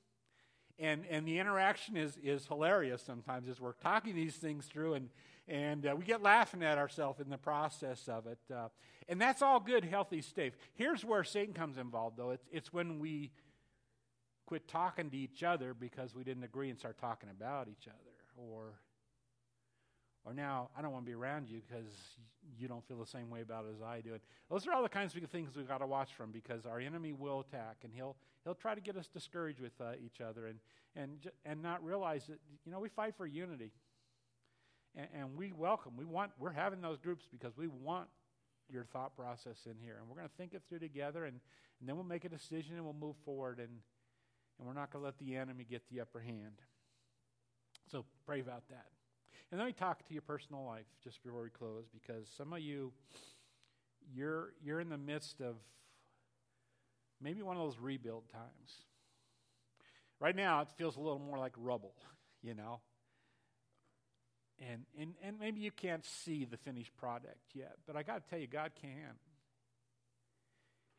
and 0.78 1.04
and 1.08 1.26
the 1.26 1.38
interaction 1.38 1.96
is 1.96 2.16
is 2.22 2.46
hilarious 2.46 3.02
sometimes 3.02 3.48
as 3.48 3.60
we're 3.60 3.72
talking 3.74 4.14
these 4.14 4.34
things 4.34 4.66
through, 4.66 4.94
and 4.94 5.08
and 5.46 5.86
uh, 5.86 5.94
we 5.96 6.04
get 6.04 6.22
laughing 6.22 6.62
at 6.62 6.78
ourselves 6.78 7.20
in 7.20 7.30
the 7.30 7.38
process 7.38 8.08
of 8.08 8.26
it, 8.26 8.38
uh, 8.52 8.68
and 9.08 9.20
that's 9.20 9.42
all 9.42 9.60
good, 9.60 9.84
healthy 9.84 10.22
stuff. 10.22 10.52
Here's 10.74 11.04
where 11.04 11.22
Satan 11.22 11.54
comes 11.54 11.78
involved, 11.78 12.16
though. 12.16 12.30
It's 12.30 12.48
it's 12.50 12.72
when 12.72 12.98
we 12.98 13.30
quit 14.52 14.68
talking 14.68 15.08
to 15.08 15.16
each 15.16 15.42
other 15.42 15.72
because 15.72 16.14
we 16.14 16.22
didn't 16.22 16.44
agree 16.44 16.68
and 16.68 16.78
start 16.78 16.98
talking 16.98 17.30
about 17.30 17.68
each 17.68 17.88
other. 17.88 17.96
Or, 18.36 18.74
or 20.26 20.34
now 20.34 20.68
I 20.76 20.82
don't 20.82 20.92
want 20.92 21.06
to 21.06 21.10
be 21.10 21.14
around 21.14 21.48
you 21.48 21.62
because 21.66 21.90
you 22.58 22.68
don't 22.68 22.86
feel 22.86 22.98
the 22.98 23.06
same 23.06 23.30
way 23.30 23.40
about 23.40 23.64
it 23.64 23.72
as 23.74 23.80
I 23.80 24.02
do. 24.02 24.12
And 24.12 24.20
those 24.50 24.66
are 24.66 24.74
all 24.74 24.82
the 24.82 24.90
kinds 24.90 25.16
of 25.16 25.22
things 25.30 25.56
we've 25.56 25.66
got 25.66 25.78
to 25.78 25.86
watch 25.86 26.10
from 26.14 26.32
because 26.32 26.66
our 26.66 26.80
enemy 26.80 27.14
will 27.14 27.40
attack 27.40 27.76
and 27.82 27.94
he'll 27.94 28.14
he'll 28.44 28.54
try 28.54 28.74
to 28.74 28.80
get 28.82 28.94
us 28.94 29.08
discouraged 29.08 29.58
with 29.58 29.72
uh, 29.80 29.92
each 30.04 30.20
other 30.20 30.48
and 30.48 30.58
and 30.96 31.30
and 31.46 31.62
not 31.62 31.82
realize 31.82 32.26
that 32.26 32.38
you 32.66 32.72
know 32.72 32.78
we 32.78 32.90
fight 32.90 33.14
for 33.16 33.26
unity. 33.26 33.72
And, 34.94 35.08
and 35.18 35.34
we 35.34 35.52
welcome. 35.52 35.92
We 35.96 36.04
want. 36.04 36.32
We're 36.38 36.52
having 36.52 36.82
those 36.82 36.98
groups 36.98 37.24
because 37.32 37.56
we 37.56 37.68
want 37.68 38.08
your 38.70 38.84
thought 38.84 39.16
process 39.16 39.64
in 39.64 39.76
here, 39.82 39.96
and 39.98 40.10
we're 40.10 40.16
going 40.16 40.28
to 40.28 40.36
think 40.36 40.52
it 40.52 40.60
through 40.68 40.80
together, 40.80 41.24
and, 41.24 41.40
and 41.80 41.88
then 41.88 41.96
we'll 41.96 42.04
make 42.04 42.26
a 42.26 42.28
decision 42.28 42.76
and 42.76 42.84
we'll 42.84 42.92
move 42.92 43.16
forward. 43.24 43.58
And 43.58 43.78
and 44.58 44.66
we're 44.66 44.74
not 44.74 44.90
going 44.90 45.02
to 45.02 45.06
let 45.06 45.18
the 45.18 45.36
enemy 45.36 45.66
get 45.68 45.82
the 45.90 46.00
upper 46.00 46.20
hand. 46.20 46.60
So 47.90 48.04
pray 48.26 48.40
about 48.40 48.68
that. 48.70 48.86
And 49.50 49.58
let 49.58 49.66
me 49.66 49.72
talk 49.72 50.06
to 50.06 50.12
your 50.14 50.22
personal 50.22 50.64
life 50.64 50.86
just 51.04 51.22
before 51.22 51.42
we 51.42 51.50
close, 51.50 51.84
because 51.92 52.26
some 52.36 52.52
of 52.52 52.60
you, 52.60 52.92
you're, 54.14 54.54
you're 54.62 54.80
in 54.80 54.88
the 54.88 54.98
midst 54.98 55.40
of 55.40 55.56
maybe 57.20 57.42
one 57.42 57.56
of 57.56 57.62
those 57.62 57.78
rebuild 57.78 58.28
times. 58.30 58.86
Right 60.20 60.34
now, 60.34 60.62
it 60.62 60.68
feels 60.78 60.96
a 60.96 61.00
little 61.00 61.18
more 61.18 61.38
like 61.38 61.52
rubble, 61.56 61.94
you 62.42 62.54
know. 62.54 62.80
And, 64.58 64.84
and, 64.98 65.14
and 65.22 65.38
maybe 65.40 65.60
you 65.60 65.72
can't 65.72 66.04
see 66.04 66.44
the 66.44 66.56
finished 66.56 66.96
product 66.96 67.40
yet, 67.52 67.74
but 67.86 67.96
I 67.96 68.02
got 68.02 68.22
to 68.22 68.30
tell 68.30 68.38
you, 68.38 68.46
God 68.46 68.70
can. 68.80 69.16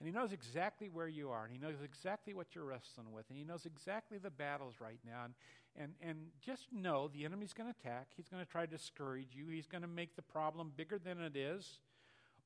And 0.03 0.13
He 0.13 0.19
knows 0.19 0.33
exactly 0.33 0.89
where 0.89 1.07
you 1.07 1.29
are, 1.29 1.45
and 1.45 1.53
He 1.53 1.57
knows 1.57 1.77
exactly 1.81 2.33
what 2.33 2.47
you're 2.53 2.65
wrestling 2.65 3.13
with, 3.13 3.23
and 3.29 3.37
He 3.37 3.45
knows 3.45 3.65
exactly 3.65 4.17
the 4.17 4.29
battles 4.29 4.73
right 4.81 4.99
now. 5.05 5.23
And, 5.23 5.33
and, 5.77 5.93
and 6.01 6.17
just 6.41 6.63
know 6.73 7.07
the 7.07 7.23
enemy's 7.23 7.53
going 7.53 7.73
to 7.73 7.75
attack. 7.79 8.07
He's 8.17 8.27
going 8.27 8.43
to 8.43 8.51
try 8.51 8.65
to 8.65 8.69
discourage 8.69 9.29
you. 9.31 9.47
He's 9.47 9.65
going 9.65 9.81
to 9.81 9.87
make 9.87 10.17
the 10.17 10.21
problem 10.21 10.73
bigger 10.75 10.99
than 10.99 11.21
it 11.21 11.37
is, 11.37 11.79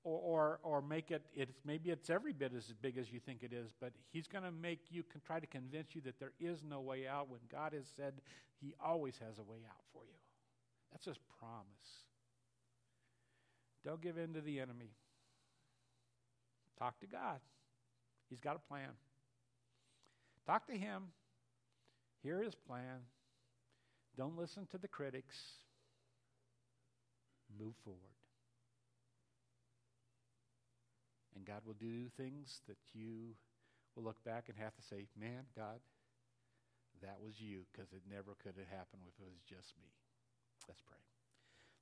or, 0.04 0.20
or, 0.20 0.60
or 0.62 0.82
make 0.84 1.10
it, 1.10 1.24
it's, 1.34 1.56
maybe 1.66 1.90
it's 1.90 2.12
every 2.12 2.32
bit 2.32 2.52
as 2.56 2.76
big 2.80 2.96
as 2.96 3.12
you 3.12 3.20
think 3.20 3.42
it 3.42 3.52
is, 3.52 3.72
but 3.82 3.92
he's 4.12 4.28
going 4.28 4.44
to 4.44 4.52
make 4.52 4.82
you 4.92 5.02
con- 5.02 5.24
try 5.26 5.40
to 5.40 5.48
convince 5.48 5.96
you 5.96 6.02
that 6.02 6.20
there 6.20 6.34
is 6.40 6.64
no 6.64 6.80
way 6.80 7.08
out 7.08 7.28
when 7.28 7.40
God 7.52 7.74
has 7.74 7.88
said 7.96 8.22
He 8.62 8.76
always 8.80 9.16
has 9.28 9.40
a 9.40 9.44
way 9.44 9.58
out 9.68 9.82
for 9.92 10.04
you. 10.04 10.20
That's 10.92 11.06
His 11.06 11.18
promise. 11.40 12.06
Don't 13.84 14.00
give 14.00 14.20
in 14.20 14.36
to 14.36 14.42
the 14.42 14.60
enemy. 14.60 14.92
Talk 16.80 17.00
to 17.00 17.08
God. 17.08 17.40
He's 18.30 18.40
got 18.40 18.56
a 18.56 18.68
plan. 18.68 18.90
Talk 20.46 20.68
to 20.68 20.78
Him. 20.78 21.04
Hear 22.24 22.42
His 22.42 22.56
plan. 22.56 23.06
Don't 24.18 24.38
listen 24.38 24.68
to 24.72 24.78
the 24.78 24.88
critics. 24.88 25.38
Move 27.60 27.74
forward. 27.84 28.02
And 31.36 31.46
God 31.46 31.62
will 31.66 31.76
do 31.80 32.10
things 32.18 32.62
that 32.68 32.78
you 32.94 33.36
will 33.96 34.04
look 34.04 34.24
back 34.24 34.46
and 34.48 34.58
have 34.58 34.76
to 34.76 34.82
say, 34.82 35.06
man, 35.20 35.46
God, 35.56 35.80
that 37.02 37.18
was 37.24 37.40
you, 37.40 37.62
because 37.72 37.92
it 37.94 38.02
never 38.10 38.36
could 38.42 38.54
have 38.58 38.68
happened 38.70 39.04
if 39.08 39.14
it 39.22 39.30
was 39.30 39.42
just 39.48 39.74
me. 39.80 39.90
Let's 40.68 40.82
pray. 40.82 40.98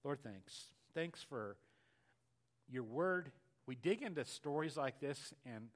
Lord, 0.03 0.19
thanks. 0.23 0.65
Thanks 0.93 1.23
for 1.23 1.55
your 2.69 2.83
word. 2.83 3.31
We 3.67 3.75
dig 3.75 4.01
into 4.01 4.25
stories 4.25 4.77
like 4.77 4.99
this 4.99 5.33
and 5.45 5.69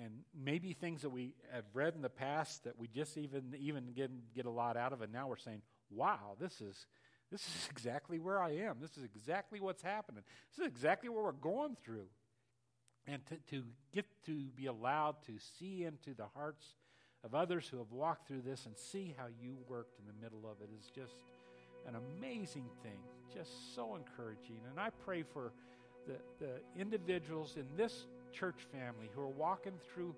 and 0.00 0.20
maybe 0.32 0.74
things 0.74 1.02
that 1.02 1.10
we 1.10 1.34
have 1.50 1.64
read 1.74 1.94
in 1.96 2.02
the 2.02 2.08
past 2.08 2.64
that 2.64 2.78
we 2.78 2.86
just 2.88 3.16
even 3.16 3.54
even 3.58 3.92
get, 3.94 4.10
get 4.34 4.46
a 4.46 4.50
lot 4.50 4.76
out 4.76 4.92
of 4.92 5.02
and 5.02 5.12
now 5.12 5.28
we're 5.28 5.36
saying, 5.36 5.62
wow, 5.90 6.36
this 6.38 6.60
is 6.60 6.86
this 7.30 7.42
is 7.42 7.68
exactly 7.70 8.18
where 8.18 8.40
I 8.40 8.50
am. 8.50 8.76
This 8.80 8.96
is 8.96 9.04
exactly 9.04 9.60
what's 9.60 9.82
happening. 9.82 10.22
This 10.50 10.66
is 10.66 10.72
exactly 10.72 11.08
what 11.08 11.24
we're 11.24 11.32
going 11.32 11.76
through. 11.84 12.06
And 13.06 13.24
to, 13.26 13.36
to 13.50 13.64
get 13.92 14.04
to 14.26 14.32
be 14.54 14.66
allowed 14.66 15.16
to 15.26 15.32
see 15.58 15.84
into 15.84 16.14
the 16.14 16.26
hearts 16.34 16.74
of 17.24 17.34
others 17.34 17.66
who 17.66 17.78
have 17.78 17.90
walked 17.90 18.28
through 18.28 18.42
this 18.42 18.66
and 18.66 18.76
see 18.76 19.14
how 19.16 19.26
you 19.40 19.56
worked 19.68 19.98
in 19.98 20.06
the 20.06 20.22
middle 20.22 20.48
of 20.48 20.60
it 20.60 20.70
is 20.78 20.90
just 20.94 21.16
an 21.86 21.94
amazing 21.96 22.66
thing, 22.82 23.00
just 23.34 23.74
so 23.74 23.96
encouraging. 23.96 24.60
And 24.70 24.78
I 24.78 24.90
pray 24.90 25.22
for 25.22 25.52
the, 26.08 26.44
the 26.44 26.80
individuals 26.80 27.54
in 27.56 27.66
this 27.76 28.06
church 28.32 28.66
family 28.72 29.08
who 29.14 29.20
are 29.20 29.28
walking 29.28 29.74
through 29.92 30.14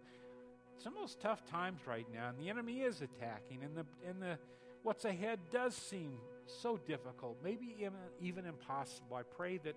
some 0.79 0.95
of 0.95 1.01
those 1.01 1.17
tough 1.21 1.45
times 1.51 1.81
right 1.87 2.07
now, 2.15 2.31
and 2.31 2.39
the 2.39 2.49
enemy 2.49 2.81
is 2.81 3.03
attacking, 3.03 3.63
and 3.63 3.77
the 3.77 3.85
and 4.09 4.23
the 4.23 4.39
what's 4.83 5.05
ahead 5.05 5.39
does 5.53 5.75
seem 5.75 6.13
so 6.47 6.79
difficult, 6.89 7.37
maybe 7.45 7.75
even, 7.79 7.93
even 8.21 8.47
impossible. 8.47 9.17
I 9.17 9.23
pray 9.23 9.59
that 9.59 9.77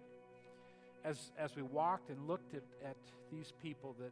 as 1.03 1.31
as 1.37 1.55
we 1.55 1.61
walked 1.61 2.09
and 2.09 2.27
looked 2.27 2.53
at, 2.53 2.63
at 2.85 2.95
these 3.31 3.51
people, 3.61 3.95
that 3.99 4.11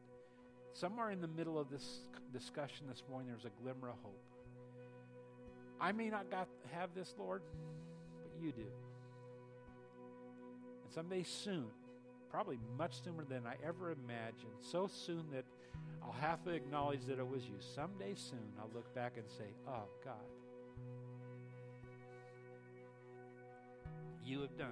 somewhere 0.73 1.11
in 1.11 1.21
the 1.21 1.27
middle 1.27 1.57
of 1.57 1.69
this 1.69 2.01
discussion 2.33 2.87
this 2.89 3.03
morning, 3.09 3.29
there's 3.29 3.45
a 3.45 3.63
glimmer 3.63 3.89
of 3.89 3.95
hope. 4.03 4.19
I 5.79 5.91
may 5.91 6.09
not 6.09 6.29
got, 6.29 6.47
have 6.73 6.89
this, 6.93 7.15
Lord, 7.17 7.41
but 8.21 8.31
you 8.39 8.51
do. 8.51 8.61
And 10.83 10.93
someday 10.93 11.23
soon, 11.23 11.65
probably 12.31 12.59
much 12.77 13.03
sooner 13.03 13.25
than 13.29 13.45
I 13.45 13.55
ever 13.65 13.91
imagined, 13.91 14.53
so 14.61 14.87
soon 14.87 15.25
that 15.33 15.43
I'll 16.01 16.13
have 16.13 16.43
to 16.45 16.51
acknowledge 16.51 17.05
that 17.07 17.19
it 17.19 17.27
was 17.27 17.43
you. 17.43 17.55
Someday 17.59 18.13
soon, 18.15 18.53
I'll 18.59 18.69
look 18.73 18.93
back 18.95 19.13
and 19.17 19.29
say, 19.29 19.53
Oh, 19.67 19.83
God, 20.03 20.13
you 24.25 24.41
have 24.41 24.57
done 24.57 24.67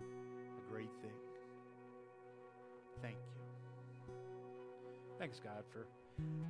a 0.00 0.72
great 0.72 0.90
thing. 1.02 1.10
Thank 3.02 3.16
you. 3.16 4.14
Thanks, 5.18 5.40
God, 5.44 5.64
for 5.70 5.86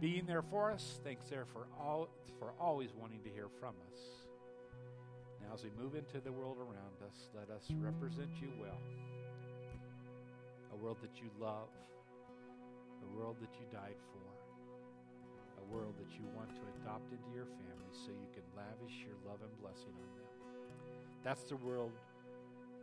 being 0.00 0.24
there 0.26 0.42
for 0.42 0.70
us. 0.70 1.00
Thanks 1.04 1.26
there 1.28 1.46
for 1.52 1.66
all 1.78 2.08
for 2.38 2.52
always 2.60 2.90
wanting 2.98 3.20
to 3.24 3.30
hear 3.30 3.48
from 3.58 3.74
us. 3.92 4.00
Now, 5.42 5.54
as 5.54 5.64
we 5.64 5.70
move 5.76 5.94
into 5.94 6.20
the 6.20 6.32
world 6.32 6.58
around 6.58 7.06
us, 7.06 7.28
let 7.34 7.50
us 7.54 7.66
represent 7.80 8.30
you 8.40 8.48
well 8.60 8.78
a 10.72 10.76
world 10.76 10.98
that 11.02 11.18
you 11.20 11.28
love, 11.40 11.68
a 13.02 13.08
world 13.18 13.36
that 13.40 13.52
you 13.58 13.66
died 13.72 13.98
for, 14.14 14.26
a 15.60 15.64
world 15.72 15.94
that 15.98 16.10
you 16.14 16.24
want 16.36 16.50
to 16.54 16.62
adopt 16.80 17.10
into 17.12 17.30
your 17.34 17.46
family 17.46 17.92
so 17.92 18.10
you 18.14 18.30
can 18.32 18.46
lavish 18.54 19.02
your 19.02 19.18
love 19.26 19.42
and 19.42 19.52
blessing 19.58 19.94
on 19.94 20.10
them. 20.16 20.30
That's 21.22 21.44
the 21.44 21.56
world 21.56 21.92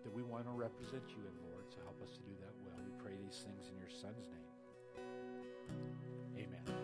that 0.03 0.13
we 0.13 0.21
want 0.21 0.45
to 0.45 0.53
represent 0.53 1.03
you 1.09 1.21
in, 1.25 1.35
Lord. 1.51 1.65
So 1.69 1.79
help 1.83 1.99
us 2.03 2.15
to 2.15 2.21
do 2.23 2.35
that 2.43 2.53
well. 2.63 2.77
We 2.83 2.93
pray 3.01 3.15
these 3.17 3.41
things 3.41 3.71
in 3.71 3.75
your 3.79 3.91
Son's 3.91 4.27
name. 4.29 4.47
bowing 6.67 6.76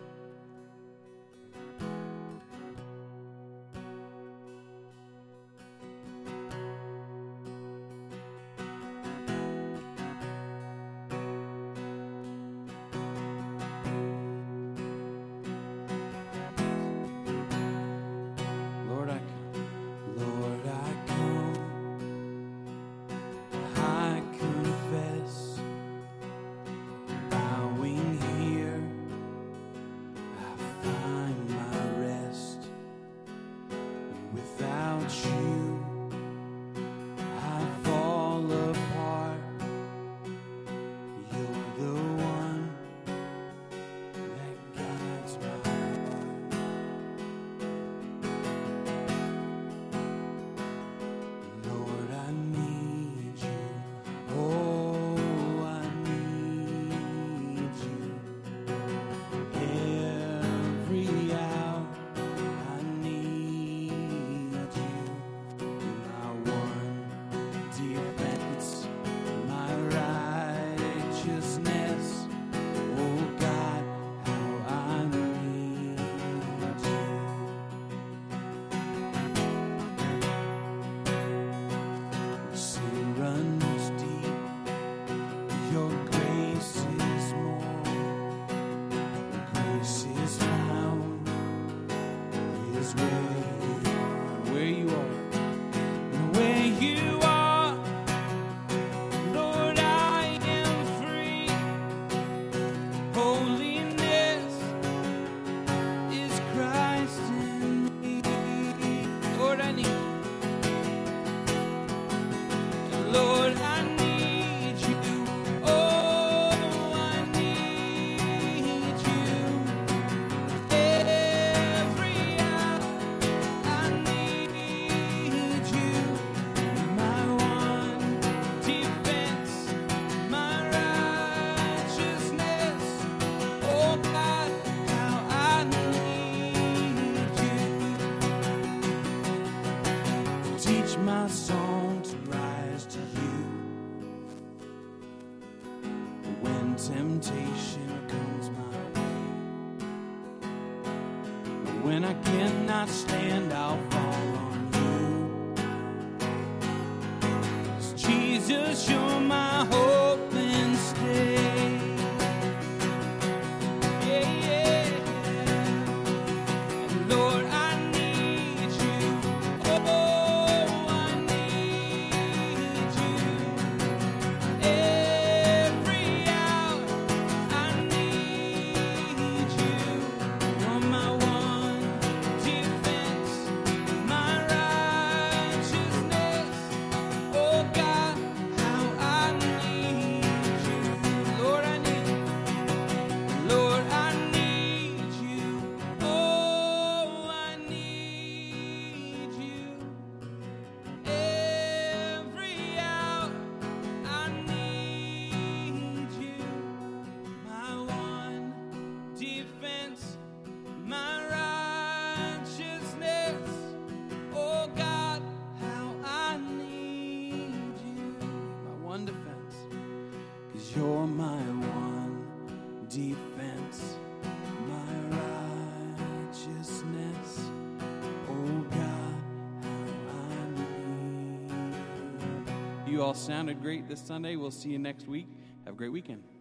sounded 233.24 233.62
great 233.62 233.88
this 233.88 234.02
Sunday. 234.02 234.36
We'll 234.36 234.50
see 234.50 234.68
you 234.68 234.78
next 234.78 235.08
week. 235.08 235.26
Have 235.64 235.72
a 235.72 235.76
great 235.78 235.92
weekend. 235.92 236.33